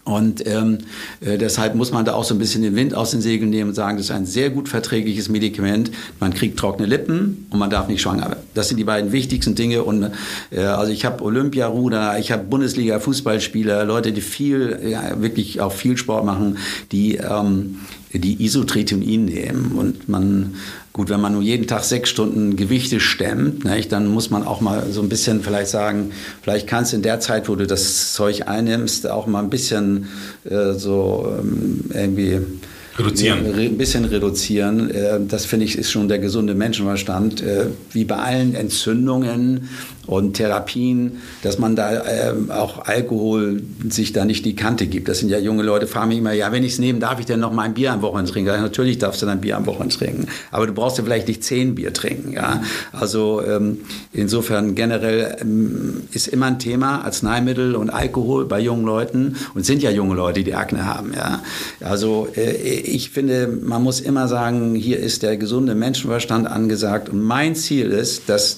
Und 0.03 0.45
ähm, 0.47 0.79
äh, 1.19 1.37
deshalb 1.37 1.75
muss 1.75 1.91
man 1.91 2.05
da 2.05 2.13
auch 2.13 2.23
so 2.23 2.33
ein 2.33 2.39
bisschen 2.39 2.63
den 2.63 2.75
Wind 2.75 2.95
aus 2.95 3.11
den 3.11 3.21
Segeln 3.21 3.51
nehmen 3.51 3.69
und 3.69 3.75
sagen, 3.75 3.97
das 3.97 4.07
ist 4.07 4.11
ein 4.11 4.25
sehr 4.25 4.49
gut 4.49 4.67
verträgliches 4.67 5.29
Medikament. 5.29 5.91
Man 6.19 6.33
kriegt 6.33 6.57
trockene 6.57 6.87
Lippen 6.87 7.47
und 7.51 7.59
man 7.59 7.69
darf 7.69 7.87
nicht 7.87 8.01
schwanger 8.01 8.29
werden. 8.29 8.43
Das 8.53 8.67
sind 8.67 8.77
die 8.77 8.83
beiden 8.83 9.11
wichtigsten 9.11 9.53
Dinge. 9.53 9.83
Und 9.83 10.11
äh, 10.49 10.61
also 10.61 10.91
ich 10.91 11.05
habe 11.05 11.23
Olympiaruder, 11.23 12.17
ich 12.17 12.31
habe 12.31 12.43
Bundesliga-Fußballspieler, 12.43 13.85
Leute, 13.85 14.11
die 14.11 14.21
viel, 14.21 14.79
ja, 14.87 15.21
wirklich 15.21 15.61
auch 15.61 15.71
viel 15.71 15.97
Sport 15.97 16.25
machen, 16.25 16.57
die 16.91 17.17
ähm, 17.17 17.77
die 18.13 18.43
Isotretinoin 18.43 19.25
nehmen 19.25 19.73
und 19.77 20.09
man 20.09 20.55
Gut, 20.93 21.09
wenn 21.09 21.21
man 21.21 21.31
nur 21.31 21.41
jeden 21.41 21.67
Tag 21.67 21.85
sechs 21.85 22.09
Stunden 22.09 22.57
Gewichte 22.57 22.99
stemmt, 22.99 23.63
nicht, 23.63 23.93
dann 23.93 24.07
muss 24.07 24.29
man 24.29 24.43
auch 24.43 24.59
mal 24.59 24.91
so 24.91 25.01
ein 25.01 25.07
bisschen 25.07 25.41
vielleicht 25.41 25.69
sagen, 25.69 26.11
vielleicht 26.41 26.67
kannst 26.67 26.91
du 26.91 26.97
in 26.97 27.01
der 27.01 27.21
Zeit, 27.21 27.47
wo 27.47 27.55
du 27.55 27.65
das 27.65 28.11
Zeug 28.13 28.49
einnimmst, 28.49 29.09
auch 29.09 29.25
mal 29.25 29.41
ein 29.41 29.49
bisschen 29.49 30.09
äh, 30.43 30.73
so 30.73 31.33
ähm, 31.39 31.85
irgendwie 31.93 32.41
Reduzieren. 32.97 33.55
Ein 33.55 33.77
bisschen 33.77 34.03
reduzieren. 34.03 34.91
Äh, 34.91 35.19
das 35.25 35.45
finde 35.45 35.65
ich 35.65 35.77
ist 35.77 35.91
schon 35.91 36.09
der 36.09 36.19
gesunde 36.19 36.55
Menschenverstand. 36.55 37.41
Äh, 37.41 37.67
wie 37.93 38.03
bei 38.03 38.17
allen 38.17 38.53
Entzündungen 38.53 39.69
und 40.11 40.33
Therapien, 40.33 41.19
dass 41.41 41.57
man 41.57 41.77
da 41.77 42.03
ähm, 42.05 42.51
auch 42.51 42.85
Alkohol 42.85 43.63
sich 43.87 44.11
da 44.11 44.25
nicht 44.25 44.43
die 44.43 44.57
Kante 44.57 44.87
gibt. 44.87 45.07
Das 45.07 45.19
sind 45.19 45.29
ja 45.29 45.39
junge 45.39 45.63
Leute, 45.63 45.87
fragen 45.87 46.09
mich 46.09 46.17
immer, 46.17 46.33
ja, 46.33 46.51
wenn 46.51 46.65
ich 46.65 46.73
es 46.73 46.79
nehme, 46.79 46.99
darf 46.99 47.21
ich 47.21 47.25
denn 47.25 47.39
noch 47.39 47.53
mal 47.53 47.63
ein 47.63 47.73
Bier 47.73 47.93
am 47.93 48.01
Wochenende 48.01 48.29
trinken? 48.29 48.49
Ja, 48.49 48.59
natürlich 48.59 48.97
darfst 48.97 49.21
du 49.21 49.25
dann 49.25 49.37
ein 49.37 49.41
Bier 49.41 49.55
am 49.55 49.65
Wochenende 49.67 49.95
trinken. 49.95 50.27
Aber 50.51 50.67
du 50.67 50.73
brauchst 50.73 50.97
ja 50.97 51.05
vielleicht 51.05 51.29
nicht 51.29 51.45
zehn 51.45 51.75
Bier 51.75 51.93
trinken. 51.93 52.33
Ja? 52.33 52.61
Also 52.91 53.41
ähm, 53.41 53.77
insofern 54.11 54.75
generell 54.75 55.37
ähm, 55.39 56.01
ist 56.11 56.27
immer 56.27 56.47
ein 56.47 56.59
Thema 56.59 57.05
Arzneimittel 57.05 57.75
und 57.77 57.89
Alkohol 57.89 58.43
bei 58.47 58.59
jungen 58.59 58.83
Leuten. 58.83 59.37
Und 59.55 59.65
sind 59.65 59.81
ja 59.81 59.91
junge 59.91 60.15
Leute, 60.15 60.43
die 60.43 60.55
Akne 60.55 60.85
haben. 60.85 61.13
Ja? 61.13 61.41
Also 61.79 62.27
äh, 62.35 62.51
ich 62.51 63.11
finde, 63.11 63.47
man 63.47 63.81
muss 63.81 64.01
immer 64.01 64.27
sagen, 64.27 64.75
hier 64.75 64.99
ist 64.99 65.23
der 65.23 65.37
gesunde 65.37 65.73
Menschenverstand 65.73 66.47
angesagt. 66.47 67.07
Und 67.07 67.21
mein 67.21 67.55
Ziel 67.55 67.91
ist, 67.91 68.27
dass 68.27 68.57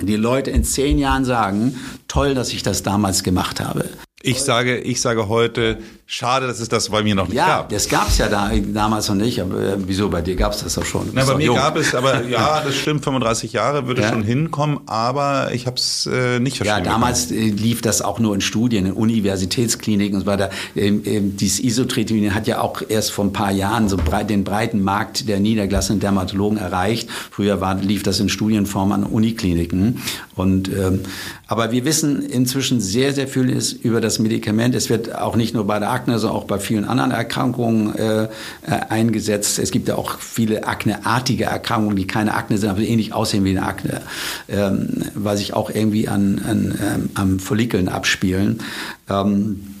die 0.00 0.16
Leute 0.16 0.50
in 0.50 0.64
zehn 0.64 0.98
Jahren 0.98 1.24
sagen, 1.24 1.78
toll, 2.08 2.34
dass 2.34 2.52
ich 2.52 2.62
das 2.62 2.82
damals 2.82 3.22
gemacht 3.22 3.60
habe. 3.60 3.88
Ich 4.22 4.42
sage, 4.42 4.78
ich 4.78 5.00
sage 5.00 5.28
heute, 5.28 5.78
schade, 6.08 6.46
dass 6.46 6.60
es 6.60 6.68
das 6.68 6.88
bei 6.88 7.02
mir 7.02 7.16
noch 7.16 7.26
nicht 7.26 7.36
ja, 7.36 7.46
gab. 7.46 7.72
Ja, 7.72 7.76
das 7.76 7.88
gab 7.88 8.08
es 8.08 8.18
ja 8.18 8.28
da, 8.28 8.50
damals 8.54 9.08
noch 9.08 9.16
nicht. 9.16 9.40
Aber 9.40 9.60
äh, 9.60 9.76
wieso, 9.78 10.08
bei 10.08 10.22
dir 10.22 10.36
gab 10.36 10.52
es 10.52 10.62
das 10.62 10.74
doch 10.74 10.84
schon? 10.84 11.10
Na, 11.12 11.24
bei 11.24 11.34
mir 11.34 11.46
jung. 11.46 11.56
gab 11.56 11.76
es, 11.76 11.94
aber 11.94 12.24
ja, 12.28 12.62
das 12.64 12.76
stimmt, 12.76 13.02
35 13.04 13.52
Jahre 13.52 13.88
würde 13.88 14.02
ja. 14.02 14.10
schon 14.10 14.22
hinkommen, 14.22 14.80
aber 14.86 15.50
ich 15.52 15.66
habe 15.66 15.76
es 15.76 16.06
äh, 16.06 16.38
nicht 16.38 16.58
verstanden. 16.58 16.86
Ja, 16.86 16.92
damals 16.92 17.32
äh, 17.32 17.34
lief 17.34 17.82
das 17.82 18.02
auch 18.02 18.20
nur 18.20 18.34
in 18.34 18.40
Studien, 18.40 18.86
in 18.86 18.92
Universitätskliniken 18.92 20.16
und 20.16 20.20
so 20.22 20.26
weiter. 20.26 20.50
Ähm, 20.76 21.02
ähm, 21.04 21.36
dieses 21.36 21.58
Isotretinoin 21.58 22.34
hat 22.34 22.46
ja 22.46 22.60
auch 22.60 22.82
erst 22.88 23.10
vor 23.10 23.24
ein 23.24 23.32
paar 23.32 23.50
Jahren 23.50 23.88
so 23.88 23.96
breit, 23.96 24.30
den 24.30 24.44
breiten 24.44 24.82
Markt 24.82 25.28
der 25.28 25.40
niedergelassenen 25.40 25.98
Dermatologen 25.98 26.58
erreicht. 26.58 27.08
Früher 27.32 27.60
war, 27.60 27.74
lief 27.74 28.04
das 28.04 28.20
in 28.20 28.28
Studienform 28.28 28.92
an 28.92 29.02
Unikliniken. 29.02 30.02
Und, 30.36 30.68
ähm, 30.68 31.00
aber 31.48 31.72
wir 31.72 31.84
wissen 31.84 32.22
inzwischen 32.22 32.80
sehr, 32.80 33.12
sehr 33.12 33.26
viel 33.26 33.46
über 33.82 34.00
das 34.00 34.18
Medikament. 34.18 34.74
Es 34.74 34.90
wird 34.90 35.14
auch 35.14 35.34
nicht 35.34 35.54
nur 35.54 35.66
bei 35.66 35.78
der 35.78 35.95
Akne, 35.96 36.16
auch 36.30 36.44
bei 36.44 36.58
vielen 36.58 36.84
anderen 36.84 37.10
Erkrankungen 37.10 37.94
äh, 37.94 38.24
äh, 38.24 38.28
eingesetzt. 38.88 39.58
Es 39.58 39.70
gibt 39.70 39.88
ja 39.88 39.96
auch 39.96 40.18
viele 40.18 40.66
akneartige 40.66 41.44
Erkrankungen, 41.44 41.96
die 41.96 42.06
keine 42.06 42.34
Akne 42.34 42.58
sind, 42.58 42.68
aber 42.68 42.80
ähnlich 42.80 43.14
aussehen 43.14 43.44
wie 43.44 43.50
eine 43.50 43.66
Akne, 43.66 44.02
ähm, 44.48 45.02
weil 45.14 45.38
sich 45.38 45.54
auch 45.54 45.70
irgendwie 45.70 46.08
an, 46.08 46.40
an 46.46 46.78
ähm, 46.82 47.10
am 47.14 47.38
Follikeln 47.38 47.88
abspielen. 47.88 48.60
Ähm, 49.08 49.76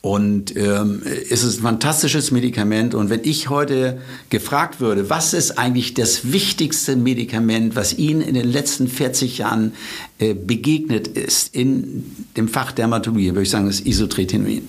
und 0.00 0.56
ähm, 0.56 1.02
es 1.04 1.42
ist 1.42 1.58
ein 1.58 1.62
fantastisches 1.62 2.30
Medikament. 2.30 2.94
Und 2.94 3.10
wenn 3.10 3.20
ich 3.24 3.50
heute 3.50 4.00
gefragt 4.30 4.80
würde, 4.80 5.10
was 5.10 5.34
ist 5.34 5.58
eigentlich 5.58 5.94
das 5.94 6.32
wichtigste 6.32 6.94
Medikament, 6.94 7.74
was 7.74 7.98
Ihnen 7.98 8.20
in 8.20 8.34
den 8.34 8.48
letzten 8.48 8.86
40 8.86 9.38
Jahren 9.38 9.72
äh, 10.18 10.34
begegnet 10.34 11.08
ist 11.08 11.54
in 11.54 12.06
dem 12.36 12.46
Fach 12.46 12.70
Dermatologie, 12.70 13.30
würde 13.30 13.42
ich 13.42 13.50
sagen, 13.50 13.66
das 13.66 13.80
ist 13.80 13.86
Isotretinoin. 13.86 14.62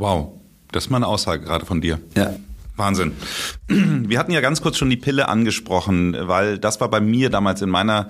Wow, 0.00 0.40
das 0.72 0.84
ist 0.84 0.90
mal 0.90 0.96
eine 0.96 1.06
Aussage 1.06 1.44
gerade 1.44 1.66
von 1.66 1.82
dir. 1.82 2.00
Ja. 2.16 2.34
Wahnsinn. 2.74 3.12
Wir 4.08 4.18
hatten 4.18 4.32
ja 4.32 4.40
ganz 4.40 4.62
kurz 4.62 4.78
schon 4.78 4.90
die 4.90 4.96
Pille 4.96 5.28
angesprochen, 5.28 6.16
weil 6.18 6.58
das 6.58 6.80
war 6.80 6.90
bei 6.90 7.00
mir 7.00 7.30
damals 7.30 7.62
in 7.62 7.70
meiner 7.70 8.08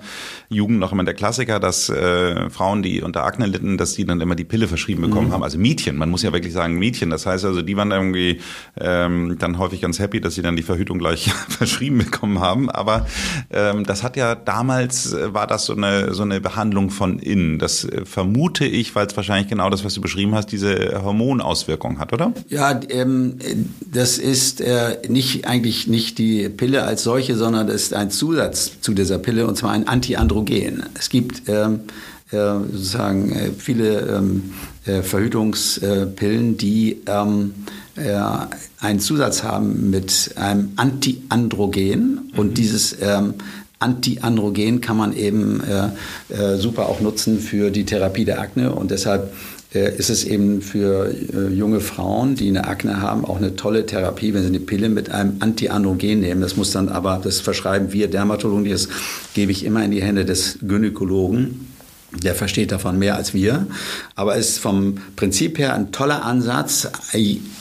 Jugend 0.49 0.79
noch 0.79 0.91
immer 0.91 1.03
der 1.03 1.13
Klassiker, 1.13 1.59
dass 1.59 1.89
äh, 1.89 2.49
Frauen, 2.49 2.81
die 2.81 3.01
unter 3.01 3.23
Akne 3.23 3.45
litten, 3.45 3.77
dass 3.77 3.93
die 3.93 4.05
dann 4.05 4.19
immer 4.21 4.35
die 4.35 4.43
Pille 4.43 4.67
verschrieben 4.67 5.03
bekommen 5.03 5.27
mhm. 5.27 5.33
haben. 5.33 5.43
Also 5.43 5.59
Mädchen, 5.59 5.97
man 5.97 6.09
muss 6.09 6.23
ja 6.23 6.33
wirklich 6.33 6.53
sagen 6.53 6.79
Mädchen. 6.79 7.11
Das 7.11 7.27
heißt 7.27 7.45
also, 7.45 7.61
die 7.61 7.77
waren 7.77 7.91
irgendwie 7.91 8.39
ähm, 8.79 9.37
dann 9.37 9.59
häufig 9.59 9.81
ganz 9.81 9.99
happy, 9.99 10.19
dass 10.19 10.33
sie 10.33 10.41
dann 10.41 10.55
die 10.55 10.63
Verhütung 10.63 10.97
gleich 10.97 11.31
verschrieben 11.49 11.99
bekommen 11.99 12.39
haben. 12.39 12.71
Aber 12.71 13.05
ähm, 13.51 13.85
das 13.85 14.01
hat 14.01 14.17
ja 14.17 14.33
damals, 14.33 15.13
äh, 15.13 15.31
war 15.33 15.45
das 15.45 15.65
so 15.65 15.75
eine, 15.75 16.15
so 16.15 16.23
eine 16.23 16.41
Behandlung 16.41 16.89
von 16.89 17.19
innen. 17.19 17.59
Das 17.59 17.83
äh, 17.83 18.05
vermute 18.05 18.65
ich, 18.65 18.95
weil 18.95 19.05
es 19.05 19.15
wahrscheinlich 19.15 19.47
genau 19.47 19.69
das, 19.69 19.85
was 19.85 19.93
du 19.93 20.01
beschrieben 20.01 20.33
hast, 20.33 20.47
diese 20.47 21.01
Hormonauswirkung 21.03 21.99
hat, 21.99 22.13
oder? 22.13 22.33
Ja, 22.49 22.79
ähm, 22.89 23.37
das 23.85 24.17
ist 24.17 24.61
äh, 24.61 24.97
nicht 25.07 25.50
eigentlich 25.51 25.87
nicht 25.87 26.17
die 26.17 26.47
Pille 26.47 26.83
als 26.83 27.03
solche, 27.03 27.35
sondern 27.35 27.67
das 27.67 27.75
ist 27.75 27.93
ein 27.93 28.09
Zusatz 28.09 28.79
zu 28.79 28.93
dieser 28.93 29.19
Pille 29.19 29.45
und 29.47 29.57
zwar 29.57 29.71
ein 29.71 29.85
Antiandrogen. 29.85 30.83
Es 30.97 31.09
gibt 31.09 31.49
ähm, 31.49 31.81
äh, 32.31 32.37
sozusagen 32.71 33.33
äh, 33.33 33.49
viele 33.57 33.99
ähm, 33.99 34.53
äh, 34.85 35.01
Verhütungspillen, 35.01 36.55
die 36.55 37.01
ähm, 37.05 37.53
äh, 37.97 38.17
einen 38.79 39.01
Zusatz 39.01 39.43
haben 39.43 39.89
mit 39.89 40.31
einem 40.37 40.71
Antiandrogen 40.77 42.29
mhm. 42.31 42.39
und 42.39 42.57
dieses 42.57 42.95
ähm, 43.01 43.33
Antiandrogen 43.79 44.79
kann 44.79 44.95
man 44.95 45.11
eben 45.11 45.61
äh, 45.63 46.33
äh, 46.33 46.57
super 46.57 46.87
auch 46.87 47.01
nutzen 47.01 47.39
für 47.39 47.71
die 47.71 47.83
Therapie 47.83 48.23
der 48.23 48.39
Akne 48.39 48.71
und 48.71 48.91
deshalb 48.91 49.33
ist 49.73 50.09
es 50.09 50.25
eben 50.25 50.61
für 50.61 51.13
äh, 51.33 51.47
junge 51.53 51.79
Frauen, 51.79 52.35
die 52.35 52.49
eine 52.49 52.67
Akne 52.67 53.01
haben, 53.01 53.23
auch 53.23 53.37
eine 53.37 53.55
tolle 53.55 53.85
Therapie, 53.85 54.33
wenn 54.33 54.41
sie 54.41 54.49
eine 54.49 54.59
Pille 54.59 54.89
mit 54.89 55.11
einem 55.11 55.37
Antiandrogen 55.39 56.19
nehmen. 56.19 56.41
Das 56.41 56.57
muss 56.57 56.71
dann 56.71 56.89
aber, 56.89 57.21
das 57.23 57.39
verschreiben 57.39 57.93
wir 57.93 58.09
Dermatologen, 58.09 58.69
das 58.69 58.89
gebe 59.33 59.51
ich 59.53 59.63
immer 59.63 59.83
in 59.85 59.91
die 59.91 60.01
Hände 60.01 60.25
des 60.25 60.59
Gynäkologen. 60.61 61.70
Der 62.13 62.35
versteht 62.35 62.71
davon 62.73 62.99
mehr 62.99 63.15
als 63.15 63.33
wir. 63.33 63.67
Aber 64.15 64.35
es 64.35 64.49
ist 64.49 64.59
vom 64.59 64.95
Prinzip 65.15 65.57
her 65.57 65.73
ein 65.73 65.93
toller 65.93 66.25
Ansatz, 66.25 66.89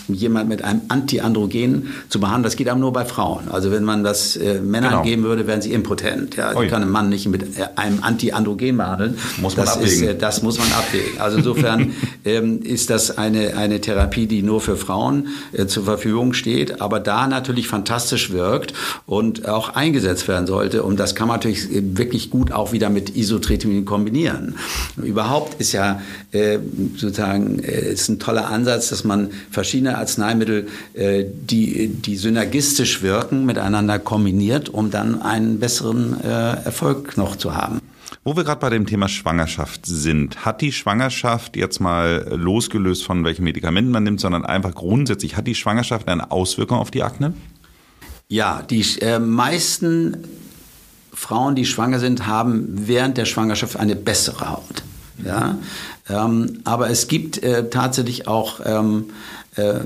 jemand 0.08 0.48
mit 0.48 0.64
einem 0.64 0.80
Antiandrogen 0.88 1.88
zu 2.08 2.18
behandeln. 2.18 2.42
Das 2.42 2.56
geht 2.56 2.68
aber 2.68 2.80
nur 2.80 2.92
bei 2.92 3.04
Frauen. 3.04 3.48
Also 3.48 3.70
wenn 3.70 3.84
man 3.84 4.02
das 4.02 4.36
äh, 4.36 4.60
Männern 4.60 4.90
genau. 4.90 5.02
geben 5.02 5.22
würde, 5.22 5.46
wären 5.46 5.62
sie 5.62 5.72
impotent. 5.72 6.36
Ja, 6.36 6.48
also 6.48 6.66
kann 6.66 6.82
ein 6.82 6.90
Mann 6.90 7.08
nicht 7.08 7.28
mit 7.28 7.42
äh, 7.42 7.68
einem 7.76 8.02
Antiandrogen 8.02 8.76
behandeln. 8.76 9.18
Muss 9.40 9.56
man 9.56 9.66
das 9.66 9.76
abwägen. 9.76 10.02
Ist, 10.02 10.10
äh, 10.10 10.16
das 10.16 10.42
muss 10.42 10.58
man 10.58 10.66
abwägen. 10.72 11.20
Also 11.20 11.38
insofern 11.38 11.92
ähm, 12.24 12.60
ist 12.62 12.90
das 12.90 13.18
eine, 13.18 13.56
eine 13.56 13.80
Therapie, 13.80 14.26
die 14.26 14.42
nur 14.42 14.60
für 14.60 14.76
Frauen 14.76 15.28
äh, 15.52 15.66
zur 15.66 15.84
Verfügung 15.84 16.32
steht, 16.32 16.80
aber 16.80 16.98
da 16.98 17.28
natürlich 17.28 17.68
fantastisch 17.68 18.30
wirkt 18.30 18.74
und 19.06 19.48
auch 19.48 19.70
eingesetzt 19.76 20.26
werden 20.26 20.46
sollte. 20.46 20.82
Und 20.82 20.98
das 20.98 21.14
kann 21.14 21.28
man 21.28 21.36
natürlich 21.36 21.70
äh, 21.70 21.96
wirklich 21.96 22.30
gut 22.30 22.50
auch 22.50 22.72
wieder 22.72 22.90
mit 22.90 23.16
Isotretinoin 23.16 23.84
kombinieren 23.84 24.39
werden. 24.40 24.54
Überhaupt 24.96 25.60
ist 25.60 25.72
ja 25.72 26.00
äh, 26.32 26.58
sozusagen 26.96 27.60
äh, 27.60 27.92
ist 27.92 28.08
ein 28.08 28.18
toller 28.18 28.48
Ansatz, 28.48 28.90
dass 28.90 29.04
man 29.04 29.30
verschiedene 29.50 29.98
Arzneimittel, 29.98 30.68
äh, 30.94 31.24
die, 31.26 31.88
die 31.88 32.16
synergistisch 32.16 33.02
wirken, 33.02 33.46
miteinander 33.46 33.98
kombiniert, 33.98 34.68
um 34.68 34.90
dann 34.90 35.22
einen 35.22 35.58
besseren 35.58 36.20
Erfolg 36.20 37.16
noch 37.16 37.36
zu 37.36 37.54
haben. 37.54 37.80
Wo 38.24 38.36
wir 38.36 38.44
gerade 38.44 38.60
bei 38.60 38.70
dem 38.70 38.86
Thema 38.86 39.08
Schwangerschaft 39.08 39.86
sind, 39.86 40.44
hat 40.44 40.60
die 40.60 40.72
Schwangerschaft 40.72 41.56
jetzt 41.56 41.80
mal 41.80 42.26
losgelöst 42.36 43.04
von 43.04 43.24
welchen 43.24 43.44
Medikamenten 43.44 43.90
man 43.90 44.02
nimmt, 44.02 44.20
sondern 44.20 44.44
einfach 44.44 44.74
grundsätzlich, 44.74 45.36
hat 45.36 45.46
die 45.46 45.54
Schwangerschaft 45.54 46.08
eine 46.08 46.30
Auswirkung 46.30 46.78
auf 46.78 46.90
die 46.90 47.02
Akne? 47.02 47.34
Ja, 48.28 48.62
die 48.62 48.84
äh, 49.00 49.18
meisten 49.18 50.18
Frauen, 51.20 51.54
die 51.54 51.66
schwanger 51.66 51.98
sind, 51.98 52.26
haben 52.26 52.66
während 52.86 53.18
der 53.18 53.26
Schwangerschaft 53.26 53.76
eine 53.76 53.94
bessere 53.94 54.50
Haut. 54.50 54.82
Ja? 55.22 55.58
Ähm, 56.08 56.60
aber 56.64 56.88
es 56.88 57.08
gibt 57.08 57.42
äh, 57.42 57.68
tatsächlich 57.68 58.26
auch 58.26 58.60
ähm, 58.64 59.04
äh, 59.56 59.80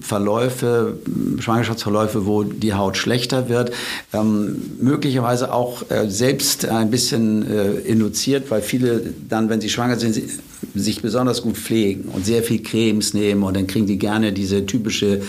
Verläufe, 0.00 0.98
Schwangerschaftsverläufe, 1.38 2.26
wo 2.26 2.42
die 2.42 2.74
Haut 2.74 2.96
schlechter 2.96 3.48
wird, 3.48 3.70
ähm, 4.12 4.72
möglicherweise 4.80 5.52
auch 5.52 5.88
äh, 5.90 6.10
selbst 6.10 6.66
ein 6.66 6.90
bisschen 6.90 7.48
äh, 7.48 7.70
induziert, 7.80 8.50
weil 8.50 8.60
viele 8.60 9.14
dann, 9.28 9.48
wenn 9.48 9.60
sie 9.60 9.70
schwanger 9.70 9.96
sind, 9.96 10.20
sich 10.74 11.02
besonders 11.02 11.42
gut 11.42 11.56
pflegen 11.56 12.08
und 12.12 12.26
sehr 12.26 12.42
viel 12.42 12.62
Cremes 12.62 13.14
nehmen 13.14 13.44
und 13.44 13.56
dann 13.56 13.68
kriegen 13.68 13.86
die 13.86 13.98
gerne 13.98 14.32
diese 14.32 14.66
typische 14.66 15.22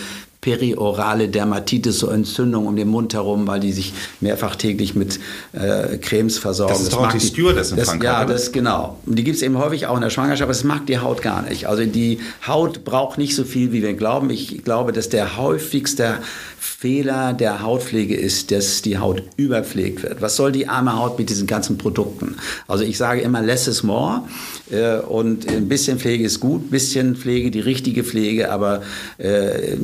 periorale 0.45 1.27
Dermatitis, 1.27 1.97
so 1.97 2.09
Entzündung 2.09 2.67
um 2.67 2.75
den 2.75 2.87
Mund 2.87 3.15
herum, 3.15 3.47
weil 3.47 3.59
die 3.59 3.71
sich 3.71 3.93
mehrfach 4.21 4.55
täglich 4.55 4.93
mit 4.93 5.19
äh, 5.53 5.97
Cremes 5.97 6.37
versorgen. 6.37 6.71
Das 6.71 6.83
ist 6.83 6.91
das 6.91 6.99
doch 6.99 7.07
auch 7.07 7.11
die 7.11 7.19
Stewardess 7.19 7.71
in 7.71 7.79
Frankreich. 7.79 8.03
Ja, 8.03 8.25
das 8.25 8.51
genau. 8.51 8.99
Die 9.07 9.23
gibt 9.23 9.37
es 9.37 9.41
eben 9.41 9.57
häufig 9.57 9.87
auch 9.87 9.95
in 9.95 10.03
der 10.03 10.11
Schwangerschaft, 10.11 10.43
aber 10.43 10.53
das 10.53 10.63
mag 10.63 10.85
die 10.85 10.99
Haut 10.99 11.23
gar 11.23 11.41
nicht. 11.41 11.67
Also 11.67 11.83
die 11.85 12.19
Haut 12.45 12.85
braucht 12.85 13.17
nicht 13.17 13.35
so 13.35 13.43
viel, 13.43 13.71
wie 13.71 13.81
wir 13.81 13.95
glauben. 13.95 14.29
Ich 14.29 14.63
glaube, 14.63 14.91
dass 14.91 15.09
der 15.09 15.35
häufigste 15.35 16.19
Fehler 16.59 17.33
der 17.33 17.63
Hautpflege 17.63 18.15
ist, 18.15 18.51
dass 18.51 18.83
die 18.83 18.99
Haut 18.99 19.23
überpflegt 19.37 20.03
wird. 20.03 20.21
Was 20.21 20.35
soll 20.35 20.51
die 20.51 20.67
arme 20.67 20.95
Haut 20.95 21.17
mit 21.17 21.29
diesen 21.29 21.47
ganzen 21.47 21.79
Produkten? 21.79 22.35
Also 22.67 22.83
ich 22.83 22.97
sage 22.97 23.21
immer, 23.21 23.41
less 23.41 23.67
is 23.67 23.81
more. 23.81 24.21
Äh, 24.69 24.97
und 24.97 25.49
ein 25.49 25.67
bisschen 25.67 25.99
Pflege 25.99 26.23
ist 26.23 26.39
gut, 26.39 26.67
ein 26.67 26.69
bisschen 26.69 27.15
Pflege, 27.15 27.49
die 27.49 27.59
richtige 27.59 28.03
Pflege, 28.03 28.51
aber 28.51 28.83
äh, 29.17 29.77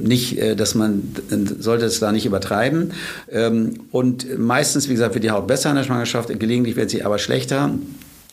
nicht, 0.00 0.38
äh, 0.38 0.56
dass 0.56 0.74
man 0.74 1.14
sollte 1.58 1.86
es 1.86 2.00
da 2.00 2.12
nicht 2.12 2.26
übertreiben. 2.26 2.92
Ähm, 3.30 3.80
und 3.90 4.38
meistens, 4.38 4.88
wie 4.88 4.94
gesagt, 4.94 5.14
wird 5.14 5.24
die 5.24 5.30
Haut 5.30 5.46
besser 5.46 5.70
in 5.70 5.76
der 5.76 5.84
Schwangerschaft, 5.84 6.28
gelegentlich 6.38 6.76
wird 6.76 6.90
sie 6.90 7.04
aber 7.04 7.18
schlechter. 7.18 7.70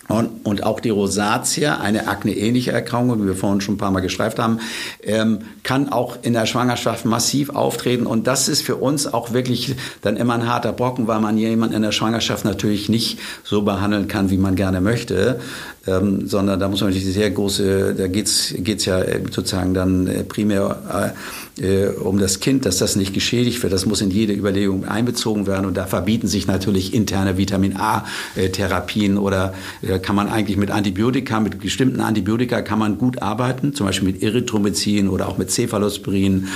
Und, 0.10 0.44
und 0.44 0.64
auch 0.64 0.80
die 0.80 0.90
Rosatia, 0.90 1.78
eine 1.78 2.08
akneähnliche 2.08 2.72
Erkrankung, 2.72 3.22
wie 3.22 3.28
wir 3.28 3.36
vorhin 3.36 3.62
schon 3.62 3.76
ein 3.76 3.78
paar 3.78 3.92
Mal 3.92 4.00
geschreibt 4.00 4.40
haben, 4.40 4.60
ähm, 5.04 5.42
kann 5.62 5.90
auch 5.90 6.18
in 6.24 6.34
der 6.34 6.48
Schwangerschaft 6.48 7.06
massiv 7.06 7.52
auftreten. 7.52 8.08
Und 8.08 8.26
das 8.26 8.48
ist 8.48 8.64
für 8.64 8.78
uns 8.78 9.06
auch 9.06 9.34
wirklich 9.34 9.76
dann 10.02 10.18
immer 10.18 10.34
ein 10.34 10.48
harter 10.48 10.74
Brocken, 10.74 11.08
weil 11.08 11.20
man 11.20 11.38
jemanden 11.38 11.76
in 11.76 11.84
der 11.84 11.92
Schwangerschaft 11.92 12.44
natürlich 12.44 12.90
nicht 12.90 13.20
so 13.44 13.62
behandeln 13.62 14.08
kann, 14.08 14.32
wie 14.32 14.38
man 14.38 14.56
gerne 14.56 14.82
möchte 14.82 15.40
ähm, 15.88 16.28
sondern 16.28 16.60
da 16.60 16.68
muss 16.68 16.82
man 16.82 16.90
natürlich 16.90 17.14
sehr 17.14 17.32
große, 17.32 17.96
da 17.96 18.08
geht's 18.08 18.54
geht's 18.58 18.86
ja 18.86 19.00
äh, 19.02 19.22
sozusagen 19.32 19.74
dann 19.74 20.08
äh, 20.08 20.24
primär 20.24 21.14
äh, 21.60 21.88
um 21.88 22.20
das 22.20 22.40
Kind, 22.40 22.66
dass 22.66 22.78
das 22.78 22.96
nicht 22.96 23.14
geschädigt 23.14 23.62
wird. 23.64 23.74
Das 23.74 23.86
muss 23.86 24.02
in 24.02 24.12
jede 24.12 24.34
Überlegung 24.34 24.86
einbezogen 24.86 25.48
werden 25.48 25.66
und 25.66 25.76
da 25.76 25.86
verbieten 25.86 26.28
sich 26.28 26.48
natürlich 26.48 26.94
interne 26.94 27.38
Vitamin 27.38 27.76
A-Therapien 27.78 29.18
oder 29.18 29.54
äh, 29.82 30.00
kann 30.00 30.16
man 30.16 30.30
eigentlich 30.30 30.58
mit 30.58 30.72
Antibiotika, 30.72 31.40
mit 31.40 31.60
bestimmten 31.60 32.02
Antibiotika 32.02 32.62
kann 32.62 32.80
man 32.80 32.98
gut 32.98 33.22
arbeiten, 33.22 33.74
zum 33.74 33.88
Beispiel 33.88 34.12
mit 34.12 34.24
Erythromycin 34.24 35.08
oder 35.08 35.28
auch 35.28 35.38
mit 35.38 35.52
Cephalosporin. 35.52 36.48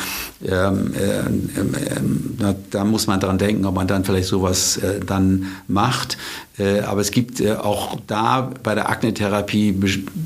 Ähm, 0.45 0.93
ähm, 0.99 1.49
ähm, 1.55 2.36
da, 2.39 2.55
da, 2.71 2.84
muss 2.84 3.07
man 3.07 3.19
dran 3.19 3.38
denken, 3.38 3.65
ob 3.65 3.76
man 3.76 3.88
dann 3.88 4.03
vielleicht 4.03 4.28
sowas 4.28 4.78
äh, 4.78 4.99
dann 5.05 5.47
macht. 5.67 6.17
Äh, 6.57 6.82
aber 6.82 7.01
es 7.01 7.11
gibt 7.11 7.39
äh, 7.39 7.53
auch 7.53 7.97
da 8.05 8.51
bei 8.61 8.76
der 8.76 8.89
Aknetherapie 9.24 9.76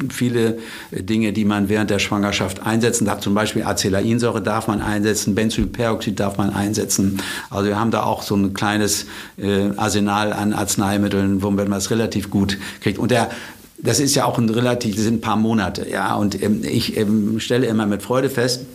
viele 0.10 0.58
Dinge, 0.92 1.34
die 1.34 1.46
man 1.46 1.70
während 1.70 1.90
der 1.90 2.00
Schwangerschaft 2.00 2.66
einsetzen 2.66 3.06
darf. 3.06 3.20
Zum 3.20 3.34
Beispiel 3.34 3.64
Acelainsäure 3.64 4.42
darf 4.42 4.68
man 4.68 4.82
einsetzen, 4.82 5.36
Benzylperoxid 5.36 6.20
darf 6.20 6.38
man 6.38 6.52
einsetzen. 6.52 7.22
Also 7.50 7.68
wir 7.68 7.80
haben 7.80 7.92
da 7.92 8.04
auch 8.04 8.24
so 8.24 8.36
ein 8.36 8.54
kleines 8.54 9.06
äh, 9.38 9.70
Arsenal 9.78 10.34
an 10.34 10.54
Arzneimitteln, 10.54 11.42
womit 11.44 11.68
man 11.68 11.78
es 11.78 11.92
relativ 11.92 12.30
gut 12.30 12.58
kriegt. 12.82 13.00
Und 13.00 13.12
der 13.12 13.30
das 13.80 14.00
ist 14.00 14.16
ja 14.16 14.26
auch 14.26 14.40
ein 14.40 14.50
relativ, 14.50 14.96
das 14.96 15.04
sind 15.04 15.18
ein 15.18 15.22
paar 15.22 15.36
Monate, 15.36 15.88
ja. 15.88 16.16
Und 16.16 16.42
ähm, 16.42 16.64
ich 16.64 16.98
ähm, 16.98 17.40
stelle 17.40 17.68
immer 17.68 17.86
mit 17.86 18.02
Freude 18.02 18.32
fest, 18.32 18.66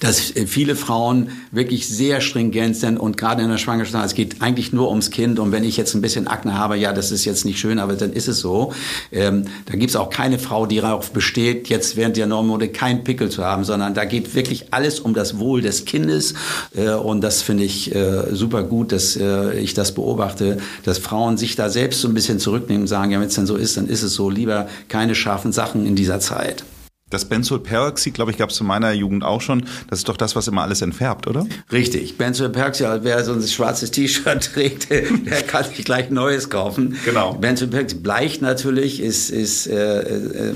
dass 0.00 0.34
äh, 0.36 0.46
viele 0.46 0.76
Frauen 0.76 1.30
wirklich 1.50 1.88
sehr 1.88 2.20
stringent 2.20 2.76
sind 2.76 2.98
und 2.98 3.16
gerade 3.16 3.42
in 3.42 3.48
der 3.48 3.58
Schwangerschaft, 3.58 4.04
es 4.04 4.14
geht 4.14 4.42
eigentlich 4.42 4.72
nur 4.72 4.88
ums 4.88 5.10
Kind 5.10 5.38
und 5.38 5.52
wenn 5.52 5.64
ich 5.64 5.76
jetzt 5.76 5.94
ein 5.94 6.00
bisschen 6.00 6.28
Akne 6.28 6.54
habe, 6.58 6.76
ja, 6.76 6.92
das 6.92 7.10
ist 7.10 7.24
jetzt 7.24 7.44
nicht 7.44 7.58
schön, 7.58 7.78
aber 7.78 7.94
dann 7.94 8.12
ist 8.12 8.28
es 8.28 8.40
so. 8.40 8.72
Ähm, 9.10 9.44
da 9.66 9.74
gibt 9.74 9.90
es 9.90 9.96
auch 9.96 10.10
keine 10.10 10.38
Frau, 10.38 10.66
die 10.66 10.80
darauf 10.80 11.12
besteht, 11.12 11.68
jetzt 11.68 11.96
während 11.96 12.16
der 12.16 12.26
Normode 12.26 12.68
kein 12.68 13.04
Pickel 13.04 13.30
zu 13.30 13.44
haben, 13.44 13.64
sondern 13.64 13.94
da 13.94 14.04
geht 14.04 14.34
wirklich 14.34 14.72
alles 14.72 15.00
um 15.00 15.14
das 15.14 15.38
Wohl 15.38 15.62
des 15.62 15.84
Kindes 15.84 16.34
äh, 16.74 16.90
und 16.90 17.20
das 17.20 17.42
finde 17.42 17.64
ich 17.64 17.94
äh, 17.94 18.34
super 18.34 18.62
gut, 18.62 18.92
dass 18.92 19.16
äh, 19.16 19.58
ich 19.58 19.74
das 19.74 19.92
beobachte, 19.92 20.58
dass 20.84 20.98
Frauen 20.98 21.36
sich 21.36 21.56
da 21.56 21.68
selbst 21.68 22.00
so 22.00 22.08
ein 22.08 22.14
bisschen 22.14 22.38
zurücknehmen 22.38 22.82
und 22.82 22.88
sagen, 22.88 23.10
ja, 23.10 23.20
wenn 23.20 23.28
es 23.28 23.34
dann 23.34 23.46
so 23.46 23.56
ist, 23.56 23.76
dann 23.76 23.88
ist 23.88 24.02
es 24.02 24.14
so, 24.14 24.30
lieber 24.30 24.68
keine 24.88 25.14
scharfen 25.14 25.52
Sachen 25.52 25.86
in 25.86 25.96
dieser 25.96 26.20
Zeit. 26.20 26.64
Das 27.12 27.26
Benzylperoxid, 27.26 28.14
glaube 28.14 28.30
ich, 28.30 28.38
gab 28.38 28.48
es 28.48 28.56
zu 28.56 28.64
meiner 28.64 28.92
Jugend 28.92 29.22
auch 29.22 29.42
schon. 29.42 29.64
Das 29.90 29.98
ist 29.98 30.08
doch 30.08 30.16
das, 30.16 30.34
was 30.34 30.48
immer 30.48 30.62
alles 30.62 30.80
entfärbt, 30.80 31.26
oder? 31.26 31.46
Richtig. 31.70 32.16
Benzylperoxid, 32.16 32.86
wer 33.02 33.22
so 33.22 33.34
ein 33.34 33.42
schwarzes 33.42 33.90
T-Shirt 33.90 34.44
trägt, 34.54 34.88
der 34.90 35.42
kann 35.42 35.64
sich 35.64 35.84
gleich 35.84 36.08
neues 36.08 36.48
kaufen. 36.48 36.96
Genau. 37.04 37.34
Benzylperoxid 37.34 38.02
bleicht 38.02 38.40
natürlich, 38.40 39.00
ist, 39.00 39.28
ist 39.28 39.66
äh, 39.66 40.00
äh, 40.00 40.54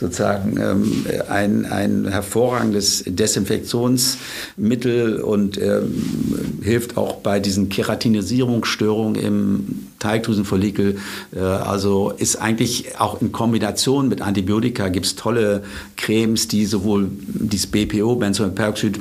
sozusagen 0.00 0.58
ähm, 0.58 1.04
ein, 1.28 1.66
ein 1.66 2.08
hervorragendes 2.08 3.04
Desinfektionsmittel 3.06 5.20
und 5.20 5.60
ähm, 5.60 6.58
hilft 6.62 6.96
auch 6.96 7.16
bei 7.16 7.38
diesen 7.38 7.68
Keratinisierungsstörungen 7.68 9.14
im 9.14 9.88
Teigdrüsenfollikel. 9.98 10.98
Äh, 11.34 11.40
also 11.40 12.10
ist 12.10 12.36
eigentlich 12.36 12.98
auch 12.98 13.20
in 13.20 13.32
Kombination 13.32 14.08
mit 14.08 14.22
Antibiotika 14.22 14.88
gibt 14.88 15.06
es 15.06 15.16
tolle 15.16 15.62
Cremes, 15.96 16.48
die 16.48 16.66
sowohl 16.66 17.10
dieses 17.26 17.66
BPO, 17.66 18.16
Benzoylperoxid, 18.16 19.00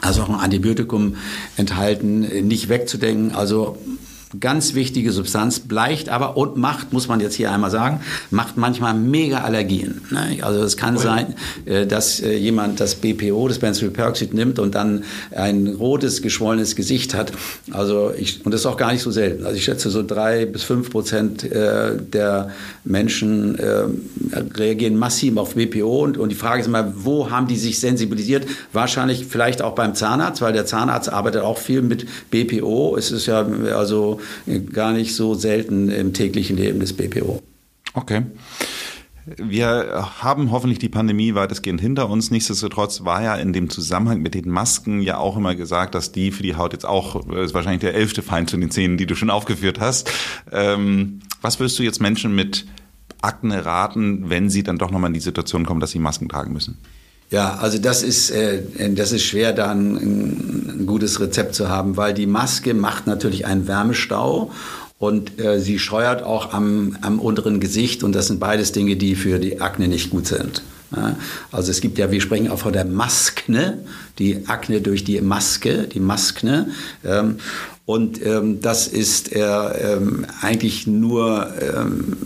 als 0.00 0.18
auch 0.20 0.28
ein 0.28 0.34
Antibiotikum 0.34 1.16
enthalten, 1.56 2.20
nicht 2.46 2.68
wegzudenken. 2.68 3.34
Also 3.34 3.78
Ganz 4.40 4.74
wichtige 4.74 5.12
Substanz, 5.12 5.60
bleicht 5.60 6.08
aber 6.08 6.36
und 6.36 6.56
macht, 6.56 6.92
muss 6.92 7.06
man 7.06 7.20
jetzt 7.20 7.34
hier 7.34 7.52
einmal 7.52 7.70
sagen, 7.70 8.00
macht 8.32 8.56
manchmal 8.56 8.92
mega 8.92 9.42
Allergien. 9.42 10.00
Ne? 10.10 10.38
Also 10.42 10.64
es 10.64 10.76
kann 10.76 10.98
sein, 10.98 11.34
äh, 11.64 11.86
dass 11.86 12.18
äh, 12.18 12.34
jemand 12.36 12.80
das 12.80 12.96
BPO, 12.96 13.46
das 13.46 13.60
Benzylperoxid 13.60 14.34
nimmt 14.34 14.58
und 14.58 14.74
dann 14.74 15.04
ein 15.30 15.68
rotes, 15.68 16.22
geschwollenes 16.22 16.74
Gesicht 16.74 17.14
hat. 17.14 17.30
Also 17.70 18.12
ich, 18.18 18.44
und 18.44 18.52
das 18.52 18.62
ist 18.62 18.66
auch 18.66 18.76
gar 18.76 18.90
nicht 18.90 19.02
so 19.02 19.12
selten. 19.12 19.44
Also 19.44 19.56
ich 19.56 19.64
schätze 19.64 19.90
so 19.90 20.02
drei 20.02 20.44
bis 20.44 20.64
fünf 20.64 20.90
Prozent 20.90 21.44
äh, 21.44 21.96
der 21.96 22.50
Menschen 22.84 23.56
reagieren 24.54 24.96
massiv 24.96 25.36
auf 25.36 25.54
BPO 25.54 26.04
und, 26.04 26.18
und 26.18 26.30
die 26.30 26.36
Frage 26.36 26.60
ist 26.60 26.66
immer, 26.66 26.92
wo 26.96 27.30
haben 27.30 27.46
die 27.46 27.56
sich 27.56 27.80
sensibilisiert? 27.80 28.46
Wahrscheinlich 28.72 29.26
vielleicht 29.26 29.62
auch 29.62 29.74
beim 29.74 29.94
Zahnarzt, 29.94 30.40
weil 30.40 30.52
der 30.52 30.66
Zahnarzt 30.66 31.08
arbeitet 31.08 31.42
auch 31.42 31.58
viel 31.58 31.82
mit 31.82 32.06
BPO. 32.30 32.96
Es 32.96 33.10
ist 33.10 33.26
ja 33.26 33.46
also 33.74 34.15
gar 34.72 34.92
nicht 34.92 35.14
so 35.14 35.34
selten 35.34 35.90
im 35.90 36.12
täglichen 36.12 36.56
Leben 36.56 36.80
des 36.80 36.92
BPO. 36.92 37.42
Okay. 37.94 38.22
Wir 39.26 40.08
haben 40.20 40.52
hoffentlich 40.52 40.78
die 40.78 40.88
Pandemie 40.88 41.34
weitestgehend 41.34 41.80
hinter 41.80 42.08
uns. 42.08 42.30
Nichtsdestotrotz 42.30 43.04
war 43.04 43.24
ja 43.24 43.34
in 43.34 43.52
dem 43.52 43.70
Zusammenhang 43.70 44.22
mit 44.22 44.34
den 44.34 44.48
Masken 44.48 45.00
ja 45.00 45.18
auch 45.18 45.36
immer 45.36 45.56
gesagt, 45.56 45.96
dass 45.96 46.12
die 46.12 46.30
für 46.30 46.44
die 46.44 46.54
Haut 46.54 46.72
jetzt 46.72 46.86
auch, 46.86 47.28
ist 47.30 47.52
wahrscheinlich 47.52 47.80
der 47.80 47.94
elfte 47.94 48.22
Feind 48.22 48.48
zu 48.48 48.56
den 48.56 48.70
Zähnen, 48.70 48.96
die 48.98 49.06
du 49.06 49.16
schon 49.16 49.30
aufgeführt 49.30 49.80
hast. 49.80 50.12
Ähm, 50.52 51.20
was 51.42 51.58
würdest 51.58 51.76
du 51.78 51.82
jetzt 51.82 52.00
Menschen 52.00 52.36
mit 52.36 52.66
Akne 53.20 53.64
raten, 53.64 54.30
wenn 54.30 54.48
sie 54.48 54.62
dann 54.62 54.78
doch 54.78 54.92
nochmal 54.92 55.10
in 55.10 55.14
die 55.14 55.20
Situation 55.20 55.66
kommen, 55.66 55.80
dass 55.80 55.90
sie 55.90 55.98
Masken 55.98 56.28
tragen 56.28 56.52
müssen? 56.52 56.78
Ja, 57.30 57.56
also 57.56 57.78
das 57.78 58.02
ist, 58.02 58.30
äh, 58.30 58.62
das 58.94 59.12
ist 59.12 59.24
schwer, 59.24 59.52
da 59.52 59.70
ein, 59.70 59.96
ein, 59.96 60.86
gutes 60.86 61.20
Rezept 61.20 61.54
zu 61.54 61.68
haben, 61.68 61.96
weil 61.96 62.14
die 62.14 62.26
Maske 62.26 62.72
macht 62.72 63.08
natürlich 63.08 63.46
einen 63.46 63.66
Wärmestau 63.66 64.52
und 64.98 65.40
äh, 65.40 65.60
sie 65.60 65.80
scheuert 65.80 66.22
auch 66.22 66.52
am, 66.52 66.96
am 67.00 67.18
unteren 67.18 67.58
Gesicht 67.58 68.04
und 68.04 68.14
das 68.14 68.28
sind 68.28 68.38
beides 68.38 68.70
Dinge, 68.70 68.96
die 68.96 69.16
für 69.16 69.40
die 69.40 69.60
Akne 69.60 69.88
nicht 69.88 70.10
gut 70.10 70.28
sind. 70.28 70.62
Ja, 70.94 71.16
also 71.50 71.72
es 71.72 71.80
gibt 71.80 71.98
ja, 71.98 72.12
wir 72.12 72.20
sprechen 72.20 72.48
auch 72.48 72.60
von 72.60 72.72
der 72.72 72.84
Maskne, 72.84 73.78
die 74.20 74.46
Akne 74.46 74.80
durch 74.80 75.02
die 75.02 75.20
Maske, 75.20 75.88
die 75.88 75.98
Maskne. 75.98 76.70
Ähm, 77.04 77.38
und 77.86 78.20
ähm, 78.26 78.60
das 78.60 78.88
ist 78.88 79.32
äh, 79.32 79.38
ähm, 79.38 80.26
eigentlich 80.40 80.88
nur 80.88 81.46
ähm, 81.60 82.16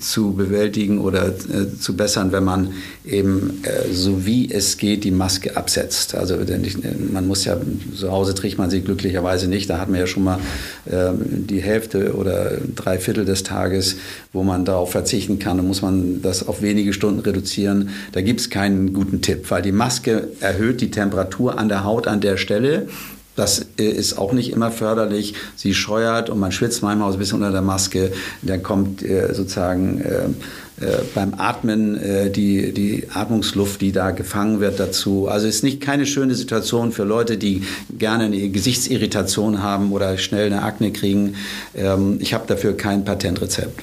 zu 0.00 0.34
bewältigen 0.34 1.00
oder 1.00 1.28
äh, 1.28 1.78
zu 1.80 1.96
bessern, 1.96 2.30
wenn 2.30 2.44
man 2.44 2.74
eben 3.06 3.62
äh, 3.62 3.94
so 3.94 4.26
wie 4.26 4.52
es 4.52 4.76
geht 4.76 5.04
die 5.04 5.12
Maske 5.12 5.56
absetzt. 5.56 6.14
Also 6.14 6.36
man 7.10 7.26
muss 7.26 7.46
ja, 7.46 7.56
zu 7.94 8.12
Hause 8.12 8.34
trägt 8.34 8.58
man 8.58 8.68
sie 8.68 8.82
glücklicherweise 8.82 9.48
nicht. 9.48 9.70
Da 9.70 9.78
hat 9.78 9.88
man 9.88 9.98
ja 9.98 10.06
schon 10.06 10.24
mal 10.24 10.40
äh, 10.84 11.12
die 11.22 11.62
Hälfte 11.62 12.14
oder 12.14 12.58
drei 12.74 12.98
Viertel 12.98 13.24
des 13.24 13.44
Tages, 13.44 13.96
wo 14.34 14.42
man 14.42 14.66
darauf 14.66 14.90
verzichten 14.90 15.38
kann. 15.38 15.56
Dann 15.56 15.66
muss 15.66 15.80
man 15.80 16.20
das 16.20 16.46
auf 16.46 16.60
wenige 16.60 16.92
Stunden 16.92 17.20
reduzieren. 17.20 17.88
Da 18.12 18.20
gibt 18.20 18.40
es 18.40 18.50
keinen 18.50 18.92
guten 18.92 19.22
Tipp, 19.22 19.50
weil 19.50 19.62
die 19.62 19.72
Maske 19.72 20.28
erhöht 20.40 20.82
die 20.82 20.90
Temperatur 20.90 21.58
an 21.58 21.70
der 21.70 21.82
Haut 21.82 22.06
an 22.06 22.20
der 22.20 22.36
Stelle 22.36 22.88
das 23.36 23.66
äh, 23.78 23.84
ist 23.84 24.18
auch 24.18 24.32
nicht 24.32 24.50
immer 24.50 24.70
förderlich. 24.70 25.34
Sie 25.54 25.74
scheuert 25.74 26.30
und 26.30 26.40
man 26.40 26.52
schwitzt 26.52 26.82
manchmal 26.82 27.10
so 27.12 27.16
ein 27.16 27.20
bisschen 27.20 27.38
unter 27.38 27.52
der 27.52 27.62
Maske. 27.62 28.12
Dann 28.42 28.62
kommt 28.62 29.02
äh, 29.02 29.34
sozusagen 29.34 30.00
äh, 30.00 30.28
beim 31.14 31.32
Atmen 31.38 31.98
die, 32.32 32.74
die 32.74 33.08
Atmungsluft, 33.14 33.80
die 33.80 33.92
da 33.92 34.10
gefangen 34.10 34.60
wird 34.60 34.78
dazu. 34.78 35.26
Also 35.26 35.46
ist 35.46 35.64
nicht 35.64 35.80
keine 35.80 36.04
schöne 36.04 36.34
Situation 36.34 36.92
für 36.92 37.04
Leute, 37.04 37.38
die 37.38 37.62
gerne 37.96 38.24
eine 38.24 38.50
Gesichtsirritation 38.50 39.62
haben 39.62 39.92
oder 39.92 40.18
schnell 40.18 40.52
eine 40.52 40.62
Akne 40.62 40.92
kriegen. 40.92 41.36
Ähm, 41.74 42.18
ich 42.20 42.34
habe 42.34 42.44
dafür 42.46 42.76
kein 42.76 43.06
Patentrezept. 43.06 43.82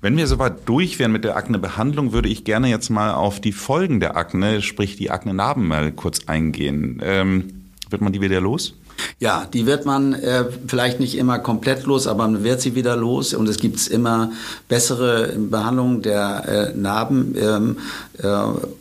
Wenn 0.00 0.16
wir 0.16 0.26
soweit 0.26 0.68
durch 0.68 0.98
wären 0.98 1.12
mit 1.12 1.24
der 1.24 1.36
Aknebehandlung, 1.36 2.12
würde 2.12 2.28
ich 2.28 2.44
gerne 2.44 2.68
jetzt 2.68 2.90
mal 2.90 3.12
auf 3.12 3.40
die 3.40 3.52
Folgen 3.52 4.00
der 4.00 4.16
Akne, 4.16 4.62
sprich 4.62 4.96
die 4.96 5.10
Akne-Narben 5.10 5.66
mal 5.66 5.92
kurz 5.92 6.26
eingehen. 6.26 7.00
Ähm 7.04 7.61
wird 7.92 8.02
man 8.02 8.12
die 8.12 8.20
wieder 8.20 8.40
los? 8.40 8.74
Ja, 9.18 9.46
die 9.52 9.66
wird 9.66 9.86
man 9.86 10.14
äh, 10.14 10.44
vielleicht 10.66 11.00
nicht 11.00 11.16
immer 11.16 11.38
komplett 11.38 11.84
los, 11.84 12.06
aber 12.06 12.26
man 12.26 12.44
wird 12.44 12.60
sie 12.60 12.74
wieder 12.74 12.96
los 12.96 13.34
und 13.34 13.48
es 13.48 13.58
gibt 13.58 13.86
immer 13.88 14.32
bessere 14.68 15.34
Behandlungen 15.38 16.02
der 16.02 16.72
äh, 16.74 16.76
Narben 16.76 17.34
ähm, 17.40 17.76
äh, 18.22 18.28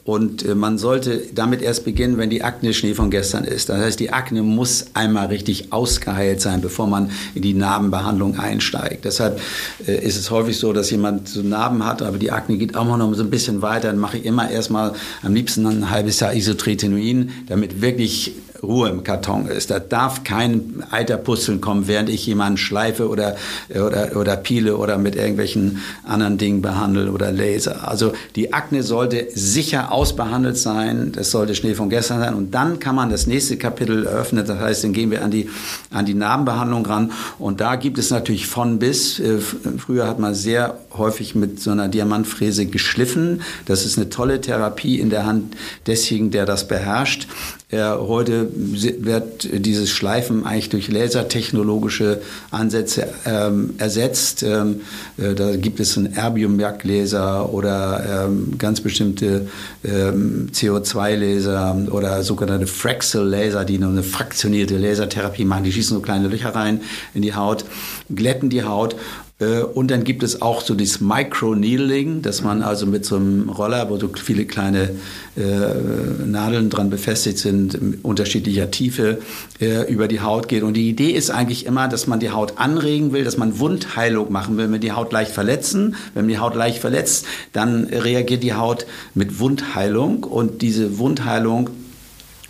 und 0.04 0.44
äh, 0.44 0.56
man 0.56 0.78
sollte 0.78 1.22
damit 1.34 1.62
erst 1.62 1.86
beginnen, 1.86 2.18
wenn 2.18 2.30
die 2.30 2.44
Akne 2.44 2.74
Schnee 2.74 2.94
von 2.94 3.12
gestern 3.12 3.44
ist. 3.44 3.70
Das 3.70 3.78
heißt, 3.78 4.00
die 4.00 4.12
Akne 4.12 4.42
muss 4.42 4.88
einmal 4.94 5.28
richtig 5.28 5.72
ausgeheilt 5.72 6.42
sein, 6.42 6.62
bevor 6.62 6.88
man 6.88 7.12
in 7.36 7.42
die 7.42 7.54
Narbenbehandlung 7.54 8.40
einsteigt. 8.40 9.06
Deshalb 9.06 9.40
äh, 9.86 10.04
ist 10.04 10.18
es 10.18 10.32
häufig 10.32 10.58
so, 10.58 10.74
dass 10.74 10.90
jemand 10.90 11.30
so 11.30 11.42
Narben 11.42 11.86
hat, 11.86 12.02
aber 12.02 12.18
die 12.18 12.32
Akne 12.32 12.58
geht 12.58 12.76
auch 12.76 12.86
noch 12.86 13.14
so 13.14 13.24
ein 13.24 13.30
bisschen 13.30 13.62
weiter. 13.62 13.90
Dann 13.90 14.00
mache 14.00 14.18
ich 14.18 14.26
immer 14.26 14.50
erstmal 14.50 14.94
am 15.22 15.34
liebsten 15.34 15.66
ein 15.66 15.90
halbes 15.90 16.20
Jahr 16.20 16.34
Isotretinoin, 16.34 17.32
damit 17.48 17.82
wirklich 17.82 18.34
Ruhe 18.64 18.90
im 18.90 19.04
Karton 19.04 19.48
ist. 19.48 19.72
Da 19.72 19.80
darf 19.80 20.24
kein 20.24 20.84
Eiterpusteln 20.92 21.62
kommen, 21.62 21.88
während 21.88 22.10
ich 22.10 22.26
jemanden 22.26 22.58
schleife 22.58 23.10
oder, 23.10 23.36
oder, 23.70 24.16
oder 24.16 24.36
piele 24.38 24.78
oder 24.78 24.98
mit 24.98 25.16
irgendwelchen 25.16 25.80
anderen 26.06 26.38
Dingen 26.38 26.62
behandle 26.62 27.12
oder 27.12 27.32
laser. 27.32 27.88
Also 27.88 28.14
die 28.36 28.54
Akne 28.54 28.84
sollte 28.84 29.28
sicher 29.34 29.92
ausbehandelt 29.92 30.58
sein. 30.58 31.12
Das 31.14 31.32
sollte 31.32 31.56
Schnee 31.56 31.74
von 31.74 31.90
gestern 31.90 32.20
sein. 32.20 32.34
Und 32.34 32.54
dann 32.54 32.80
kann 32.80 32.96
man 32.96 33.10
das 33.10 33.28
nächste 33.28 33.58
Kapitel 33.58 34.06
eröffnen. 34.06 34.46
Das 34.46 34.60
heißt, 34.60 34.84
dann 34.84 34.94
gehen 34.94 35.12
wir 35.12 35.24
an 35.24 35.32
die, 35.32 35.50
an 35.92 36.06
die 36.06 36.14
Narbenbehandlung 36.14 36.86
ran. 36.86 37.12
Und 37.40 37.62
da 37.62 37.76
gibt 37.76 37.98
es 37.98 38.12
natürlich 38.12 38.48
von 38.48 38.80
bis. 38.80 39.20
Äh, 39.20 39.40
früher 39.40 40.08
hat 40.08 40.20
man 40.20 40.36
sehr 40.36 40.78
häufig 40.98 41.36
mit 41.36 41.60
so 41.60 41.72
einer 41.72 41.88
Diamantfräse 41.88 42.66
geschliffen. 42.66 43.42
Das 43.66 43.86
ist 43.86 43.98
eine 43.98 44.10
tolle 44.10 44.42
Therapie 44.42 45.00
in 45.00 45.10
der 45.10 45.26
Hand 45.26 45.56
desjenigen, 45.88 46.32
der 46.32 46.46
das 46.46 46.68
beherrscht. 46.68 47.28
Ja, 47.72 47.98
heute 47.98 48.51
wird 48.54 49.66
dieses 49.66 49.90
Schleifen 49.90 50.46
eigentlich 50.46 50.70
durch 50.70 50.90
lasertechnologische 50.90 52.22
Ansätze 52.52 53.08
ähm, 53.26 53.76
ersetzt. 53.78 54.44
Ähm, 54.44 54.82
äh, 55.18 55.34
da 55.34 55.56
gibt 55.56 55.80
es 55.80 55.98
einen 55.98 56.14
Erbium-Laser 56.14 57.54
oder 57.54 58.26
ähm, 58.28 58.58
ganz 58.58 58.82
bestimmte 58.82 59.48
ähm, 59.84 60.50
CO2-Laser 60.54 61.88
oder 61.92 62.24
sogenannte 62.24 62.68
Fraxel-Laser, 62.68 63.66
die 63.66 63.78
nur 63.78 63.90
eine 63.90 64.04
fraktionierte 64.04 64.78
Lasertherapie 64.78 65.46
machen. 65.46 65.64
Die 65.64 65.72
schießen 65.72 65.96
so 65.96 66.02
kleine 66.02 66.28
Löcher 66.28 66.56
rein 66.56 66.82
in 67.14 67.22
die 67.22 67.34
Haut, 67.34 67.66
glätten 68.14 68.50
die 68.50 68.64
Haut 68.64 68.96
und 69.42 69.90
dann 69.90 70.04
gibt 70.04 70.22
es 70.24 70.42
auch 70.42 70.62
so 70.62 70.76
dieses 70.76 71.02
Micro-Needling, 71.02 72.22
dass 72.22 72.44
man 72.44 72.62
also 72.62 72.86
mit 72.86 73.06
so 73.06 73.16
einem 73.16 73.50
Roller, 73.50 73.90
wo 73.90 73.98
so 73.98 74.10
viele 74.14 74.46
kleine 74.46 74.92
äh, 75.36 76.26
Nadeln 76.26 76.70
dran 76.70 76.90
befestigt 76.90 77.40
sind, 77.40 78.04
unterschiedlicher 78.04 78.70
Tiefe, 78.70 79.20
äh, 79.60 79.92
über 79.92 80.08
die 80.08 80.22
Haut 80.22 80.48
geht. 80.48 80.64
Und 80.64 80.76
die 80.76 80.90
Idee 80.90 81.12
ist 81.12 81.32
eigentlich 81.32 81.66
immer, 81.66 81.88
dass 81.88 82.06
man 82.06 82.20
die 82.20 82.30
Haut 82.30 82.58
anregen 82.58 83.14
will, 83.14 83.24
dass 83.24 83.38
man 83.38 83.58
Wundheilung 83.60 84.32
machen 84.32 84.58
will. 84.58 84.66
Wenn 84.66 84.74
wir 84.74 84.80
die 84.80 84.92
Haut 84.92 85.12
leicht 85.12 85.32
verletzen, 85.32 85.96
wenn 86.14 86.26
man 86.26 86.30
die 86.30 86.40
Haut 86.40 86.56
leicht 86.56 86.78
verletzt, 86.78 87.26
dann 87.54 87.86
reagiert 87.86 88.44
die 88.44 88.54
Haut 88.54 88.86
mit 89.16 89.40
Wundheilung. 89.40 90.24
Und 90.24 90.62
diese 90.62 91.00
Wundheilung 91.00 91.70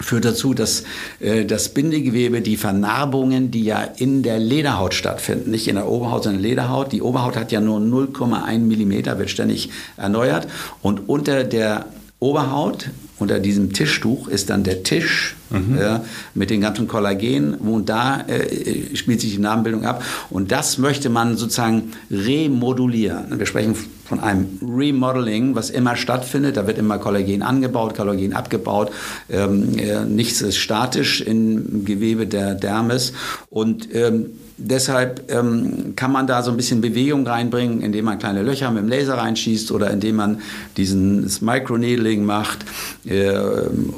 führt 0.01 0.25
dazu, 0.25 0.53
dass 0.53 0.83
äh, 1.19 1.45
das 1.45 1.69
Bindegewebe, 1.69 2.41
die 2.41 2.57
Vernarbungen, 2.57 3.51
die 3.51 3.63
ja 3.63 3.81
in 3.81 4.23
der 4.23 4.39
Lederhaut 4.39 4.93
stattfinden, 4.93 5.51
nicht 5.51 5.67
in 5.67 5.75
der 5.75 5.87
Oberhaut, 5.87 6.23
sondern 6.23 6.39
in 6.39 6.43
der 6.43 6.49
Lederhaut, 6.51 6.91
die 6.91 7.01
Oberhaut 7.01 7.35
hat 7.35 7.51
ja 7.51 7.61
nur 7.61 7.79
0,1 7.79 8.59
Millimeter, 8.59 9.17
wird 9.19 9.29
ständig 9.29 9.69
erneuert 9.97 10.47
und 10.81 11.09
unter 11.09 11.43
der 11.43 11.85
Oberhaut, 12.19 12.91
unter 13.17 13.39
diesem 13.39 13.73
Tischtuch 13.73 14.27
ist 14.27 14.51
dann 14.51 14.63
der 14.63 14.83
Tisch 14.83 15.35
mhm. 15.49 15.77
äh, 15.77 15.99
mit 16.35 16.51
den 16.51 16.61
ganzen 16.61 16.87
Kollagen 16.87 17.55
und 17.55 17.89
da 17.89 18.21
äh, 18.27 18.95
spielt 18.95 19.21
sich 19.21 19.31
die 19.31 19.39
Narbenbildung 19.39 19.85
ab 19.85 20.03
und 20.29 20.51
das 20.51 20.77
möchte 20.77 21.09
man 21.09 21.35
sozusagen 21.35 21.93
remodulieren. 22.11 23.39
Wir 23.39 23.45
sprechen 23.47 23.75
von 24.11 24.19
einem 24.19 24.59
Remodeling, 24.61 25.55
was 25.55 25.69
immer 25.69 25.95
stattfindet. 25.95 26.57
Da 26.57 26.67
wird 26.67 26.77
immer 26.77 26.97
Kollagen 26.97 27.43
angebaut, 27.43 27.95
Kollagen 27.95 28.33
abgebaut. 28.33 28.91
Ähm, 29.29 29.77
äh, 29.77 30.03
nichts 30.03 30.41
ist 30.41 30.57
statisch 30.57 31.21
im 31.21 31.85
Gewebe 31.85 32.27
der 32.27 32.55
Dermis. 32.55 33.13
Und 33.49 33.87
ähm, 33.95 34.25
deshalb 34.57 35.31
ähm, 35.31 35.93
kann 35.95 36.11
man 36.11 36.27
da 36.27 36.43
so 36.43 36.51
ein 36.51 36.57
bisschen 36.57 36.81
Bewegung 36.81 37.25
reinbringen, 37.25 37.81
indem 37.81 38.03
man 38.03 38.19
kleine 38.19 38.43
Löcher 38.43 38.69
mit 38.69 38.83
dem 38.83 38.89
Laser 38.89 39.13
reinschießt 39.17 39.71
oder 39.71 39.89
indem 39.91 40.17
man 40.17 40.41
diesen 40.75 41.31
Microneedling 41.39 42.25
macht 42.25 42.65
äh, 43.05 43.31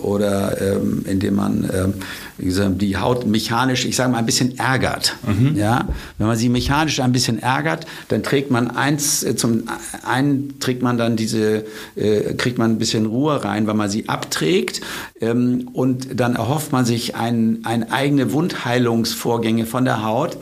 oder 0.03 0.61
äh, 0.61 0.77
indem 1.09 1.35
man 1.37 1.63
äh, 1.63 1.69
gesagt, 1.69 2.03
die 2.37 2.97
Haut 2.97 3.25
mechanisch, 3.25 3.85
ich 3.85 3.95
sage 3.95 4.11
mal, 4.11 4.17
ein 4.17 4.25
bisschen 4.25 4.57
ärgert. 4.57 5.15
Mhm. 5.25 5.55
Ja? 5.55 5.87
Wenn 6.17 6.27
man 6.27 6.37
sie 6.37 6.49
mechanisch 6.49 6.99
ein 6.99 7.11
bisschen 7.11 7.39
ärgert, 7.39 7.85
dann 8.07 8.23
trägt 8.23 8.51
man 8.51 8.71
eins, 8.71 9.23
äh, 9.23 9.35
zum 9.35 9.63
einen 10.03 10.59
trägt 10.59 10.81
man 10.81 10.97
dann 10.97 11.15
diese, 11.15 11.65
äh, 11.95 12.33
kriegt 12.35 12.57
man 12.57 12.71
ein 12.71 12.79
bisschen 12.79 13.05
Ruhe 13.05 13.43
rein, 13.43 13.67
weil 13.67 13.75
man 13.75 13.89
sie 13.89 14.09
abträgt 14.09 14.81
ähm, 15.21 15.69
und 15.73 16.19
dann 16.19 16.35
erhofft 16.35 16.71
man 16.71 16.85
sich 16.85 17.15
ein, 17.15 17.59
ein 17.63 17.91
eigene 17.91 18.33
Wundheilungsvorgänge 18.33 19.65
von 19.65 19.85
der 19.85 20.03
Haut 20.03 20.37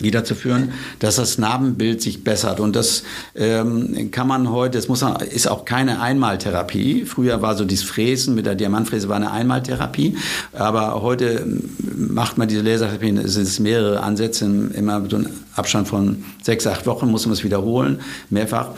die 0.00 0.10
dazu 0.10 0.34
führen, 0.34 0.72
dass 0.98 1.16
das 1.16 1.38
Narbenbild 1.38 2.02
sich 2.02 2.24
bessert. 2.24 2.60
Und 2.60 2.74
das 2.76 3.04
ähm, 3.34 4.10
kann 4.10 4.26
man 4.26 4.50
heute, 4.50 4.78
das 4.78 4.88
muss 4.88 5.02
man, 5.02 5.20
ist 5.20 5.48
auch 5.48 5.64
keine 5.64 6.00
Einmaltherapie. 6.00 7.04
Früher 7.04 7.42
war 7.42 7.56
so 7.56 7.64
dieses 7.64 7.84
Fräsen 7.84 8.34
mit 8.34 8.46
der 8.46 8.54
Diamantfräse 8.54 9.08
war 9.08 9.16
eine 9.16 9.30
Einmaltherapie, 9.30 10.16
aber 10.52 11.02
heute 11.02 11.44
ähm, 11.44 11.70
macht 11.96 12.38
man 12.38 12.48
diese 12.48 12.62
Lasertherapie, 12.62 13.16
es 13.18 13.34
sind 13.34 13.60
mehrere 13.60 14.02
Ansätze, 14.02 14.46
immer 14.74 15.00
mit 15.00 15.14
einem 15.14 15.28
Abstand 15.54 15.88
von 15.88 16.24
sechs, 16.42 16.66
acht 16.66 16.86
Wochen 16.86 17.10
muss 17.10 17.26
man 17.26 17.34
es 17.34 17.44
wiederholen, 17.44 18.00
mehrfach. 18.30 18.70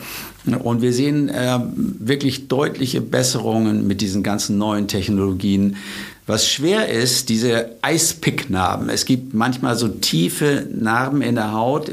Und 0.45 0.81
wir 0.81 0.91
sehen 0.91 1.29
äh, 1.29 1.59
wirklich 1.73 2.49
deutliche 2.49 2.99
Besserungen 2.99 3.87
mit 3.87 4.01
diesen 4.01 4.23
ganzen 4.23 4.57
neuen 4.57 4.89
Technologien. 4.89 5.77
Was 6.25 6.47
schwer 6.47 6.87
ist, 6.87 7.29
diese 7.29 7.71
Eispicknarben. 7.81 8.89
Es 8.89 9.05
gibt 9.05 9.33
manchmal 9.33 9.75
so 9.75 9.89
tiefe 9.89 10.67
Narben 10.73 11.21
in 11.21 11.35
der 11.35 11.51
Haut, 11.51 11.91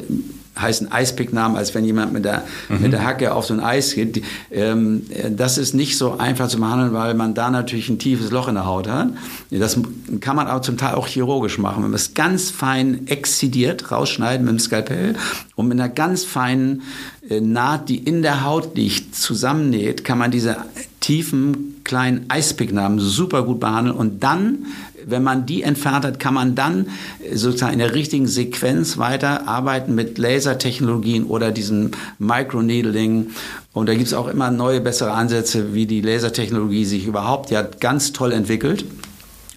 heißen 0.61 0.93
Eispicknarben, 0.93 1.57
als 1.57 1.75
wenn 1.75 1.85
jemand 1.85 2.13
mit 2.13 2.25
der, 2.25 2.45
mhm. 2.69 2.83
mit 2.83 2.93
der 2.93 3.05
Hacke 3.05 3.35
auf 3.35 3.47
so 3.47 3.55
ein 3.55 3.61
Eis 3.61 3.95
geht. 3.95 4.23
Ähm, 4.51 5.07
das 5.31 5.59
ist 5.59 5.75
nicht 5.75 5.97
so 5.97 6.19
einfach 6.19 6.49
zu 6.49 6.59
behandeln, 6.59 6.93
weil 6.93 7.15
man 7.15 7.35
da 7.35 7.51
natürlich 7.51 7.89
ein 7.89 7.99
tiefes 7.99 8.31
Loch 8.31 8.49
in 8.49 8.55
der 8.55 8.67
Haut 8.67 8.89
hat. 8.89 9.09
Das 9.51 9.79
kann 10.21 10.37
man 10.37 10.47
aber 10.47 10.63
zum 10.63 10.77
Teil 10.77 10.95
auch 10.95 11.07
chirurgisch 11.09 11.59
machen. 11.59 11.83
Wenn 11.83 11.91
man 11.91 11.95
es 11.95 12.15
ganz 12.15 12.51
fein 12.51 13.07
exzidiert, 13.07 13.91
rausschneiden 13.91 14.45
mit 14.45 14.53
dem 14.53 14.59
Skalpell 14.59 15.17
und 15.57 15.69
mit 15.69 15.81
einer 15.81 15.89
ganz 15.89 16.25
feinen 16.25 16.83
äh, 17.29 17.41
Naht, 17.41 17.89
die 17.89 17.99
in 17.99 18.23
der 18.23 18.45
Haut 18.45 18.77
liegt, 18.77 19.15
zusammennäht, 19.15 20.05
kann 20.05 20.19
man 20.19 20.31
diese 20.31 20.57
tiefen 21.01 21.80
kleinen 21.91 22.27
Eispicknarben 22.29 23.01
super 23.01 23.43
gut 23.43 23.59
behandeln 23.59 23.97
und 23.97 24.23
dann 24.23 24.67
wenn 25.07 25.23
man 25.23 25.47
die 25.47 25.63
entfernt 25.63 26.05
hat, 26.05 26.21
kann 26.21 26.35
man 26.35 26.55
dann 26.55 26.87
sozusagen 27.33 27.73
in 27.73 27.79
der 27.79 27.95
richtigen 27.95 28.29
Sequenz 28.29 28.99
weiterarbeiten 28.99 29.95
mit 29.95 30.19
Lasertechnologien 30.19 31.25
oder 31.25 31.51
diesem 31.51 31.93
Microneedling. 32.19 33.31
Und 33.73 33.89
da 33.89 33.95
gibt 33.95 34.07
es 34.07 34.15
auch 34.15 34.29
immer 34.29 34.51
neue, 34.51 34.81
bessere 34.81 35.13
Ansätze, 35.13 35.75
wie 35.75 35.87
die 35.87 36.01
Lasertechnologie 36.01 36.85
sich 36.85 37.07
überhaupt 37.07 37.51
ja 37.51 37.63
ganz 37.63 38.13
toll 38.13 38.33
entwickelt. 38.33 38.85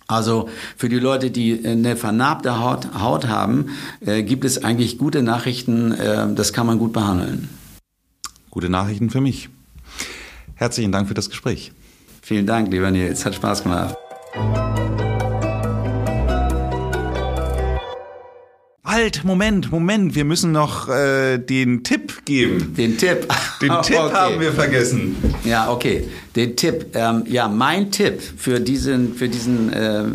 Also 0.07 0.49
für 0.75 0.89
die 0.89 0.99
Leute, 0.99 1.29
die 1.29 1.65
eine 1.65 1.95
vernarbte 1.95 2.59
Haut, 2.59 2.87
Haut 2.99 3.27
haben, 3.27 3.69
äh, 4.01 4.23
gibt 4.23 4.43
es 4.45 4.63
eigentlich 4.63 4.97
gute 4.97 5.21
Nachrichten. 5.21 5.91
Äh, 5.91 6.33
das 6.33 6.53
kann 6.53 6.65
man 6.65 6.79
gut 6.79 6.93
behandeln. 6.93 7.49
Gute 8.49 8.69
Nachrichten 8.69 9.09
für 9.09 9.21
mich. 9.21 9.49
Herzlichen 10.55 10.91
Dank 10.91 11.07
für 11.07 11.13
das 11.13 11.29
Gespräch. 11.29 11.71
Vielen 12.33 12.47
Dank, 12.47 12.71
lieber 12.71 12.89
Nils. 12.89 13.23
Hat 13.25 13.35
Spaß 13.35 13.61
gemacht. 13.61 13.95
Halt, 18.83 19.23
Moment, 19.23 19.71
Moment, 19.71 20.15
wir 20.15 20.25
müssen 20.25 20.51
noch 20.51 20.89
äh, 20.89 21.37
den 21.37 21.83
Tipp 21.83 22.25
geben. 22.25 22.73
Den 22.75 22.97
Tipp. 22.97 23.27
Den 23.61 23.71
Tipp 23.83 23.99
okay. 23.99 24.13
haben 24.15 24.39
wir 24.39 24.51
vergessen. 24.51 25.15
Ja, 25.43 25.69
okay. 25.69 26.07
Den 26.35 26.55
Tipp. 26.55 26.87
Ähm, 26.95 27.23
ja, 27.27 27.47
mein 27.47 27.91
Tipp 27.91 28.19
für 28.19 28.59
diesen, 28.59 29.13
für 29.13 29.29
diesen 29.29 29.71
äh, 29.71 30.05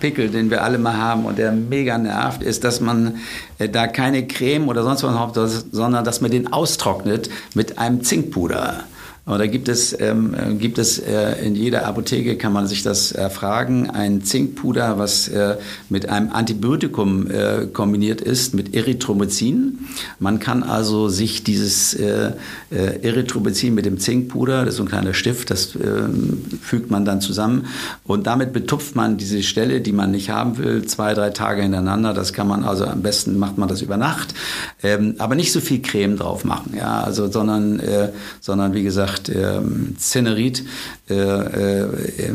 Pickel, 0.00 0.28
den 0.28 0.50
wir 0.50 0.62
alle 0.64 0.76
mal 0.76 0.98
haben 0.98 1.24
und 1.24 1.38
der 1.38 1.50
mega 1.52 1.96
nervt, 1.96 2.42
ist, 2.42 2.62
dass 2.62 2.82
man 2.82 3.20
äh, 3.58 3.70
da 3.70 3.86
keine 3.86 4.26
Creme 4.26 4.68
oder 4.68 4.82
sonst 4.82 5.02
was 5.02 5.18
hat, 5.18 5.34
sondern 5.72 6.04
dass 6.04 6.20
man 6.20 6.30
den 6.30 6.52
austrocknet 6.52 7.30
mit 7.54 7.78
einem 7.78 8.02
Zinkpuder. 8.02 8.84
Und 9.26 9.38
da 9.38 9.46
gibt 9.46 9.68
es, 9.68 9.98
ähm, 9.98 10.58
gibt 10.58 10.76
es 10.76 10.98
äh, 10.98 11.46
in 11.46 11.54
jeder 11.54 11.86
Apotheke, 11.86 12.36
kann 12.36 12.52
man 12.52 12.66
sich 12.66 12.82
das 12.82 13.10
erfragen, 13.10 13.88
ein 13.88 14.22
Zinkpuder, 14.22 14.98
was 14.98 15.28
äh, 15.28 15.56
mit 15.88 16.10
einem 16.10 16.30
Antibiotikum 16.30 17.30
äh, 17.30 17.66
kombiniert 17.72 18.20
ist, 18.20 18.54
mit 18.54 18.74
Erythromycin. 18.74 19.78
Man 20.18 20.40
kann 20.40 20.62
also 20.62 21.08
sich 21.08 21.42
dieses 21.42 21.94
äh, 21.94 22.32
äh, 22.70 23.00
Erythromycin 23.02 23.74
mit 23.74 23.86
dem 23.86 23.98
Zinkpuder, 23.98 24.66
das 24.66 24.74
ist 24.74 24.76
so 24.76 24.82
ein 24.82 24.88
kleiner 24.90 25.14
Stift, 25.14 25.50
das 25.50 25.74
ähm, 25.74 26.42
fügt 26.60 26.90
man 26.90 27.06
dann 27.06 27.22
zusammen 27.22 27.64
und 28.04 28.26
damit 28.26 28.52
betupft 28.52 28.94
man 28.94 29.16
diese 29.16 29.42
Stelle, 29.42 29.80
die 29.80 29.92
man 29.92 30.10
nicht 30.10 30.28
haben 30.28 30.58
will, 30.58 30.84
zwei, 30.84 31.14
drei 31.14 31.30
Tage 31.30 31.62
hintereinander. 31.62 32.12
Das 32.12 32.34
kann 32.34 32.46
man 32.46 32.62
also 32.62 32.84
am 32.84 33.00
besten 33.00 33.38
macht 33.38 33.56
man 33.56 33.70
das 33.70 33.80
über 33.80 33.96
Nacht, 33.96 34.34
ähm, 34.82 35.14
aber 35.16 35.34
nicht 35.34 35.52
so 35.52 35.60
viel 35.60 35.80
Creme 35.80 36.18
drauf 36.18 36.44
machen, 36.44 36.74
ja, 36.76 37.00
also 37.00 37.30
sondern 37.30 37.80
äh, 37.80 38.10
sondern 38.42 38.74
wie 38.74 38.82
gesagt 38.82 39.13
ähm, 39.28 39.96
Zenerit 39.98 40.64
äh, 41.08 41.14
äh, 41.14 42.32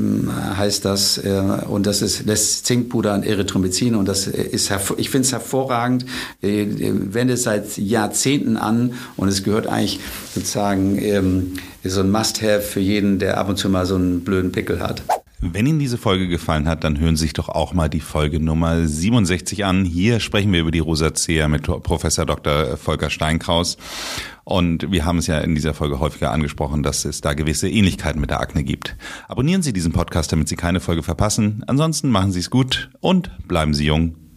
heißt 0.55 0.86
das 0.86 1.17
äh, 1.17 1.41
und 1.67 1.86
das 1.86 2.01
ist 2.01 2.25
lässt 2.25 2.65
Zinkpuder 2.65 3.13
und 3.13 3.25
Erythromycin 3.25 3.95
und 3.95 4.07
das 4.07 4.27
ist 4.27 4.71
ich 4.97 5.09
finde 5.09 5.25
es 5.25 5.32
hervorragend, 5.32 6.05
äh, 6.41 6.65
wende 6.67 7.34
es 7.34 7.43
seit 7.43 7.77
Jahrzehnten 7.77 8.57
an 8.57 8.93
und 9.17 9.27
es 9.27 9.43
gehört 9.43 9.67
eigentlich 9.67 9.99
sozusagen 10.34 11.01
ähm, 11.01 11.53
so 11.84 12.01
ein 12.01 12.11
Must-have 12.11 12.61
für 12.61 12.80
jeden, 12.80 13.19
der 13.19 13.38
ab 13.38 13.49
und 13.49 13.57
zu 13.57 13.69
mal 13.69 13.86
so 13.86 13.95
einen 13.95 14.21
blöden 14.21 14.51
Pickel 14.51 14.80
hat. 14.80 15.01
Wenn 15.41 15.65
Ihnen 15.65 15.79
diese 15.79 15.97
Folge 15.97 16.27
gefallen 16.27 16.67
hat, 16.67 16.83
dann 16.83 16.99
hören 16.99 17.15
Sie 17.15 17.23
sich 17.23 17.33
doch 17.33 17.47
auch 17.47 17.73
mal 17.73 17.87
die 17.87 18.01
Folge 18.01 18.41
Nummer 18.41 18.85
67 18.85 19.63
an. 19.63 19.85
Hier 19.85 20.19
sprechen 20.19 20.51
wir 20.51 20.59
über 20.59 20.71
die 20.71 20.79
Rosacea 20.79 21.47
mit 21.47 21.63
Professor 21.63 22.25
Dr. 22.25 22.75
Volker 22.75 23.09
Steinkraus. 23.09 23.77
Und 24.43 24.91
wir 24.91 25.05
haben 25.05 25.19
es 25.19 25.27
ja 25.27 25.39
in 25.39 25.55
dieser 25.55 25.73
Folge 25.73 26.01
häufiger 26.01 26.31
angesprochen, 26.31 26.83
dass 26.83 27.05
es 27.05 27.21
da 27.21 27.35
gewisse 27.35 27.69
Ähnlichkeiten 27.69 28.19
mit 28.19 28.31
der 28.31 28.41
Akne 28.41 28.65
gibt. 28.65 28.97
Abonnieren 29.29 29.61
Sie 29.61 29.71
diesen 29.71 29.93
Podcast, 29.93 30.33
damit 30.33 30.49
Sie 30.49 30.57
keine 30.57 30.81
Folge 30.81 31.03
verpassen. 31.03 31.63
Ansonsten 31.67 32.09
machen 32.09 32.33
Sie 32.33 32.39
es 32.39 32.49
gut 32.49 32.89
und 32.99 33.31
bleiben 33.47 33.73
Sie 33.73 33.85
jung. 33.85 34.28